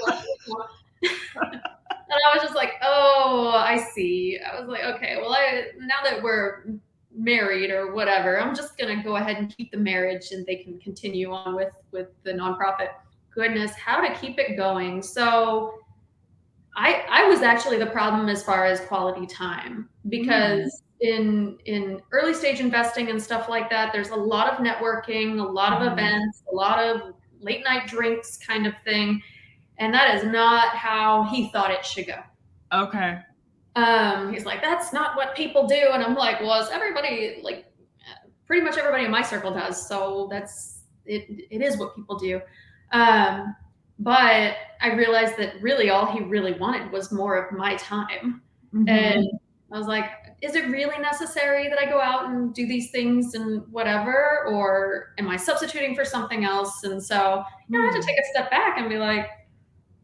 and 2.14 2.22
I 2.26 2.36
was 2.36 2.44
just 2.44 2.56
like, 2.56 2.74
oh, 2.82 3.52
I 3.56 3.78
see. 3.78 4.40
I 4.40 4.60
was 4.60 4.70
like, 4.70 4.84
okay, 4.84 5.18
well, 5.20 5.34
I 5.34 5.66
now 5.80 6.04
that 6.04 6.22
we're 6.22 6.66
married 7.16 7.72
or 7.72 7.94
whatever, 7.94 8.40
I'm 8.40 8.56
just 8.56 8.78
gonna 8.78 9.04
go 9.04 9.16
ahead 9.18 9.38
and 9.38 9.56
keep 9.56 9.72
the 9.72 9.78
marriage, 9.78 10.32
and 10.32 10.46
they 10.46 10.58
can 10.58 10.80
continue 10.80 11.32
on 11.32 11.56
with 11.56 11.74
with 11.92 12.10
the 12.24 12.32
nonprofit. 12.32 12.90
Goodness, 13.34 13.74
how 13.74 14.00
to 14.02 14.14
keep 14.20 14.38
it 14.38 14.56
going? 14.58 15.02
So, 15.02 15.80
I 16.76 17.04
I 17.10 17.28
was 17.28 17.42
actually 17.42 17.78
the 17.78 17.88
problem 17.88 18.30
as 18.30 18.44
far 18.44 18.66
as 18.66 18.80
quality 18.82 19.26
time 19.26 19.90
mm. 20.06 20.10
because 20.10 20.84
in 21.04 21.58
in 21.66 22.02
early 22.12 22.34
stage 22.34 22.62
investing 22.62 23.10
and 23.10 23.22
stuff 23.22 23.50
like 23.50 23.70
that 23.70 23.92
there's 23.92 24.10
a 24.10 24.16
lot 24.16 24.52
of 24.52 24.66
networking 24.66 25.38
a 25.38 25.44
lot 25.44 25.74
of 25.74 25.80
mm-hmm. 25.80 26.00
events 26.00 26.44
a 26.50 26.56
lot 26.56 26.80
of 26.80 27.14
late 27.44 27.64
night 27.64 27.88
drinks 27.88 28.38
kind 28.38 28.66
of 28.66 28.74
thing. 28.84 29.22
And 29.78 29.94
that 29.94 30.16
is 30.16 30.24
not 30.24 30.70
how 30.70 31.24
he 31.24 31.50
thought 31.50 31.72
it 31.72 31.86
should 31.86 32.08
go. 32.08 32.20
Okay. 32.72 33.20
Um 33.76 34.32
he's 34.32 34.46
like 34.46 34.62
that's 34.62 34.94
not 34.94 35.16
what 35.16 35.36
people 35.36 35.68
do. 35.68 35.90
And 35.92 36.04
i'm 36.04 36.16
like 36.16 36.40
well 36.42 36.68
everybody 36.72 37.40
like 37.44 37.66
pretty 38.46 38.64
much 38.64 38.78
everybody 38.78 39.06
in 39.06 39.12
my 39.12 39.22
circle 39.22 39.54
does 39.54 39.88
so 39.88 40.28
that's 40.32 40.84
it 41.06 41.26
it 41.50 41.62
is 41.62 41.78
what 41.78 41.96
people 41.96 42.18
do. 42.18 42.42
Um 42.92 43.56
but 44.00 44.56
i 44.82 44.94
realized 44.94 45.38
that 45.38 45.62
really 45.62 45.90
all 45.90 46.06
he 46.06 46.22
really 46.22 46.54
wanted 46.54 46.92
was 46.92 47.12
more 47.12 47.36
of 47.36 47.52
my 47.58 47.76
time. 47.76 48.42
Mm-hmm. 48.74 48.90
and 48.90 49.28
i 49.72 49.78
was 49.78 49.86
like 49.86 50.10
is 50.44 50.56
it 50.56 50.68
really 50.68 51.00
necessary 51.00 51.70
that 51.70 51.80
I 51.80 51.86
go 51.86 52.02
out 52.02 52.30
and 52.30 52.54
do 52.54 52.68
these 52.68 52.92
things 52.92 53.34
and 53.34 53.64
whatever? 53.72 54.46
Or 54.48 55.14
am 55.18 55.30
I 55.30 55.38
substituting 55.38 55.96
for 55.96 56.04
something 56.04 56.44
else? 56.44 56.84
And 56.84 57.02
so, 57.02 57.46
you 57.70 57.80
know, 57.80 57.82
I 57.82 57.86
have 57.86 57.96
to 57.96 58.02
hmm. 58.02 58.08
take 58.08 58.20
a 58.20 58.26
step 58.30 58.52
back 58.52 58.78
and 58.78 58.90
be 58.90 58.98
like, 58.98 59.30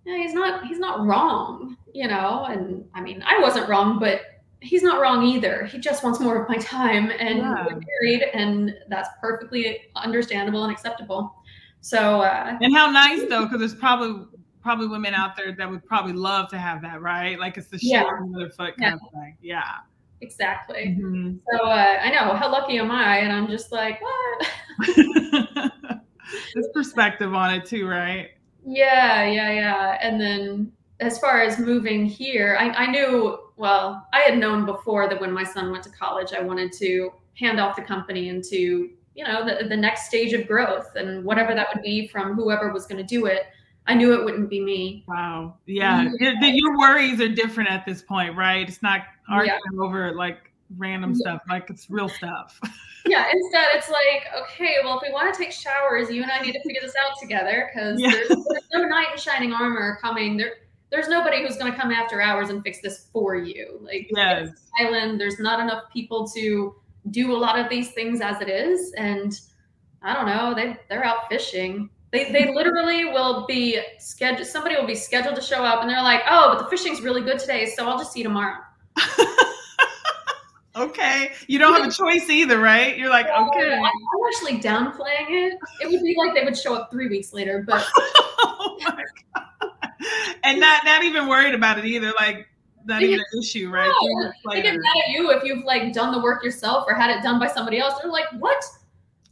yeah, 0.06 0.16
he's 0.16 0.34
not, 0.34 0.66
he's 0.66 0.80
not 0.80 1.06
wrong, 1.06 1.76
you 1.94 2.08
know? 2.08 2.46
And 2.46 2.86
I 2.96 3.02
mean, 3.02 3.22
I 3.28 3.38
wasn't 3.40 3.68
wrong, 3.68 4.00
but 4.00 4.22
he's 4.62 4.82
not 4.82 5.02
wrong 5.02 5.26
either. 5.26 5.66
He 5.66 5.78
just 5.78 6.06
wants 6.06 6.22
more 6.22 6.42
of 6.42 6.48
my 6.48 6.58
time 6.58 7.12
and 7.20 7.40
yeah. 7.40 7.66
we're 7.66 7.82
married 8.02 8.24
and 8.34 8.74
that's 8.88 9.10
perfectly 9.20 9.82
understandable 9.98 10.64
and 10.64 10.72
acceptable. 10.72 11.36
So, 11.82 12.22
uh, 12.22 12.58
and 12.62 12.74
how 12.74 12.90
nice 12.90 13.28
though, 13.28 13.44
because 13.44 13.60
there's 13.60 13.76
probably 13.76 14.26
probably 14.62 14.88
women 14.88 15.14
out 15.14 15.36
there 15.36 15.54
that 15.54 15.70
would 15.70 15.86
probably 15.86 16.14
love 16.14 16.50
to 16.50 16.58
have 16.58 16.82
that, 16.82 17.02
right? 17.02 17.40
Like 17.40 17.58
it's 17.58 17.68
the 17.68 17.78
shit 17.78 17.92
yeah. 17.92 18.04
on 18.04 18.32
the 18.32 18.40
other 18.40 18.50
foot 18.50 18.78
kind 18.78 19.00
yeah. 19.02 19.08
of 19.08 19.14
thing. 19.14 19.38
Yeah. 19.42 19.64
Exactly. 20.22 20.98
Mm-hmm. 21.00 21.38
So 21.52 21.66
uh, 21.66 22.00
I 22.02 22.10
know 22.10 22.36
how 22.36 22.52
lucky 22.52 22.78
am 22.78 22.92
I, 22.92 23.20
and 23.20 23.32
I'm 23.32 23.48
just 23.48 23.72
like, 23.72 24.02
what? 24.02 24.48
this 26.56 26.68
perspective 26.74 27.34
on 27.34 27.54
it 27.54 27.66
too, 27.66 27.88
right? 27.88 28.32
Yeah, 28.66 29.26
yeah, 29.26 29.52
yeah. 29.52 29.98
And 30.02 30.20
then 30.20 30.72
as 31.00 31.20
far 31.20 31.42
as 31.42 31.58
moving 31.60 32.06
here, 32.06 32.58
I, 32.60 32.70
I 32.70 32.92
knew. 32.92 33.40
Well, 33.56 34.08
I 34.14 34.20
had 34.22 34.38
known 34.38 34.66
before 34.66 35.10
that 35.10 35.20
when 35.20 35.34
my 35.34 35.44
son 35.44 35.70
went 35.70 35.84
to 35.84 35.90
college, 35.90 36.32
I 36.32 36.40
wanted 36.42 36.72
to 36.74 37.12
hand 37.38 37.60
off 37.60 37.76
the 37.76 37.82
company 37.82 38.30
into 38.30 38.90
you 39.16 39.26
know 39.26 39.46
the, 39.46 39.68
the 39.68 39.76
next 39.76 40.08
stage 40.08 40.34
of 40.34 40.48
growth 40.48 40.96
and 40.96 41.26
whatever 41.26 41.54
that 41.54 41.68
would 41.74 41.84
be 41.84 42.08
from 42.08 42.36
whoever 42.36 42.72
was 42.72 42.86
going 42.86 42.98
to 42.98 43.04
do 43.04 43.26
it 43.26 43.48
I 43.88 43.96
knew 43.96 44.14
it 44.14 44.24
wouldn't 44.24 44.50
be 44.50 44.62
me. 44.62 45.04
Wow. 45.08 45.56
Yeah. 45.66 46.06
Mm-hmm. 46.06 46.44
Your, 46.44 46.54
your 46.54 46.78
worries 46.78 47.20
are 47.22 47.30
different 47.30 47.72
at 47.72 47.86
this 47.86 48.02
point, 48.02 48.36
right? 48.36 48.68
It's 48.68 48.84
not 48.84 49.02
arguing 49.28 49.60
yeah. 49.74 49.82
over 49.82 50.14
like 50.14 50.52
random 50.78 51.12
yeah. 51.12 51.22
stuff, 51.22 51.42
like 51.50 51.70
it's 51.70 51.90
real 51.90 52.08
stuff. 52.08 52.60
yeah. 53.08 53.26
Instead, 53.32 53.68
it's 53.74 53.90
like, 53.90 54.28
okay, 54.44 54.76
well, 54.84 54.98
if 54.98 55.02
we 55.02 55.12
want 55.12 55.34
to 55.34 55.44
take 55.44 55.52
showers, 55.52 56.10
you 56.12 56.22
and 56.22 56.32
I 56.32 56.40
need 56.42 56.54
to 56.54 56.62
figure 56.62 56.82
this 56.82 56.94
out 57.04 57.18
together 57.20 57.70
because 57.74 58.00
yeah. 58.00 58.12
there's, 58.12 58.28
there's, 58.28 58.64
no 58.74 58.84
knight 58.84 59.08
in 59.14 59.18
shining 59.18 59.54
armor 59.54 59.98
coming. 60.02 60.38
There, 60.38 60.54
there's 60.92 61.08
nobody 61.08 61.42
who's 61.42 61.58
going 61.58 61.72
to 61.72 61.78
come 61.78 61.92
after 61.92 62.22
hours 62.22 62.50
and 62.50 62.64
fix 62.64 62.82
this 62.82 63.08
for 63.12 63.36
you. 63.36 63.80
Like, 63.82 64.10
yes. 64.16 64.50
island, 64.80 65.20
there's 65.20 65.40
not 65.40 65.60
enough 65.60 65.84
people 65.92 66.28
to 66.30 66.76
do 67.12 67.32
a 67.32 67.38
lot 67.38 67.58
of 67.58 67.70
these 67.70 67.92
things 67.92 68.22
as 68.22 68.42
it 68.42 68.50
is. 68.50 68.92
And 68.94 69.40
I 70.02 70.14
don't 70.14 70.26
know, 70.26 70.54
they, 70.54 70.78
they're 70.90 71.04
out 71.04 71.28
fishing 71.30 71.90
they, 72.12 72.32
they 72.32 72.54
literally 72.54 73.06
will 73.06 73.46
be 73.46 73.80
scheduled. 74.00 74.48
Somebody 74.48 74.76
will 74.76 74.88
be 74.88 74.96
scheduled 74.96 75.36
to 75.36 75.42
show 75.42 75.64
up, 75.64 75.82
and 75.82 75.90
they're 75.90 76.02
like, 76.02 76.22
"Oh, 76.28 76.54
but 76.54 76.64
the 76.64 76.70
fishing's 76.70 77.02
really 77.02 77.22
good 77.22 77.40
today, 77.40 77.66
so 77.68 77.88
I'll 77.88 77.98
just 77.98 78.12
see 78.12 78.24
tomorrow." 78.24 78.58
okay, 80.76 81.32
you 81.48 81.60
don't 81.60 81.74
have 81.74 81.88
a 81.88 81.92
choice 81.92 82.30
either, 82.30 82.60
right? 82.60 82.98
You're 82.98 83.10
like, 83.10 83.28
okay. 83.28 83.74
I'm 83.74 83.84
actually 84.28 84.60
downplaying 84.60 85.30
it. 85.30 85.60
It 85.82 85.92
would 85.92 86.02
be 86.02 86.16
like 86.18 86.34
they 86.34 86.44
would 86.44 86.58
show 86.58 86.76
up 86.76 86.90
three 86.92 87.08
weeks 87.08 87.34
later, 87.34 87.64
but. 87.66 87.86
oh 87.98 88.78
and 90.44 90.60
not 90.60 90.86
not 90.86 91.04
even 91.04 91.28
worried 91.28 91.54
about 91.54 91.78
it 91.78 91.86
either. 91.86 92.12
Like 92.20 92.48
not 92.86 93.02
even 93.02 93.20
an 93.20 93.40
issue, 93.40 93.70
right? 93.70 93.92
No, 94.02 94.32
they 94.52 94.62
get 94.62 94.74
mad 94.74 95.04
at 95.06 95.10
you 95.12 95.32
if 95.32 95.44
you've 95.44 95.64
like 95.64 95.94
done 95.94 96.12
the 96.12 96.22
work 96.22 96.44
yourself 96.44 96.86
or 96.88 96.96
had 96.96 97.12
it 97.12 97.22
done 97.22 97.40
by 97.40 97.48
somebody 97.48 97.80
else. 97.80 98.00
They're 98.02 98.12
like, 98.12 98.26
"What? 98.40 98.64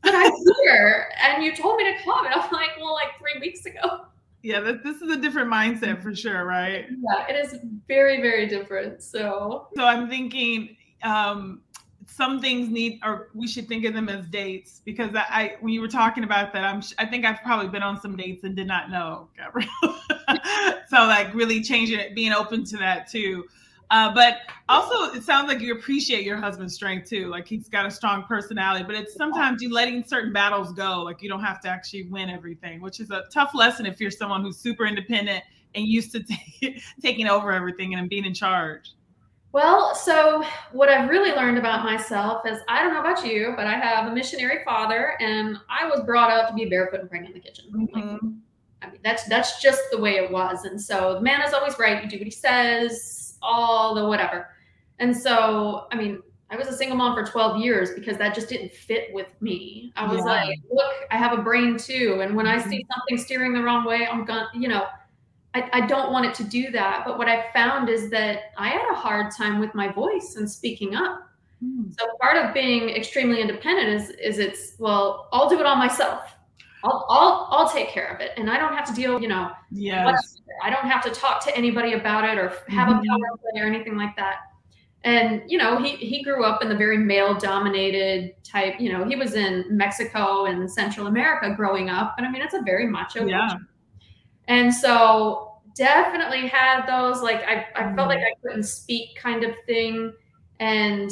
But 0.03 0.13
I'm 0.15 0.31
here 0.61 1.09
and 1.21 1.43
you 1.43 1.55
told 1.55 1.77
me 1.77 1.83
to 1.85 2.03
come. 2.03 2.25
And 2.25 2.33
I'm 2.35 2.51
like, 2.51 2.71
well, 2.79 2.93
like 2.93 3.17
three 3.19 3.39
weeks 3.39 3.65
ago. 3.65 4.05
Yeah, 4.43 4.59
this 4.61 5.01
is 5.01 5.11
a 5.11 5.17
different 5.17 5.51
mindset 5.51 6.01
for 6.01 6.15
sure, 6.15 6.45
right? 6.45 6.85
Yeah, 6.89 7.27
it 7.27 7.35
is 7.35 7.59
very, 7.87 8.21
very 8.21 8.47
different. 8.47 9.01
So, 9.01 9.67
so 9.75 9.83
I'm 9.83 10.07
thinking 10.07 10.77
um, 11.03 11.61
some 12.05 12.39
things 12.39 12.69
need, 12.69 12.99
or 13.03 13.29
we 13.33 13.47
should 13.47 13.67
think 13.67 13.83
of 13.85 13.93
them 13.93 14.09
as 14.09 14.25
dates 14.27 14.81
because 14.85 15.13
I, 15.15 15.25
I 15.29 15.55
when 15.59 15.73
you 15.73 15.81
were 15.81 15.87
talking 15.87 16.23
about 16.23 16.53
that, 16.53 16.63
I'm, 16.63 16.81
I 16.97 17.05
think 17.05 17.25
I've 17.25 17.41
probably 17.41 17.67
been 17.67 17.83
on 17.83 17.99
some 17.99 18.15
dates 18.15 18.43
and 18.43 18.55
did 18.55 18.67
not 18.67 18.89
know, 18.89 19.27
Gabrielle. 19.35 19.69
so, 20.87 20.97
like, 20.97 21.33
really 21.33 21.61
changing 21.61 21.99
it, 21.99 22.15
being 22.15 22.31
open 22.31 22.63
to 22.65 22.77
that 22.77 23.09
too. 23.09 23.47
Uh, 23.89 24.13
but 24.13 24.39
also, 24.67 25.15
it 25.15 25.23
sounds 25.23 25.47
like 25.47 25.61
you 25.61 25.73
appreciate 25.73 26.25
your 26.25 26.37
husband's 26.37 26.73
strength 26.73 27.09
too. 27.09 27.27
Like 27.27 27.47
he's 27.47 27.69
got 27.69 27.85
a 27.85 27.91
strong 27.91 28.23
personality, 28.23 28.83
but 28.83 28.95
it's 28.95 29.15
sometimes 29.15 29.61
you 29.61 29.73
letting 29.73 30.03
certain 30.03 30.33
battles 30.33 30.73
go. 30.73 31.03
Like 31.03 31.21
you 31.21 31.29
don't 31.29 31.43
have 31.43 31.61
to 31.61 31.69
actually 31.69 32.03
win 32.03 32.29
everything, 32.29 32.81
which 32.81 32.99
is 32.99 33.11
a 33.11 33.23
tough 33.31 33.51
lesson 33.53 33.85
if 33.85 34.01
you're 34.01 34.11
someone 34.11 34.41
who's 34.41 34.57
super 34.57 34.85
independent 34.85 35.43
and 35.75 35.85
used 35.85 36.11
to 36.11 36.23
t- 36.59 36.81
taking 37.01 37.27
over 37.27 37.51
everything 37.51 37.95
and 37.95 38.09
being 38.09 38.25
in 38.25 38.33
charge. 38.33 38.93
Well, 39.53 39.95
so 39.95 40.43
what 40.71 40.89
I've 40.89 41.09
really 41.09 41.31
learned 41.31 41.57
about 41.57 41.83
myself 41.85 42.45
is 42.45 42.59
I 42.67 42.83
don't 42.83 42.93
know 42.93 42.99
about 42.99 43.25
you, 43.25 43.53
but 43.55 43.65
I 43.65 43.73
have 43.73 44.11
a 44.11 44.13
missionary 44.13 44.63
father, 44.65 45.15
and 45.21 45.57
I 45.69 45.87
was 45.87 46.01
brought 46.01 46.29
up 46.29 46.49
to 46.49 46.53
be 46.53 46.65
barefoot 46.65 46.99
and 46.99 47.09
praying 47.09 47.25
in 47.25 47.33
the 47.33 47.39
kitchen. 47.39 47.65
Mm-hmm. 47.71 47.95
Like, 47.95 48.21
I 48.81 48.91
mean, 48.91 48.99
that's 49.03 49.23
that's 49.23 49.61
just 49.61 49.81
the 49.91 49.97
way 49.97 50.17
it 50.17 50.29
was. 50.29 50.65
And 50.65 50.79
so 50.79 51.15
the 51.15 51.21
man 51.21 51.41
is 51.41 51.53
always 51.53 51.79
right. 51.79 52.03
You 52.03 52.09
do 52.09 52.17
what 52.17 52.25
he 52.25 52.31
says, 52.31 53.26
all 53.41 53.95
the 53.95 54.05
whatever. 54.05 54.49
And 54.99 55.15
so, 55.15 55.87
I 55.91 55.95
mean, 55.95 56.21
I 56.49 56.55
was 56.55 56.67
a 56.67 56.73
single 56.73 56.97
mom 56.97 57.13
for 57.13 57.29
12 57.29 57.61
years 57.61 57.89
because 57.93 58.17
that 58.17 58.33
just 58.33 58.47
didn't 58.47 58.71
fit 58.71 59.13
with 59.13 59.27
me. 59.41 59.91
I 59.95 60.07
was 60.07 60.19
yeah. 60.19 60.31
like, 60.31 60.59
look, 60.71 60.93
I 61.11 61.17
have 61.17 61.37
a 61.37 61.41
brain 61.41 61.77
too. 61.77 62.19
And 62.21 62.35
when 62.35 62.47
I 62.47 62.57
see 62.57 62.77
mm-hmm. 62.77 62.91
something 62.93 63.17
steering 63.17 63.53
the 63.53 63.61
wrong 63.61 63.85
way, 63.85 64.07
I'm 64.07 64.23
going, 64.23 64.45
to 64.53 64.59
you 64.59 64.69
know, 64.69 64.87
I, 65.53 65.69
I 65.73 65.87
don't 65.87 66.11
want 66.11 66.25
it 66.25 66.33
to 66.35 66.43
do 66.43 66.71
that. 66.71 67.03
But 67.05 67.17
what 67.17 67.27
I 67.27 67.51
found 67.51 67.89
is 67.89 68.09
that 68.11 68.51
I 68.57 68.69
had 68.69 68.89
a 68.91 68.95
hard 68.95 69.33
time 69.35 69.59
with 69.59 69.75
my 69.75 69.91
voice 69.91 70.35
and 70.37 70.49
speaking 70.49 70.95
up. 70.95 71.27
Mm. 71.63 71.93
So 71.99 72.05
part 72.21 72.37
of 72.37 72.53
being 72.53 72.89
extremely 72.89 73.41
independent 73.41 73.89
is 73.89 74.09
is 74.11 74.37
it's 74.37 74.73
well, 74.77 75.27
I'll 75.33 75.49
do 75.49 75.59
it 75.59 75.65
all 75.65 75.75
myself. 75.75 76.36
I'll, 76.83 77.05
I'll 77.09 77.47
I'll 77.51 77.69
take 77.69 77.89
care 77.89 78.13
of 78.13 78.21
it, 78.21 78.31
and 78.37 78.49
I 78.49 78.57
don't 78.57 78.73
have 78.73 78.85
to 78.87 78.93
deal. 78.93 79.21
You 79.21 79.27
know, 79.27 79.51
yes. 79.71 80.41
I 80.63 80.69
don't 80.69 80.89
have 80.89 81.03
to 81.03 81.11
talk 81.11 81.43
to 81.45 81.55
anybody 81.55 81.93
about 81.93 82.23
it 82.23 82.37
or 82.37 82.49
have 82.69 82.89
mm-hmm. 82.89 82.99
a 82.99 83.07
power 83.07 83.37
play 83.41 83.61
or 83.61 83.65
anything 83.65 83.95
like 83.97 84.15
that. 84.15 84.37
And 85.03 85.41
you 85.47 85.57
know, 85.57 85.81
he 85.81 85.95
he 85.95 86.23
grew 86.23 86.43
up 86.43 86.61
in 86.61 86.69
the 86.69 86.75
very 86.75 86.97
male 86.97 87.33
dominated 87.33 88.35
type. 88.43 88.75
You 88.79 88.93
know, 88.93 89.05
he 89.05 89.15
was 89.15 89.33
in 89.33 89.65
Mexico 89.69 90.45
and 90.45 90.69
Central 90.69 91.07
America 91.07 91.53
growing 91.55 91.89
up, 91.89 92.15
and 92.17 92.25
I 92.25 92.31
mean, 92.31 92.41
it's 92.41 92.53
a 92.53 92.61
very 92.61 92.87
macho. 92.87 93.25
Yeah. 93.25 93.47
Culture. 93.47 93.67
And 94.47 94.73
so 94.73 95.61
definitely 95.75 96.47
had 96.47 96.85
those 96.85 97.21
like 97.21 97.43
I, 97.43 97.67
I 97.75 97.95
felt 97.95 98.07
like 98.07 98.19
mm-hmm. 98.19 98.25
I 98.25 98.49
couldn't 98.49 98.63
speak 98.63 99.15
kind 99.15 99.43
of 99.43 99.51
thing. 99.65 100.13
And 100.59 101.11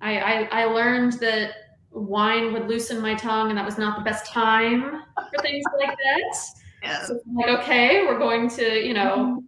I, 0.00 0.18
I 0.18 0.48
I 0.62 0.64
learned 0.66 1.14
that 1.14 1.52
wine 1.90 2.52
would 2.52 2.68
loosen 2.68 3.00
my 3.00 3.14
tongue 3.14 3.48
and 3.48 3.58
that 3.58 3.64
was 3.64 3.78
not 3.78 3.98
the 3.98 4.04
best 4.04 4.26
time 4.26 5.02
for 5.16 5.42
things 5.42 5.64
like 5.78 5.96
that. 5.96 6.36
Yeah. 6.82 7.04
So 7.04 7.20
like, 7.34 7.48
okay, 7.60 8.04
we're 8.04 8.18
going 8.18 8.48
to, 8.50 8.86
you 8.86 8.94
know, 8.94 9.42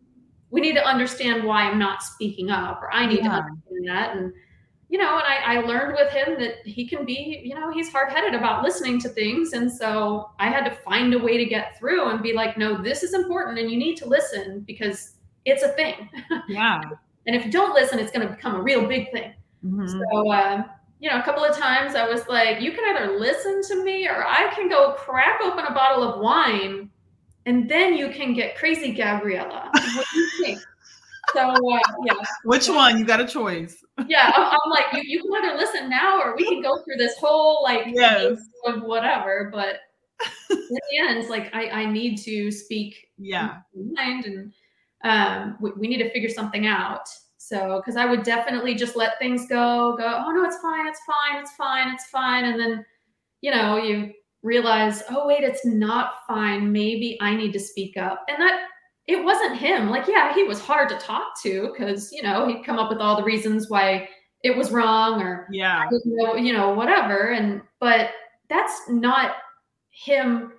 we 0.50 0.60
need 0.60 0.74
to 0.74 0.84
understand 0.84 1.44
why 1.44 1.62
I'm 1.62 1.78
not 1.78 2.02
speaking 2.02 2.50
up 2.50 2.82
or 2.82 2.92
I 2.92 3.06
need 3.06 3.20
yeah. 3.20 3.28
to 3.28 3.34
understand 3.34 3.88
that. 3.88 4.16
And 4.16 4.32
you 4.88 4.98
know, 4.98 5.18
and 5.18 5.24
I, 5.24 5.58
I 5.58 5.60
learned 5.60 5.94
with 5.96 6.10
him 6.12 6.36
that 6.40 6.66
he 6.66 6.84
can 6.84 7.06
be, 7.06 7.42
you 7.44 7.54
know, 7.54 7.70
he's 7.72 7.92
hard 7.92 8.10
headed 8.10 8.34
about 8.34 8.64
listening 8.64 8.98
to 9.02 9.08
things. 9.08 9.52
And 9.52 9.70
so 9.70 10.30
I 10.40 10.48
had 10.48 10.64
to 10.64 10.72
find 10.72 11.14
a 11.14 11.18
way 11.18 11.38
to 11.38 11.44
get 11.44 11.78
through 11.78 12.10
and 12.10 12.20
be 12.20 12.32
like, 12.32 12.58
no, 12.58 12.82
this 12.82 13.04
is 13.04 13.14
important 13.14 13.60
and 13.60 13.70
you 13.70 13.78
need 13.78 13.96
to 13.98 14.08
listen 14.08 14.64
because 14.66 15.12
it's 15.44 15.62
a 15.62 15.68
thing. 15.68 16.10
Yeah. 16.48 16.80
and 17.28 17.36
if 17.36 17.44
you 17.44 17.52
don't 17.52 17.72
listen, 17.72 18.00
it's 18.00 18.10
going 18.10 18.26
to 18.26 18.34
become 18.34 18.56
a 18.56 18.62
real 18.62 18.84
big 18.84 19.12
thing. 19.12 19.32
Mm-hmm. 19.64 19.86
So, 19.86 20.30
uh, 20.32 20.64
you 21.00 21.10
know, 21.10 21.18
a 21.18 21.22
couple 21.22 21.44
of 21.44 21.56
times 21.56 21.94
I 21.94 22.06
was 22.06 22.28
like, 22.28 22.60
you 22.60 22.72
can 22.72 22.96
either 22.96 23.18
listen 23.18 23.62
to 23.68 23.82
me 23.82 24.06
or 24.06 24.24
I 24.26 24.52
can 24.54 24.68
go 24.68 24.92
crack 24.92 25.40
open 25.42 25.64
a 25.64 25.72
bottle 25.72 26.04
of 26.04 26.20
wine 26.20 26.90
and 27.46 27.68
then 27.68 27.96
you 27.96 28.10
can 28.10 28.34
get 28.34 28.56
crazy, 28.56 28.92
Gabriella. 28.92 29.70
What 29.72 30.06
do 30.12 30.18
you 30.18 30.30
think? 30.44 30.60
So 31.32 31.48
uh, 31.48 31.80
yeah. 32.04 32.12
Which 32.44 32.68
one? 32.68 32.98
You 32.98 33.04
got 33.04 33.20
a 33.20 33.26
choice. 33.26 33.76
yeah, 34.08 34.32
I'm, 34.34 34.42
I'm, 34.42 34.70
like 34.70 34.86
you. 34.92 35.02
You 35.04 35.22
can 35.22 35.44
either 35.44 35.56
listen 35.56 35.88
now, 35.88 36.20
or 36.20 36.34
we 36.36 36.44
can 36.44 36.62
go 36.62 36.82
through 36.82 36.96
this 36.96 37.16
whole 37.18 37.62
like 37.62 37.86
yes. 37.86 38.38
of 38.66 38.82
whatever. 38.82 39.48
But 39.52 39.76
in 40.50 40.58
the 40.68 40.98
end, 40.98 41.18
it's 41.18 41.30
like 41.30 41.54
I 41.54 41.68
I 41.70 41.86
need 41.86 42.16
to 42.18 42.50
speak. 42.50 43.08
Yeah. 43.18 43.58
Mind 43.74 44.24
and 44.24 44.52
um, 45.04 45.56
we, 45.60 45.70
we 45.72 45.88
need 45.88 45.98
to 45.98 46.10
figure 46.10 46.30
something 46.30 46.66
out. 46.66 47.08
So, 47.50 47.80
because 47.80 47.96
I 47.96 48.06
would 48.06 48.22
definitely 48.22 48.76
just 48.76 48.94
let 48.94 49.18
things 49.18 49.48
go, 49.48 49.96
go, 49.98 50.22
oh 50.24 50.30
no, 50.30 50.44
it's 50.44 50.58
fine, 50.58 50.86
it's 50.86 51.00
fine, 51.04 51.42
it's 51.42 51.50
fine, 51.56 51.92
it's 51.92 52.06
fine. 52.06 52.44
And 52.44 52.60
then, 52.60 52.84
you 53.40 53.50
know, 53.50 53.76
you 53.76 54.12
realize, 54.44 55.02
oh 55.10 55.26
wait, 55.26 55.42
it's 55.42 55.66
not 55.66 56.12
fine. 56.28 56.70
Maybe 56.70 57.18
I 57.20 57.34
need 57.34 57.52
to 57.54 57.58
speak 57.58 57.96
up. 57.96 58.24
And 58.28 58.40
that 58.40 58.68
it 59.08 59.24
wasn't 59.24 59.58
him. 59.58 59.90
Like, 59.90 60.06
yeah, 60.06 60.32
he 60.32 60.44
was 60.44 60.60
hard 60.60 60.88
to 60.90 60.98
talk 60.98 61.42
to 61.42 61.72
because, 61.72 62.12
you 62.12 62.22
know, 62.22 62.46
he'd 62.46 62.64
come 62.64 62.78
up 62.78 62.88
with 62.88 63.00
all 63.00 63.16
the 63.16 63.24
reasons 63.24 63.68
why 63.68 64.08
it 64.44 64.56
was 64.56 64.70
wrong 64.70 65.20
or, 65.20 65.48
yeah, 65.50 65.88
you 66.36 66.52
know, 66.52 66.72
whatever. 66.72 67.32
And, 67.32 67.62
but 67.80 68.10
that's 68.48 68.88
not 68.88 69.38
him. 69.90 70.52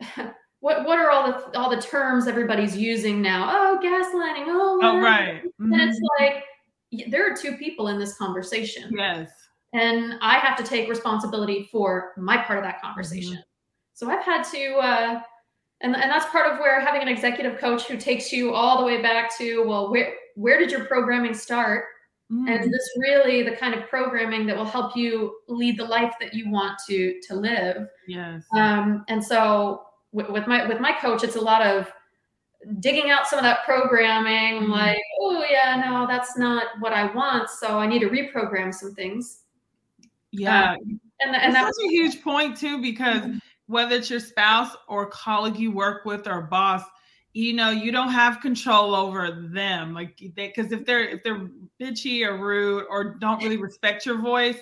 what, 0.64 0.86
what 0.86 0.98
are 0.98 1.10
all 1.10 1.26
the, 1.26 1.58
all 1.58 1.68
the 1.68 1.82
terms 1.82 2.26
everybody's 2.26 2.74
using 2.74 3.20
now? 3.20 3.50
Oh, 3.52 3.78
gaslighting. 3.84 4.46
Oh, 4.46 4.80
oh 4.82 4.98
right. 4.98 5.42
Mm-hmm. 5.44 5.74
And 5.74 5.82
it's 5.82 6.00
like, 6.18 6.42
there 7.10 7.30
are 7.30 7.36
two 7.36 7.58
people 7.58 7.88
in 7.88 7.98
this 7.98 8.16
conversation. 8.16 8.90
Yes. 8.96 9.30
And 9.74 10.14
I 10.22 10.38
have 10.38 10.56
to 10.56 10.64
take 10.64 10.88
responsibility 10.88 11.68
for 11.70 12.12
my 12.16 12.38
part 12.38 12.58
of 12.58 12.64
that 12.64 12.80
conversation. 12.80 13.34
Mm-hmm. 13.34 13.42
So 13.92 14.10
I've 14.10 14.24
had 14.24 14.42
to, 14.52 14.74
uh, 14.76 15.20
and, 15.82 15.94
and 15.94 16.10
that's 16.10 16.24
part 16.30 16.50
of 16.50 16.58
where 16.60 16.80
having 16.80 17.02
an 17.02 17.08
executive 17.08 17.58
coach 17.58 17.82
who 17.82 17.98
takes 17.98 18.32
you 18.32 18.54
all 18.54 18.78
the 18.78 18.86
way 18.86 19.02
back 19.02 19.36
to 19.36 19.64
well 19.66 19.90
where 19.90 20.14
where 20.34 20.58
did 20.58 20.70
your 20.70 20.84
programming 20.86 21.34
start 21.34 21.84
mm. 22.32 22.48
and 22.48 22.64
is 22.64 22.70
this 22.70 22.90
really 22.98 23.42
the 23.42 23.54
kind 23.56 23.74
of 23.74 23.86
programming 23.88 24.46
that 24.46 24.56
will 24.56 24.64
help 24.64 24.96
you 24.96 25.36
lead 25.48 25.76
the 25.76 25.84
life 25.84 26.14
that 26.20 26.32
you 26.32 26.50
want 26.50 26.78
to 26.88 27.20
to 27.26 27.34
live 27.34 27.88
yes 28.06 28.44
um, 28.54 29.04
and 29.08 29.22
so 29.22 29.82
with, 30.14 30.30
with 30.30 30.46
my 30.46 30.66
with 30.66 30.80
my 30.80 30.92
coach 30.92 31.22
it's 31.24 31.36
a 31.36 31.40
lot 31.40 31.60
of 31.60 31.92
digging 32.80 33.10
out 33.10 33.26
some 33.26 33.38
of 33.38 33.42
that 33.42 33.62
programming 33.64 34.62
mm. 34.62 34.68
like 34.68 35.02
oh 35.20 35.44
yeah 35.50 35.82
no 35.84 36.06
that's 36.06 36.38
not 36.38 36.66
what 36.80 36.92
i 36.92 37.12
want 37.14 37.50
so 37.50 37.78
i 37.78 37.86
need 37.86 37.98
to 38.00 38.08
reprogram 38.08 38.72
some 38.72 38.94
things. 38.94 39.40
Yeah. 40.36 40.72
Um, 40.72 41.00
and, 41.20 41.36
and 41.36 41.54
that's 41.54 41.78
a 41.78 41.88
huge 41.88 42.22
point 42.22 42.56
too 42.56 42.82
because 42.82 43.20
mm-hmm. 43.20 43.38
whether 43.66 43.96
it's 43.96 44.10
your 44.10 44.20
spouse 44.20 44.76
or 44.88 45.06
colleague 45.06 45.56
you 45.56 45.70
work 45.70 46.04
with 46.04 46.26
or 46.26 46.42
boss 46.42 46.82
you 47.34 47.52
know 47.52 47.70
you 47.70 47.92
don't 47.92 48.10
have 48.10 48.40
control 48.40 48.94
over 48.94 49.48
them 49.52 49.92
like 49.92 50.16
they 50.36 50.48
because 50.48 50.72
if 50.72 50.84
they're 50.84 51.08
if 51.08 51.22
they're 51.22 51.48
bitchy 51.80 52.26
or 52.26 52.36
rude 52.36 52.84
or 52.88 53.14
don't 53.14 53.42
really 53.42 53.56
respect 53.56 54.06
your 54.06 54.20
voice 54.20 54.58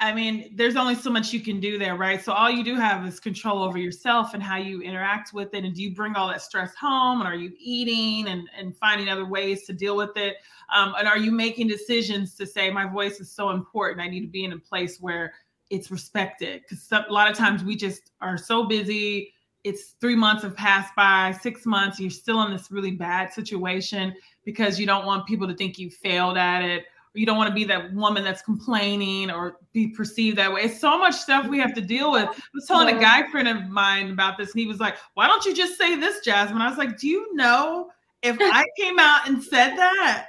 i 0.00 0.12
mean 0.12 0.50
there's 0.54 0.76
only 0.76 0.94
so 0.94 1.10
much 1.10 1.32
you 1.32 1.40
can 1.40 1.60
do 1.60 1.78
there 1.78 1.96
right? 1.96 2.24
So 2.24 2.32
all 2.32 2.50
you 2.50 2.64
do 2.64 2.76
have 2.76 3.06
is 3.06 3.18
control 3.18 3.62
over 3.62 3.78
yourself 3.78 4.34
and 4.34 4.42
how 4.42 4.56
you 4.56 4.80
interact 4.80 5.32
with 5.32 5.52
it. 5.54 5.64
And 5.64 5.74
do 5.74 5.82
you 5.82 5.94
bring 5.94 6.14
all 6.14 6.28
that 6.28 6.40
stress 6.40 6.74
home? 6.74 7.20
And 7.20 7.28
are 7.28 7.34
you 7.34 7.52
eating 7.58 8.28
and 8.28 8.48
and 8.56 8.76
finding 8.76 9.08
other 9.08 9.26
ways 9.26 9.64
to 9.66 9.72
deal 9.72 9.96
with 9.96 10.16
it? 10.16 10.36
Um, 10.74 10.94
and 10.98 11.08
are 11.08 11.18
you 11.18 11.32
making 11.32 11.68
decisions 11.68 12.34
to 12.36 12.46
say 12.46 12.70
my 12.70 12.86
voice 12.86 13.20
is 13.20 13.30
so 13.30 13.50
important. 13.50 14.00
I 14.00 14.08
need 14.08 14.20
to 14.20 14.28
be 14.28 14.44
in 14.44 14.52
a 14.52 14.58
place 14.58 14.98
where 15.00 15.34
it's 15.70 15.90
respected. 15.90 16.62
Because 16.62 16.90
a 16.92 17.12
lot 17.12 17.30
of 17.30 17.36
times 17.36 17.62
we 17.64 17.76
just 17.76 18.10
are 18.20 18.38
so 18.38 18.66
busy. 18.66 19.32
It's 19.64 19.96
three 20.00 20.14
months 20.14 20.42
have 20.44 20.56
passed 20.56 20.94
by 20.94 21.36
six 21.42 21.66
months 21.66 21.98
you're 21.98 22.10
still 22.10 22.42
in 22.42 22.52
this 22.52 22.70
really 22.70 22.92
bad 22.92 23.32
situation 23.32 24.14
because 24.44 24.78
you 24.78 24.86
don't 24.86 25.04
want 25.04 25.26
people 25.26 25.46
to 25.48 25.54
think 25.54 25.78
you 25.78 25.90
failed 25.90 26.38
at 26.38 26.62
it 26.62 26.84
you 27.14 27.26
don't 27.26 27.36
want 27.36 27.48
to 27.48 27.54
be 27.54 27.64
that 27.64 27.92
woman 27.92 28.24
that's 28.24 28.42
complaining 28.42 29.30
or 29.30 29.58
be 29.72 29.88
perceived 29.88 30.38
that 30.38 30.52
way 30.52 30.62
it's 30.62 30.80
so 30.80 30.98
much 30.98 31.14
stuff 31.14 31.46
we 31.46 31.58
have 31.58 31.74
to 31.74 31.80
deal 31.80 32.12
with 32.12 32.28
i 32.28 32.42
was 32.54 32.66
telling 32.66 32.94
a 32.94 33.00
guy 33.00 33.28
friend 33.30 33.48
of 33.48 33.68
mine 33.68 34.10
about 34.10 34.36
this 34.38 34.52
and 34.52 34.60
he 34.60 34.66
was 34.66 34.80
like 34.80 34.96
why 35.14 35.26
don't 35.26 35.44
you 35.44 35.54
just 35.54 35.78
say 35.78 35.96
this 35.96 36.24
jasmine 36.24 36.62
i 36.62 36.68
was 36.68 36.78
like 36.78 36.98
do 36.98 37.08
you 37.08 37.34
know 37.34 37.88
if 38.22 38.36
i 38.40 38.64
came 38.76 38.98
out 38.98 39.28
and 39.28 39.42
said 39.42 39.76
that 39.76 40.28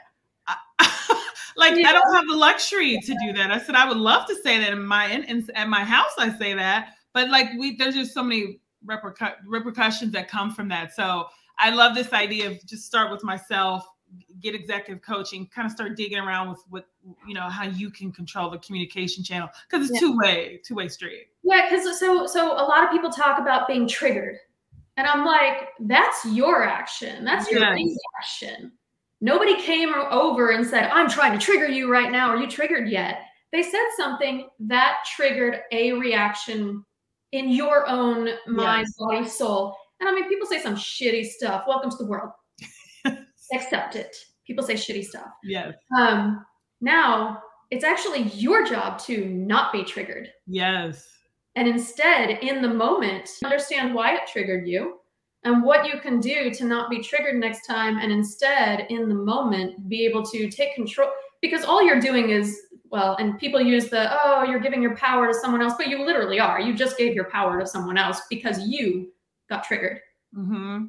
like 1.58 1.76
yeah. 1.76 1.90
I 1.90 1.94
don't 1.94 2.14
have 2.14 2.26
the 2.28 2.36
luxury 2.36 3.00
to 3.00 3.16
do 3.26 3.34
that. 3.34 3.52
I 3.52 3.60
said 3.60 3.76
I 3.76 3.88
would 3.88 3.98
love 3.98 4.28
to 4.28 4.36
say 4.36 4.60
that 4.60 4.72
in 4.72 4.84
my 4.84 5.08
in, 5.08 5.24
in 5.26 5.48
at 5.56 5.68
my 5.68 5.84
house. 5.84 6.12
I 6.18 6.32
say 6.38 6.54
that, 6.54 6.94
but 7.14 7.30
like 7.30 7.50
we 7.58 7.76
there's 7.76 7.96
just 7.96 8.14
so 8.14 8.24
many 8.24 8.60
repercu- 8.86 9.36
repercussions 9.46 10.14
that 10.14 10.30
come 10.30 10.54
from 10.54 10.70
that. 10.70 10.94
So 10.96 11.28
I 11.58 11.72
love 11.72 11.96
this 11.96 12.14
idea 12.14 12.50
of 12.50 12.66
just 12.66 12.86
start 12.86 13.12
with 13.12 13.24
myself, 13.24 13.86
get 14.40 14.56
executive 14.56 15.04
coaching, 15.04 15.48
kind 15.48 15.66
of 15.66 15.72
start 15.72 15.96
digging 15.96 16.18
around 16.18 16.50
with 16.50 16.64
what 16.70 16.88
you 17.28 17.34
know 17.34 17.50
how 17.50 17.66
you 17.66 17.90
can 17.90 18.12
control 18.12 18.50
the 18.50 18.58
communication 18.60 19.24
channel 19.24 19.50
because 19.70 19.90
it's 19.90 19.96
yeah. 19.96 20.08
two 20.08 20.18
way 20.18 20.62
two 20.64 20.76
way 20.76 20.88
street. 20.88 21.28
Yeah, 21.44 21.70
because 21.70 22.00
so 22.00 22.26
so 22.26 22.54
a 22.54 22.66
lot 22.66 22.84
of 22.84 22.92
people 22.92 23.10
talk 23.10 23.40
about 23.40 23.68
being 23.68 23.88
triggered, 23.88 24.38
and 24.98 25.08
I'm 25.08 25.26
like, 25.26 25.70
that's 25.82 26.26
your 26.26 26.64
action. 26.64 27.26
That's 27.26 27.50
your 27.50 27.62
yes. 27.62 27.98
action. 28.20 28.72
Nobody 29.22 29.62
came 29.62 29.94
over 29.94 30.52
and 30.52 30.66
said, 30.66 30.90
I'm 30.92 31.10
trying 31.10 31.38
to 31.38 31.44
trigger 31.44 31.68
you 31.68 31.92
right 31.92 32.10
now. 32.10 32.30
Are 32.30 32.38
you 32.38 32.50
triggered 32.50 32.88
yet? 32.88 33.24
They 33.52 33.64
said 33.64 33.84
something 33.98 34.48
that 34.62 35.00
triggered 35.14 35.62
a 35.72 35.92
reaction 35.94 36.86
in 37.34 37.50
your 37.50 37.88
own 37.88 38.30
mind, 38.48 38.88
yes. 38.88 38.96
body, 38.98 39.28
soul. 39.28 39.76
And 40.00 40.08
I 40.08 40.14
mean, 40.14 40.30
people 40.30 40.48
say 40.48 40.62
some 40.62 40.76
shitty 40.76 41.26
stuff. 41.26 41.66
Welcome 41.68 41.92
to 41.92 41.98
the 41.98 42.06
world. 42.06 42.32
Accept 43.54 43.96
it. 43.96 44.16
people 44.46 44.64
say 44.64 44.74
shitty 44.74 45.06
stuff. 45.06 45.30
Yes. 45.44 45.74
Um, 45.98 46.46
now 46.82 47.42
it's 47.72 47.84
actually 47.84 48.24
your 48.30 48.66
job 48.66 49.00
to 49.00 49.26
not 49.26 49.72
be 49.72 49.84
triggered. 49.84 50.30
Yes. 50.48 51.08
And 51.56 51.68
instead, 51.68 52.30
in 52.42 52.62
the 52.62 52.68
moment, 52.70 53.30
understand 53.44 53.94
why 53.94 54.16
it 54.16 54.22
triggered 54.32 54.68
you 54.68 55.00
and 55.44 55.64
what 55.64 55.88
you 55.88 56.00
can 56.00 56.20
do 56.20 56.52
to 56.52 56.66
not 56.66 56.90
be 56.90 57.02
triggered 57.02 57.36
next 57.36 57.66
time. 57.66 57.98
And 57.98 58.12
instead, 58.12 58.88
in 58.90 59.08
the 59.08 59.16
moment, 59.16 59.88
be 59.90 60.06
able 60.06 60.24
to 60.28 60.50
take 60.50 60.76
control 60.76 61.10
because 61.42 61.64
all 61.64 61.84
you're 61.84 62.00
doing 62.00 62.30
is, 62.30 62.60
well, 62.92 63.16
and 63.20 63.38
people 63.40 63.62
use 63.62 63.90
the, 63.90 64.10
oh, 64.24 64.44
you're 64.44 64.60
giving 64.60 64.82
your 64.82 64.96
power 64.96 65.28
to 65.28 65.34
someone 65.34 65.62
else, 65.62 65.74
but 65.78 65.88
you 65.88 66.04
literally 66.04 66.40
are. 66.40 66.60
You 66.60 66.74
just 66.74 66.98
gave 66.98 67.14
your 67.14 67.30
power 67.30 67.60
to 67.60 67.68
someone 67.68 67.98
else 67.98 68.22
because 68.30 68.68
you 68.68 69.12
got 69.50 69.64
triggered. 69.64 70.00
Mm-hmm. 70.36 70.86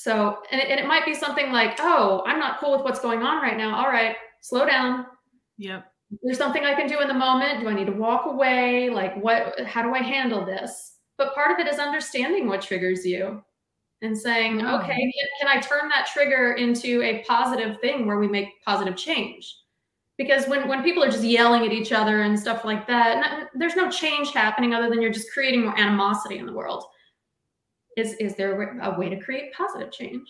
So, 0.00 0.38
and 0.50 0.58
it, 0.58 0.70
and 0.70 0.80
it 0.80 0.86
might 0.86 1.04
be 1.04 1.12
something 1.12 1.52
like, 1.52 1.76
oh, 1.78 2.22
I'm 2.26 2.38
not 2.38 2.58
cool 2.58 2.72
with 2.72 2.80
what's 2.80 3.00
going 3.00 3.20
on 3.20 3.42
right 3.42 3.58
now. 3.58 3.76
All 3.76 3.90
right, 3.90 4.16
slow 4.40 4.64
down. 4.64 5.04
Yep. 5.58 5.92
There's 6.22 6.38
something 6.38 6.64
I 6.64 6.74
can 6.74 6.86
do 6.86 7.00
in 7.00 7.08
the 7.08 7.12
moment. 7.12 7.60
Do 7.60 7.68
I 7.68 7.74
need 7.74 7.84
to 7.84 7.92
walk 7.92 8.24
away? 8.24 8.88
Like, 8.88 9.14
what, 9.22 9.60
how 9.66 9.82
do 9.82 9.94
I 9.94 9.98
handle 9.98 10.42
this? 10.42 10.94
But 11.18 11.34
part 11.34 11.50
of 11.50 11.58
it 11.58 11.70
is 11.70 11.78
understanding 11.78 12.46
what 12.48 12.62
triggers 12.62 13.04
you 13.04 13.42
and 14.00 14.16
saying, 14.16 14.64
Wow. 14.64 14.80
okay, 14.80 14.96
can, 14.96 15.28
can 15.38 15.48
I 15.48 15.60
turn 15.60 15.90
that 15.90 16.08
trigger 16.10 16.54
into 16.54 17.02
a 17.02 17.22
positive 17.28 17.78
thing 17.82 18.06
where 18.06 18.18
we 18.18 18.26
make 18.26 18.48
positive 18.64 18.96
change? 18.96 19.54
Because 20.16 20.48
when, 20.48 20.66
when 20.66 20.82
people 20.82 21.04
are 21.04 21.10
just 21.10 21.24
yelling 21.24 21.66
at 21.66 21.72
each 21.72 21.92
other 21.92 22.22
and 22.22 22.40
stuff 22.40 22.64
like 22.64 22.86
that, 22.86 23.50
there's 23.54 23.76
no 23.76 23.90
change 23.90 24.32
happening 24.32 24.72
other 24.72 24.88
than 24.88 25.02
you're 25.02 25.12
just 25.12 25.30
creating 25.30 25.64
more 25.66 25.78
animosity 25.78 26.38
in 26.38 26.46
the 26.46 26.54
world. 26.54 26.86
Is, 28.00 28.14
is 28.14 28.36
there 28.36 28.80
a 28.80 28.98
way 28.98 29.08
to 29.08 29.16
create 29.16 29.52
positive 29.52 29.92
change? 29.92 30.28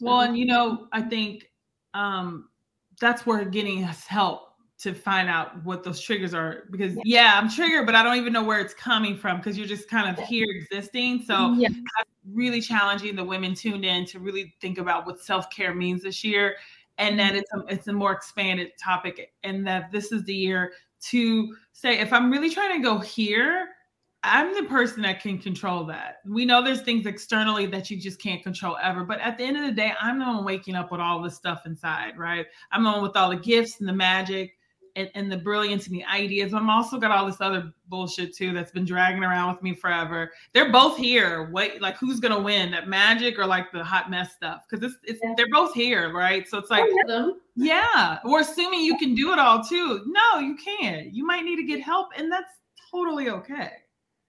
Well, 0.00 0.20
and 0.20 0.36
you 0.36 0.46
know, 0.46 0.88
I 0.92 1.02
think 1.02 1.50
um, 1.94 2.48
that's 3.00 3.26
where 3.26 3.44
getting 3.44 3.84
us 3.84 4.04
help 4.06 4.54
to 4.78 4.92
find 4.92 5.28
out 5.28 5.64
what 5.64 5.84
those 5.84 6.00
triggers 6.00 6.34
are. 6.34 6.64
Because 6.70 6.96
yeah, 7.04 7.38
I'm 7.40 7.48
triggered, 7.48 7.86
but 7.86 7.94
I 7.94 8.02
don't 8.02 8.16
even 8.16 8.32
know 8.32 8.42
where 8.42 8.60
it's 8.60 8.74
coming 8.74 9.16
from 9.16 9.38
because 9.38 9.56
you're 9.56 9.66
just 9.66 9.88
kind 9.88 10.08
of 10.08 10.22
here 10.24 10.46
existing. 10.48 11.22
So 11.22 11.52
yeah. 11.54 11.68
really 12.32 12.60
challenging 12.60 13.14
the 13.16 13.24
women 13.24 13.54
tuned 13.54 13.84
in 13.84 14.04
to 14.06 14.18
really 14.18 14.54
think 14.60 14.78
about 14.78 15.06
what 15.06 15.20
self 15.20 15.48
care 15.50 15.74
means 15.74 16.02
this 16.02 16.24
year, 16.24 16.56
and 16.98 17.18
that 17.18 17.34
it's 17.34 17.50
a 17.54 17.60
it's 17.68 17.88
a 17.88 17.92
more 17.92 18.12
expanded 18.12 18.72
topic, 18.82 19.32
and 19.42 19.66
that 19.66 19.92
this 19.92 20.12
is 20.12 20.24
the 20.24 20.34
year 20.34 20.72
to 21.10 21.54
say 21.72 21.98
if 21.98 22.12
I'm 22.12 22.30
really 22.30 22.50
trying 22.50 22.76
to 22.76 22.82
go 22.82 22.98
here. 22.98 23.68
I'm 24.24 24.54
the 24.54 24.68
person 24.68 25.02
that 25.02 25.20
can 25.20 25.38
control 25.38 25.84
that. 25.84 26.20
We 26.26 26.46
know 26.46 26.62
there's 26.64 26.80
things 26.80 27.04
externally 27.04 27.66
that 27.66 27.90
you 27.90 28.00
just 28.00 28.20
can't 28.20 28.42
control 28.42 28.78
ever, 28.82 29.04
but 29.04 29.20
at 29.20 29.36
the 29.36 29.44
end 29.44 29.58
of 29.58 29.64
the 29.64 29.72
day, 29.72 29.92
I'm 30.00 30.18
the 30.18 30.24
one 30.24 30.44
waking 30.44 30.74
up 30.76 30.90
with 30.90 31.00
all 31.00 31.20
this 31.22 31.36
stuff 31.36 31.66
inside, 31.66 32.16
right? 32.16 32.46
I'm 32.72 32.82
the 32.84 32.90
one 32.90 33.02
with 33.02 33.16
all 33.16 33.28
the 33.28 33.36
gifts 33.36 33.80
and 33.80 33.88
the 33.88 33.92
magic 33.92 34.56
and, 34.96 35.10
and 35.14 35.30
the 35.30 35.36
brilliance 35.36 35.88
and 35.88 35.94
the 35.94 36.04
ideas. 36.06 36.54
I'm 36.54 36.70
also 36.70 36.98
got 36.98 37.10
all 37.10 37.26
this 37.26 37.42
other 37.42 37.70
bullshit 37.88 38.34
too 38.34 38.54
that's 38.54 38.70
been 38.70 38.86
dragging 38.86 39.22
around 39.22 39.52
with 39.52 39.62
me 39.62 39.74
forever. 39.74 40.32
They're 40.54 40.72
both 40.72 40.96
here. 40.96 41.50
What 41.50 41.80
like 41.82 41.96
who's 41.98 42.18
gonna 42.18 42.40
win? 42.40 42.70
That 42.70 42.88
magic 42.88 43.38
or 43.38 43.44
like 43.44 43.72
the 43.72 43.84
hot 43.84 44.08
mess 44.10 44.32
stuff? 44.34 44.62
Because 44.70 44.90
it's 44.90 44.98
it's 45.04 45.20
Yeah. 45.22 45.34
they're 45.36 45.50
both 45.50 45.74
here, 45.74 46.10
right? 46.14 46.48
So 46.48 46.56
it's 46.56 46.70
like, 46.70 46.84
I 46.84 46.86
know 46.86 47.06
them. 47.06 47.40
yeah, 47.56 48.20
we're 48.24 48.40
assuming 48.40 48.80
you 48.80 48.96
can 48.96 49.14
do 49.14 49.32
it 49.34 49.38
all 49.38 49.62
too. 49.62 50.02
No, 50.06 50.38
you 50.38 50.56
can't. 50.56 51.12
You 51.12 51.26
might 51.26 51.44
need 51.44 51.56
to 51.56 51.64
get 51.64 51.82
help, 51.82 52.08
and 52.16 52.32
that's 52.32 52.52
totally 52.90 53.28
okay 53.28 53.70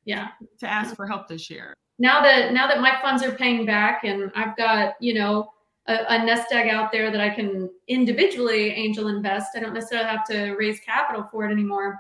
Yeah. 0.05 0.29
to 0.59 0.67
ask 0.67 0.95
for 0.95 1.07
help 1.07 1.27
this 1.27 1.49
year. 1.49 1.73
now 1.97 2.21
that 2.21 2.53
now 2.53 2.67
that 2.67 2.79
my 2.81 2.99
funds 3.01 3.23
are 3.23 3.31
paying 3.31 3.65
back 3.65 4.03
and 4.03 4.31
I've 4.35 4.55
got 4.57 4.93
you 4.99 5.13
know 5.13 5.51
a, 5.87 5.97
a 6.09 6.25
nest 6.25 6.51
egg 6.51 6.69
out 6.69 6.91
there 6.91 7.11
that 7.11 7.21
I 7.21 7.29
can 7.29 7.69
individually 7.87 8.69
angel 8.71 9.07
invest, 9.07 9.51
I 9.55 9.59
don't 9.59 9.73
necessarily 9.73 10.09
have 10.09 10.25
to 10.25 10.53
raise 10.55 10.79
capital 10.79 11.27
for 11.31 11.45
it 11.45 11.51
anymore. 11.51 11.99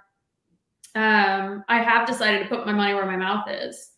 Um, 0.95 1.63
I 1.67 1.79
have 1.79 2.07
decided 2.07 2.41
to 2.43 2.49
put 2.49 2.65
my 2.65 2.71
money 2.71 2.93
where 2.93 3.05
my 3.05 3.17
mouth 3.17 3.47
is, 3.49 3.91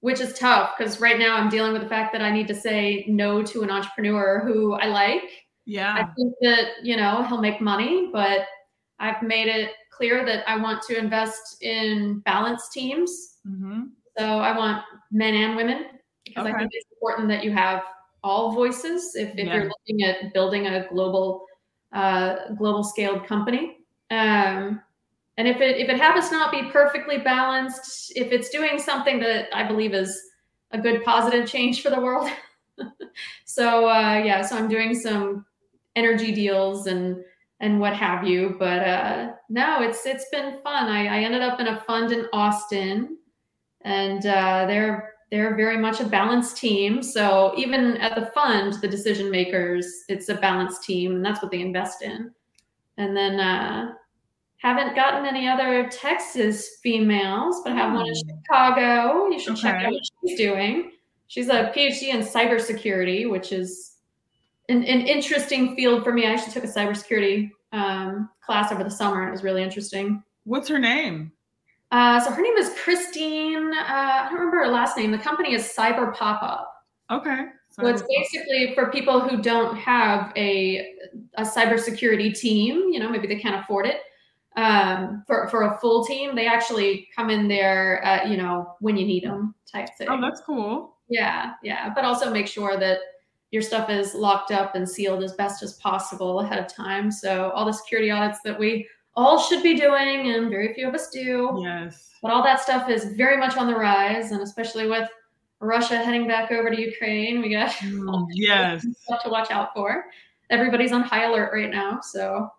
which 0.00 0.20
is 0.20 0.36
tough 0.38 0.74
because 0.76 1.00
right 1.00 1.18
now 1.18 1.36
I'm 1.36 1.48
dealing 1.48 1.72
with 1.72 1.82
the 1.82 1.88
fact 1.88 2.12
that 2.12 2.20
I 2.20 2.30
need 2.30 2.48
to 2.48 2.54
say 2.54 3.04
no 3.08 3.42
to 3.44 3.62
an 3.62 3.70
entrepreneur 3.70 4.42
who 4.44 4.74
I 4.74 4.86
like. 4.86 5.30
Yeah. 5.64 5.94
I 5.94 6.04
think 6.14 6.34
that 6.40 6.68
you 6.82 6.96
know 6.96 7.22
he'll 7.24 7.40
make 7.40 7.60
money, 7.60 8.10
but 8.12 8.46
I've 8.98 9.22
made 9.22 9.48
it 9.48 9.70
clear 9.90 10.24
that 10.26 10.48
I 10.48 10.56
want 10.56 10.82
to 10.88 10.98
invest 10.98 11.62
in 11.62 12.20
balanced 12.20 12.72
teams. 12.72 13.31
Hmm 13.46 13.82
So 14.16 14.24
I 14.24 14.56
want 14.56 14.84
men 15.10 15.34
and 15.34 15.56
women 15.56 15.86
because 16.24 16.46
I 16.46 16.52
think 16.56 16.70
it's 16.72 16.86
important 16.92 17.28
that 17.28 17.44
you 17.44 17.52
have 17.52 17.82
all 18.22 18.52
voices 18.52 19.16
if, 19.16 19.30
if 19.30 19.46
Yeah. 19.46 19.54
you're 19.54 19.68
looking 19.68 20.04
at 20.04 20.32
building 20.32 20.66
a 20.66 20.86
global 20.88 21.46
uh, 21.92 22.54
global 22.56 22.82
scaled 22.82 23.26
company. 23.26 23.78
Um, 24.10 24.80
and 25.38 25.48
if 25.48 25.60
it 25.60 25.78
if 25.78 25.88
it 25.88 25.98
happens 25.98 26.28
to 26.28 26.34
not 26.34 26.52
be 26.52 26.70
perfectly 26.70 27.18
balanced, 27.18 28.12
if 28.16 28.32
it's 28.32 28.50
doing 28.50 28.78
something 28.78 29.18
that 29.20 29.48
I 29.54 29.66
believe 29.66 29.94
is 29.94 30.20
a 30.70 30.78
good 30.78 31.04
positive 31.04 31.48
change 31.48 31.82
for 31.82 31.90
the 31.90 32.00
world. 32.00 32.30
so 33.44 33.88
uh, 33.88 34.18
yeah, 34.24 34.42
so 34.42 34.56
I'm 34.56 34.68
doing 34.68 34.94
some 34.94 35.44
energy 35.96 36.32
deals 36.32 36.86
and 36.86 37.22
and 37.60 37.80
what 37.80 37.94
have 37.94 38.24
you. 38.26 38.56
But 38.58 38.86
uh, 38.86 39.32
no, 39.48 39.82
it's 39.82 40.04
it's 40.06 40.28
been 40.30 40.60
fun. 40.62 40.88
I, 40.88 41.06
I 41.06 41.22
ended 41.24 41.42
up 41.42 41.60
in 41.60 41.68
a 41.68 41.80
fund 41.80 42.12
in 42.12 42.26
Austin 42.32 43.18
and 43.84 44.24
uh, 44.26 44.66
they're 44.66 45.14
they're 45.30 45.56
very 45.56 45.78
much 45.78 46.00
a 46.00 46.04
balanced 46.04 46.58
team. 46.58 47.02
So 47.02 47.54
even 47.56 47.96
at 47.98 48.14
the 48.14 48.26
fund, 48.32 48.74
the 48.82 48.88
decision 48.88 49.30
makers, 49.30 49.86
it's 50.08 50.28
a 50.28 50.34
balanced 50.34 50.84
team, 50.84 51.16
and 51.16 51.24
that's 51.24 51.40
what 51.42 51.50
they 51.50 51.60
invest 51.60 52.02
in. 52.02 52.30
And 52.98 53.16
then 53.16 53.40
uh, 53.40 53.94
haven't 54.58 54.94
gotten 54.94 55.24
any 55.24 55.48
other 55.48 55.88
Texas 55.88 56.76
females, 56.82 57.62
but 57.64 57.72
I 57.72 57.76
have 57.76 57.94
one 57.94 58.06
in 58.06 58.14
Hmm. 58.14 58.28
Chicago. 58.42 59.28
You 59.28 59.40
should 59.40 59.56
check 59.56 59.82
out 59.82 59.92
what 59.92 60.02
she's 60.26 60.36
doing. 60.38 60.92
She's 61.28 61.48
a 61.48 61.72
PhD 61.74 62.12
in 62.14 62.20
cybersecurity, 62.20 63.30
which 63.30 63.52
is 63.52 63.96
an, 64.68 64.84
an 64.84 65.00
interesting 65.00 65.74
field 65.74 66.04
for 66.04 66.12
me. 66.12 66.26
I 66.26 66.32
actually 66.32 66.52
took 66.52 66.64
a 66.64 66.66
cybersecurity 66.66 67.50
um, 67.72 68.28
class 68.44 68.70
over 68.70 68.84
the 68.84 68.90
summer, 68.90 69.26
it 69.26 69.30
was 69.30 69.42
really 69.42 69.62
interesting. 69.62 70.22
What's 70.44 70.68
her 70.68 70.78
name? 70.78 71.32
Uh, 71.92 72.18
so 72.18 72.30
her 72.30 72.42
name 72.42 72.56
is 72.56 72.72
Christine. 72.82 73.70
Uh, 73.72 73.84
I 73.86 74.26
don't 74.30 74.38
remember 74.38 74.64
her 74.64 74.68
last 74.68 74.96
name. 74.96 75.10
The 75.10 75.18
company 75.18 75.54
is 75.54 75.72
Cyber 75.76 76.14
Pop 76.14 76.42
Up. 76.42 76.72
Okay. 77.10 77.44
So 77.70 77.86
it's 77.86 78.02
basically 78.02 78.74
for 78.74 78.90
people 78.90 79.20
who 79.20 79.40
don't 79.40 79.76
have 79.76 80.32
a 80.36 80.94
a 81.36 81.42
cybersecurity 81.42 82.38
team. 82.38 82.92
You 82.92 82.98
know, 82.98 83.08
maybe 83.08 83.26
they 83.26 83.38
can't 83.38 83.62
afford 83.62 83.86
it. 83.86 84.00
Um, 84.56 85.22
for 85.26 85.48
for 85.48 85.62
a 85.62 85.78
full 85.78 86.04
team, 86.04 86.34
they 86.34 86.46
actually 86.46 87.08
come 87.14 87.30
in 87.30 87.48
there. 87.48 88.04
Uh, 88.04 88.26
you 88.26 88.36
know, 88.36 88.76
when 88.80 88.96
you 88.96 89.06
need 89.06 89.24
them, 89.24 89.54
type 89.70 89.88
thing. 89.96 90.08
Oh, 90.10 90.20
that's 90.20 90.40
cool. 90.40 90.96
Yeah, 91.08 91.52
yeah. 91.62 91.92
But 91.94 92.04
also 92.04 92.30
make 92.30 92.46
sure 92.46 92.78
that 92.78 92.98
your 93.52 93.62
stuff 93.62 93.90
is 93.90 94.14
locked 94.14 94.50
up 94.50 94.74
and 94.74 94.88
sealed 94.88 95.22
as 95.22 95.34
best 95.34 95.62
as 95.62 95.74
possible 95.74 96.40
ahead 96.40 96.58
of 96.58 96.72
time. 96.72 97.10
So 97.10 97.50
all 97.50 97.66
the 97.66 97.72
security 97.72 98.10
audits 98.10 98.40
that 98.44 98.58
we 98.58 98.86
all 99.14 99.38
should 99.38 99.62
be 99.62 99.76
doing, 99.76 100.30
and 100.32 100.48
very 100.48 100.72
few 100.74 100.88
of 100.88 100.94
us 100.94 101.10
do. 101.10 101.60
Yes. 101.62 102.10
But 102.22 102.30
all 102.30 102.42
that 102.42 102.60
stuff 102.60 102.88
is 102.88 103.04
very 103.16 103.36
much 103.36 103.56
on 103.56 103.66
the 103.66 103.74
rise, 103.74 104.30
and 104.30 104.40
especially 104.40 104.86
with 104.88 105.08
Russia 105.60 105.96
heading 105.98 106.26
back 106.26 106.50
over 106.50 106.70
to 106.70 106.80
Ukraine, 106.80 107.40
we 107.40 107.50
got 107.50 107.74
yes. 108.30 108.84
stuff 109.02 109.22
to 109.22 109.28
watch 109.28 109.50
out 109.50 109.72
for. 109.74 110.06
Everybody's 110.50 110.92
on 110.92 111.02
high 111.02 111.24
alert 111.24 111.52
right 111.52 111.70
now, 111.70 112.00
so 112.00 112.50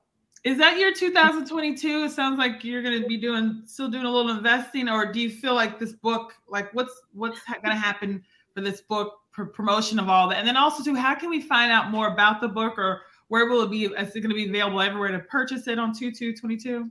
Is 0.43 0.57
that 0.57 0.77
your 0.77 0.93
2022? 0.93 2.05
It 2.05 2.11
sounds 2.11 2.39
like 2.39 2.63
you're 2.63 2.81
going 2.81 3.01
to 3.01 3.07
be 3.07 3.17
doing 3.17 3.63
still 3.65 3.89
doing 3.89 4.05
a 4.05 4.09
little 4.09 4.31
investing, 4.31 4.89
or 4.89 5.11
do 5.11 5.19
you 5.19 5.29
feel 5.29 5.53
like 5.53 5.79
this 5.79 5.93
book, 5.93 6.33
like 6.47 6.73
what's 6.73 7.01
what's 7.13 7.39
going 7.45 7.75
to 7.75 7.75
happen 7.75 8.23
for 8.53 8.61
this 8.61 8.81
book 8.81 9.19
for 9.31 9.45
promotion 9.47 9.99
of 9.99 10.09
all 10.09 10.29
that, 10.29 10.37
and 10.37 10.47
then 10.47 10.57
also 10.57 10.83
too, 10.83 10.95
how 10.95 11.15
can 11.15 11.29
we 11.29 11.41
find 11.41 11.71
out 11.71 11.91
more 11.91 12.07
about 12.07 12.41
the 12.41 12.47
book, 12.47 12.77
or 12.77 13.01
where 13.27 13.47
will 13.47 13.61
it 13.63 13.71
be? 13.71 13.85
Is 13.85 14.15
it 14.15 14.21
going 14.21 14.29
to 14.29 14.35
be 14.35 14.47
available 14.49 14.81
everywhere 14.81 15.11
to 15.11 15.19
purchase 15.19 15.67
it 15.67 15.79
on 15.79 15.89
2222? 15.93 16.89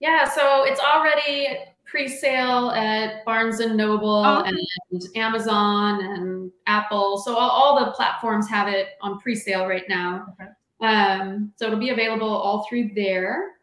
yeah. 0.00 0.24
So 0.28 0.64
it's 0.64 0.80
already 0.80 1.58
pre-sale 1.84 2.70
at 2.70 3.24
Barnes 3.24 3.60
and 3.60 3.76
Noble 3.76 4.22
Oh. 4.24 4.42
and 4.44 4.58
Amazon 5.16 6.04
and 6.04 6.50
Apple. 6.66 7.18
So 7.18 7.34
all, 7.36 7.50
all 7.50 7.84
the 7.84 7.90
platforms 7.92 8.48
have 8.48 8.68
it 8.68 8.90
on 9.02 9.18
pre-sale 9.18 9.66
right 9.66 9.88
now. 9.88 10.26
Okay. 10.40 10.50
Um, 10.86 11.52
so 11.56 11.66
it'll 11.66 11.78
be 11.78 11.90
available 11.90 12.28
all 12.28 12.64
through 12.68 12.90
there. 12.94 13.56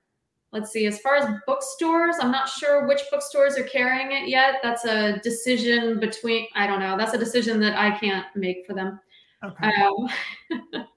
Let's 0.51 0.71
see. 0.71 0.85
As 0.85 0.99
far 0.99 1.15
as 1.15 1.27
bookstores, 1.47 2.15
I'm 2.21 2.31
not 2.31 2.47
sure 2.49 2.87
which 2.87 3.01
bookstores 3.11 3.57
are 3.57 3.63
carrying 3.63 4.11
it 4.11 4.29
yet. 4.29 4.55
That's 4.61 4.85
a 4.85 5.19
decision 5.23 5.99
between. 5.99 6.47
I 6.55 6.67
don't 6.67 6.79
know. 6.79 6.97
That's 6.97 7.13
a 7.13 7.17
decision 7.17 7.59
that 7.61 7.77
I 7.77 7.97
can't 7.97 8.25
make 8.35 8.65
for 8.67 8.73
them. 8.73 8.99
Okay. 9.43 9.71
Um, 9.81 10.85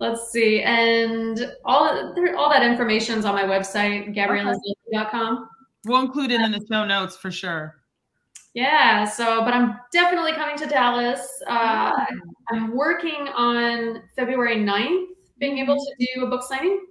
let's 0.00 0.32
see, 0.32 0.62
and 0.62 1.52
all 1.64 2.12
all 2.36 2.50
that 2.50 2.62
information's 2.62 3.24
on 3.24 3.34
my 3.34 3.44
website, 3.44 4.14
gabriellazielke.com. 4.16 5.48
we'll 5.84 6.00
include 6.00 6.30
it 6.32 6.40
in 6.40 6.50
the 6.52 6.64
show 6.70 6.84
notes 6.84 7.16
for 7.16 7.30
sure. 7.30 7.76
Yeah. 8.54 9.04
So, 9.04 9.44
but 9.44 9.54
I'm 9.54 9.78
definitely 9.92 10.32
coming 10.32 10.56
to 10.58 10.66
Dallas. 10.66 11.40
Uh, 11.46 11.92
I'm 12.50 12.74
working 12.76 13.28
on 13.36 14.02
February 14.16 14.56
9th 14.56 15.06
being 15.38 15.58
able 15.58 15.76
to 15.76 16.06
do 16.14 16.24
a 16.24 16.28
book 16.28 16.42
signing. 16.42 16.84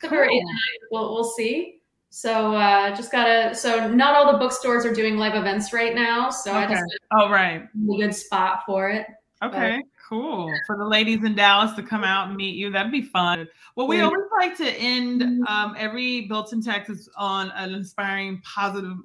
February 0.00 0.28
Cool. 0.28 0.38
8th 0.38 0.44
9th, 0.44 0.86
we'll, 0.92 1.14
we'll 1.14 1.24
see. 1.32 1.80
So 2.10 2.54
uh, 2.54 2.94
just 2.94 3.10
gotta. 3.12 3.54
So 3.54 3.88
not 3.92 4.14
all 4.16 4.32
the 4.32 4.38
bookstores 4.38 4.84
are 4.86 4.92
doing 4.94 5.16
live 5.16 5.34
events 5.34 5.72
right 5.72 5.94
now. 5.94 6.30
So 6.30 6.52
I 6.52 6.64
Okay. 6.64 6.74
just 6.74 6.84
Oh, 7.12 7.28
right. 7.30 7.62
a 7.62 7.96
good 7.98 8.14
spot 8.14 8.60
for 8.66 8.88
it. 8.90 9.06
Okay, 9.42 9.80
cool. 10.10 10.52
For 10.66 10.76
the 10.76 10.84
ladies 10.84 11.22
in 11.24 11.34
Dallas 11.36 11.74
to 11.76 11.82
come 11.82 12.02
out 12.02 12.28
and 12.28 12.36
meet 12.36 12.56
you, 12.56 12.70
that'd 12.70 12.90
be 12.90 13.00
fun. 13.00 13.48
Well, 13.76 13.86
we 13.86 14.00
always 14.00 14.24
like 14.38 14.56
to 14.56 14.68
end 14.72 15.22
um, 15.46 15.74
every 15.78 16.22
Built 16.22 16.52
in 16.52 16.60
Texas 16.60 17.08
on 17.16 17.52
an 17.52 17.72
inspiring, 17.72 18.42
positive 18.44 18.96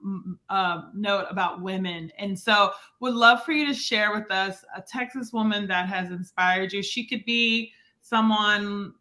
uh, 0.49 0.81
note 0.95 1.27
about 1.29 1.61
women. 1.61 2.11
And 2.17 2.37
so, 2.37 2.71
would 2.99 3.13
love 3.13 3.43
for 3.43 3.51
you 3.51 3.67
to 3.67 3.73
share 3.73 4.13
with 4.13 4.31
us 4.31 4.65
a 4.75 4.81
Texas 4.81 5.31
woman 5.31 5.67
that 5.67 5.87
has 5.87 6.09
inspired 6.09 6.73
you. 6.73 6.81
She 6.81 7.05
could 7.05 7.23
be 7.23 7.71
someone 8.07 8.93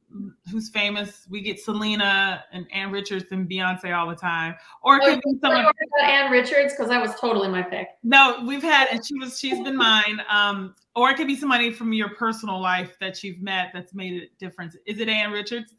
who's 0.50 0.70
famous. 0.70 1.26
We 1.28 1.42
get 1.42 1.60
Selena 1.60 2.44
and 2.52 2.66
Ann 2.72 2.90
Richards 2.90 3.26
and 3.32 3.48
Beyonce 3.48 3.94
all 3.94 4.08
the 4.08 4.16
time, 4.16 4.54
or 4.82 4.96
it 4.96 5.04
could 5.04 5.20
be 5.20 5.38
someone. 5.42 5.60
about 5.60 5.74
Ann 6.02 6.30
Richards 6.30 6.72
because 6.72 6.88
that 6.88 7.02
was 7.02 7.14
totally 7.20 7.48
my 7.48 7.62
pick. 7.62 7.88
No, 8.02 8.42
we've 8.46 8.62
had, 8.62 8.88
and 8.90 9.04
she 9.04 9.14
was, 9.18 9.38
she's 9.38 9.62
been 9.62 9.76
mine. 9.76 10.20
Um, 10.30 10.74
or 10.96 11.10
it 11.10 11.16
could 11.16 11.26
be 11.26 11.36
somebody 11.36 11.70
from 11.70 11.92
your 11.92 12.10
personal 12.10 12.60
life 12.60 12.96
that 13.00 13.22
you've 13.22 13.42
met 13.42 13.70
that's 13.74 13.94
made 13.94 14.22
a 14.22 14.26
difference. 14.38 14.76
Is 14.86 15.00
it 15.00 15.08
Ann 15.08 15.32
Richards? 15.32 15.74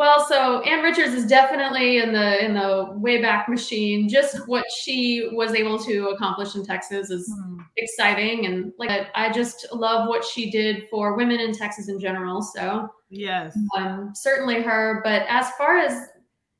Well, 0.00 0.24
so 0.26 0.62
Ann 0.62 0.82
Richards 0.82 1.12
is 1.12 1.26
definitely 1.26 1.98
in 1.98 2.14
the 2.14 2.42
in 2.42 2.54
the 2.54 2.94
way 2.94 3.20
back 3.20 3.50
machine. 3.50 4.08
Just 4.08 4.48
what 4.48 4.64
she 4.82 5.28
was 5.32 5.52
able 5.52 5.78
to 5.80 6.08
accomplish 6.08 6.54
in 6.54 6.64
Texas 6.64 7.10
is 7.10 7.30
exciting, 7.76 8.46
and 8.46 8.72
like 8.78 9.08
I 9.14 9.30
just 9.30 9.66
love 9.74 10.08
what 10.08 10.24
she 10.24 10.50
did 10.50 10.88
for 10.88 11.18
women 11.18 11.38
in 11.38 11.52
Texas 11.52 11.90
in 11.90 12.00
general. 12.00 12.40
So 12.40 12.88
Yes. 13.10 13.54
um, 13.76 14.12
certainly 14.14 14.62
her. 14.62 15.02
But 15.04 15.26
as 15.28 15.50
far 15.58 15.76
as 15.76 16.08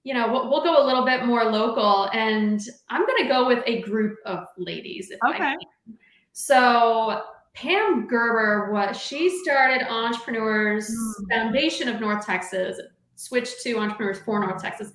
you 0.04 0.12
know, 0.12 0.30
we'll, 0.30 0.50
we'll 0.50 0.62
go 0.62 0.82
a 0.82 0.84
little 0.86 1.06
bit 1.06 1.24
more 1.24 1.46
local, 1.46 2.10
and 2.12 2.60
I'm 2.90 3.06
going 3.06 3.22
to 3.22 3.28
go 3.28 3.46
with 3.46 3.62
a 3.64 3.80
group 3.80 4.18
of 4.26 4.44
ladies. 4.58 5.10
If 5.10 5.18
I 5.24 5.30
Okay. 5.30 5.38
can. 5.38 5.96
So 6.32 7.22
Pam 7.54 8.06
Gerber, 8.06 8.70
what 8.70 8.94
she 8.94 9.30
started 9.42 9.80
Entrepreneurs 9.90 10.90
Mm. 10.90 11.34
Foundation 11.34 11.88
of 11.88 12.02
North 12.02 12.26
Texas, 12.26 12.78
switched 13.20 13.62
to 13.62 13.78
Entrepreneurs 13.78 14.20
for 14.20 14.40
North 14.40 14.62
Texas, 14.62 14.92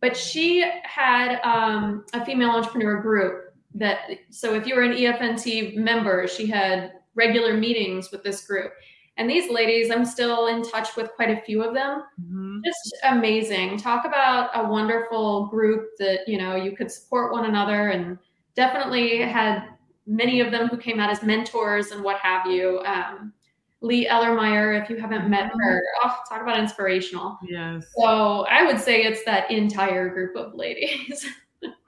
but 0.00 0.16
she 0.16 0.64
had 0.82 1.40
um, 1.42 2.04
a 2.12 2.24
female 2.24 2.50
entrepreneur 2.50 3.00
group 3.00 3.54
that. 3.74 3.98
So 4.30 4.54
if 4.54 4.66
you 4.66 4.74
were 4.74 4.82
an 4.82 4.92
EFNT 4.92 5.76
member, 5.76 6.26
she 6.26 6.46
had 6.46 6.92
regular 7.14 7.54
meetings 7.54 8.10
with 8.10 8.22
this 8.22 8.46
group. 8.46 8.72
And 9.16 9.28
these 9.28 9.50
ladies, 9.50 9.90
I'm 9.90 10.04
still 10.04 10.46
in 10.46 10.62
touch 10.62 10.94
with 10.96 11.10
quite 11.16 11.30
a 11.30 11.40
few 11.42 11.62
of 11.64 11.74
them 11.74 12.04
Mhm. 12.22 12.60
just 12.64 12.96
amazing 13.04 13.76
talk 13.76 14.04
about 14.04 14.50
a 14.54 14.68
wonderful 14.68 15.46
group 15.46 15.90
that 15.98 16.20
you 16.28 16.38
know 16.38 16.54
you 16.56 16.72
could 16.76 16.90
support 16.90 17.32
one 17.32 17.44
another 17.46 17.88
and 17.88 18.18
definitely 18.54 19.18
had 19.18 19.64
many 20.06 20.40
of 20.40 20.50
them 20.50 20.68
who 20.68 20.76
came 20.76 20.98
out 21.00 21.10
as 21.10 21.22
mentors 21.22 21.90
and 21.92 22.02
what 22.02 22.18
have 22.18 22.46
you 22.46 22.80
um, 22.86 23.32
lee 23.80 24.06
ellermeyer 24.08 24.82
if 24.82 24.90
you 24.90 24.96
haven't 24.96 25.28
met 25.30 25.50
her 25.60 25.82
oh, 26.04 26.16
talk 26.28 26.42
about 26.42 26.58
inspirational 26.58 27.38
Yes. 27.48 27.84
so 27.96 28.44
i 28.50 28.64
would 28.64 28.78
say 28.78 29.02
it's 29.02 29.24
that 29.24 29.50
entire 29.50 30.08
group 30.08 30.34
of 30.36 30.54
ladies 30.54 31.26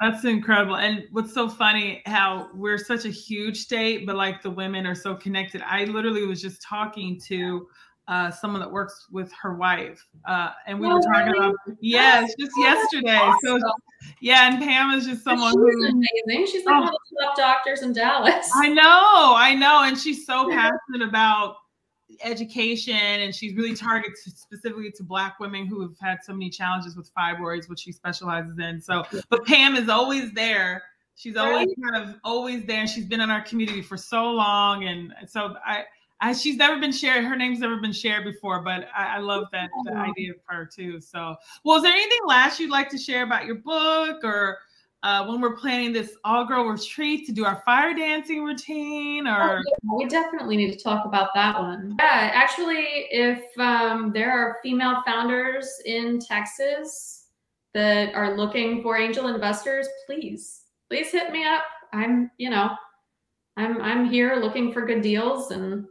That's 0.01 0.25
incredible. 0.25 0.77
And 0.79 1.05
what's 1.13 1.33
so 1.33 1.49
funny 1.49 2.03
how 2.05 2.49
we're 2.55 2.77
such 2.77 3.05
a 3.05 3.09
huge 3.09 3.57
state, 3.59 4.05
but 4.05 4.17
like 4.17 4.43
the 4.43 4.51
women 4.51 4.85
are 4.85 4.97
so 4.97 5.15
connected. 5.15 5.63
I 5.65 5.85
literally 5.85 6.27
was 6.27 6.43
just 6.43 6.61
talking 6.61 7.21
to 7.29 7.69
uh, 8.09 8.33
someone 8.33 8.61
that 8.63 8.73
works 8.73 9.07
with 9.13 9.31
her 9.41 9.55
wife, 9.55 10.05
uh, 10.27 10.51
and 10.67 10.81
we 10.81 10.89
were 10.89 10.95
Oh, 10.95 11.01
talking 11.13 11.33
really? 11.35 11.39
about 11.51 11.55
yes, 11.81 12.35
just 12.41 12.51
Oh, 12.59 12.63
yesterday. 12.65 13.31
So 13.45 13.61
yeah, 14.21 14.51
and 14.53 14.59
Pam 14.61 14.91
is 14.91 15.07
just 15.07 15.23
someone 15.23 15.53
she's 15.53 15.55
who 15.57 15.87
amazing 16.27 16.47
she's 16.51 16.65
like 16.65 16.75
Oh. 16.75 16.81
one 16.81 16.89
of 16.89 16.95
the 17.13 17.25
top 17.27 17.37
doctors 17.37 17.83
in 17.83 17.93
dallas 17.93 18.51
I 18.57 18.71
know, 18.71 18.83
I 19.37 19.55
know, 19.55 19.85
and 19.85 19.97
she's 19.97 20.27
so 20.27 20.49
passionate 20.51 21.09
about 21.09 21.57
education, 22.23 22.95
and 22.95 23.35
she's 23.35 23.55
really 23.55 23.75
targeted 23.75 24.17
specifically 24.17 24.91
to 24.93 25.03
Black 25.03 25.39
women 25.41 25.67
who 25.67 25.81
have 25.83 25.97
had 26.01 26.19
so 26.23 26.33
many 26.33 26.51
challenges 26.51 26.97
with 26.97 27.11
fibroids, 27.15 27.69
which 27.69 27.81
she 27.81 27.93
specializes 27.93 28.59
in. 28.59 28.81
So, 28.81 29.05
but 29.29 29.45
Pam 29.47 29.77
is 29.77 29.89
always 29.89 30.33
there. 30.33 30.83
She's 31.17 31.37
always 31.37 31.69
kind 31.83 32.03
of 32.03 32.17
always 32.25 32.65
there, 32.65 32.81
and 32.81 32.89
she's 32.89 33.05
been 33.05 33.21
in 33.21 33.31
our 33.31 33.43
community 33.43 33.83
for 33.83 33.97
so 33.97 34.31
long, 34.31 34.85
and 34.85 35.13
so 35.27 35.57
I. 35.65 35.85
I, 36.23 36.35
she's 36.35 36.57
never 36.57 36.79
been 36.79 36.93
shared. 36.93 37.25
Her 37.25 37.35
name's 37.35 37.61
never 37.61 37.79
been 37.79 37.95
shared 37.95 38.25
before, 38.25 38.61
but 38.61 38.89
I, 38.95 39.17
I 39.17 39.19
love 39.21 39.45
that 39.53 39.71
the 39.85 39.97
idea 39.97 40.33
of 40.33 40.37
her 40.49 40.67
too. 40.67 41.01
So, 41.01 41.35
well, 41.65 41.79
is 41.79 41.83
there 41.83 41.93
anything 41.93 42.19
last 42.27 42.61
you'd 42.61 42.71
like 42.71 42.91
to 42.91 42.99
share 42.99 43.23
about 43.23 43.47
your 43.47 43.55
book 43.55 44.23
or 44.23 44.59
uh, 45.03 45.25
when 45.27 45.41
we're 45.41 45.57
planning 45.57 45.93
this 45.93 46.17
all 46.25 46.45
girl 46.45 46.65
retreat 46.65 47.27
to 47.27 47.33
do 47.33 47.45
our 47.45 47.63
fire 47.65 47.95
dancing 47.95 48.45
routine 48.45 49.27
or 49.27 49.63
we 49.97 50.07
definitely 50.07 50.57
need 50.57 50.73
to 50.73 50.83
talk 50.83 51.07
about 51.07 51.31
that 51.35 51.59
one. 51.59 51.97
Yeah, 51.99 52.31
actually, 52.35 53.07
if 53.11 53.43
um, 53.59 54.13
there 54.13 54.31
are 54.31 54.59
female 54.63 55.03
founders 55.07 55.81
in 55.87 56.21
Texas 56.21 57.29
that 57.73 58.15
are 58.15 58.37
looking 58.37 58.83
for 58.83 58.99
angel 58.99 59.29
investors, 59.29 59.89
please, 60.07 60.63
please 60.89 61.11
hit 61.11 61.33
me 61.33 61.45
up. 61.45 61.63
I'm, 61.93 62.31
you 62.37 62.51
know, 62.51 62.71
I'm 63.57 63.81
I'm 63.81 64.09
here 64.09 64.37
looking 64.37 64.73
for 64.73 64.87
good 64.87 65.03
deals, 65.03 65.51
and 65.51 65.87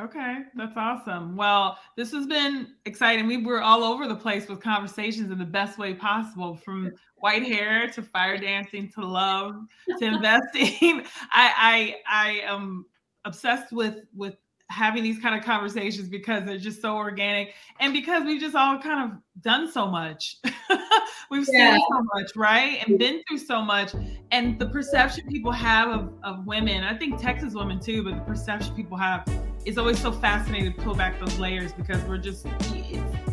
okay 0.00 0.38
that's 0.54 0.76
awesome. 0.76 1.36
Well 1.36 1.78
this 1.96 2.12
has 2.12 2.26
been 2.26 2.68
exciting. 2.86 3.26
We 3.26 3.36
were 3.44 3.62
all 3.62 3.84
over 3.84 4.06
the 4.08 4.16
place 4.16 4.48
with 4.48 4.60
conversations 4.60 5.30
in 5.30 5.38
the 5.38 5.44
best 5.44 5.78
way 5.78 5.94
possible 5.94 6.56
from 6.56 6.92
white 7.16 7.42
hair 7.42 7.88
to 7.90 8.02
fire 8.02 8.38
dancing 8.38 8.90
to 8.92 9.04
love 9.06 9.54
to 9.98 10.04
investing. 10.04 11.04
I 11.30 11.52
i 11.56 11.96
i 12.08 12.30
am 12.52 12.86
obsessed 13.24 13.72
with 13.72 13.96
with 14.14 14.34
having 14.70 15.02
these 15.02 15.18
kind 15.18 15.34
of 15.36 15.44
conversations 15.44 16.08
because 16.08 16.44
they're 16.44 16.56
just 16.56 16.80
so 16.80 16.94
organic 16.96 17.54
and 17.80 17.92
because 17.92 18.22
we've 18.24 18.40
just 18.40 18.54
all 18.54 18.78
kind 18.78 19.10
of 19.12 19.18
done 19.42 19.70
so 19.70 19.86
much. 19.88 20.36
We've 21.30 21.44
Yeah. 21.52 21.72
seen 21.76 21.84
so 21.90 22.02
much 22.14 22.36
right 22.36 22.84
and 22.86 22.96
been 22.98 23.20
through 23.28 23.38
so 23.38 23.62
much. 23.62 23.94
And 24.30 24.58
the 24.60 24.66
perception 24.66 25.26
people 25.28 25.50
have 25.50 25.88
of, 25.90 26.12
of 26.22 26.46
women 26.46 26.84
i 26.84 26.96
think 26.96 27.20
texas 27.20 27.54
women 27.54 27.80
too 27.80 28.04
but 28.04 28.14
the 28.14 28.20
perception 28.22 28.74
people 28.76 28.96
have 28.96 29.24
is 29.64 29.78
always 29.78 30.00
so 30.00 30.10
fascinating 30.10 30.72
to 30.72 30.80
pull 30.80 30.94
back 30.94 31.20
those 31.20 31.38
layers 31.38 31.72
because 31.72 32.02
we're 32.04 32.18
just 32.18 32.46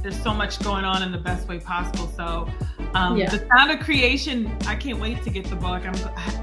there's 0.03 0.21
so 0.21 0.33
much 0.33 0.61
going 0.63 0.85
on 0.85 1.03
in 1.03 1.11
the 1.11 1.17
best 1.17 1.47
way 1.47 1.59
possible. 1.59 2.07
So 2.15 2.49
um, 2.93 3.17
Yeah. 3.17 3.29
the 3.29 3.45
sound 3.53 3.71
of 3.71 3.79
creation 3.79 4.49
i 4.65 4.75
can't 4.75 4.99
wait 4.99 5.23
to 5.23 5.29
get 5.29 5.45
the 5.45 5.55
book. 5.55 5.83
I'm 5.85 5.93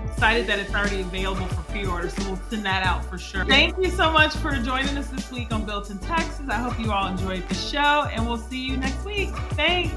excited 0.06 0.46
that 0.46 0.58
it's 0.58 0.74
already 0.74 1.00
available 1.00 1.46
for 1.46 1.62
pre-order 1.72 2.08
so 2.08 2.22
we'll 2.28 2.40
send 2.50 2.64
that 2.64 2.84
out 2.86 3.04
for 3.04 3.18
sure. 3.18 3.44
Thank 3.44 3.76
you 3.78 3.90
so 3.90 4.10
much 4.12 4.34
for 4.36 4.52
joining 4.58 4.96
us 4.96 5.08
this 5.08 5.30
week 5.30 5.52
on 5.52 5.64
built 5.64 5.90
in 5.90 5.98
texas. 5.98 6.48
I 6.48 6.54
hope 6.54 6.78
you 6.78 6.92
all 6.92 7.06
enjoyed 7.08 7.48
the 7.48 7.54
show 7.54 8.08
and 8.12 8.26
we'll 8.26 8.36
see 8.38 8.64
you 8.64 8.76
next 8.76 9.04
week. 9.04 9.30
Thanks 9.52 9.94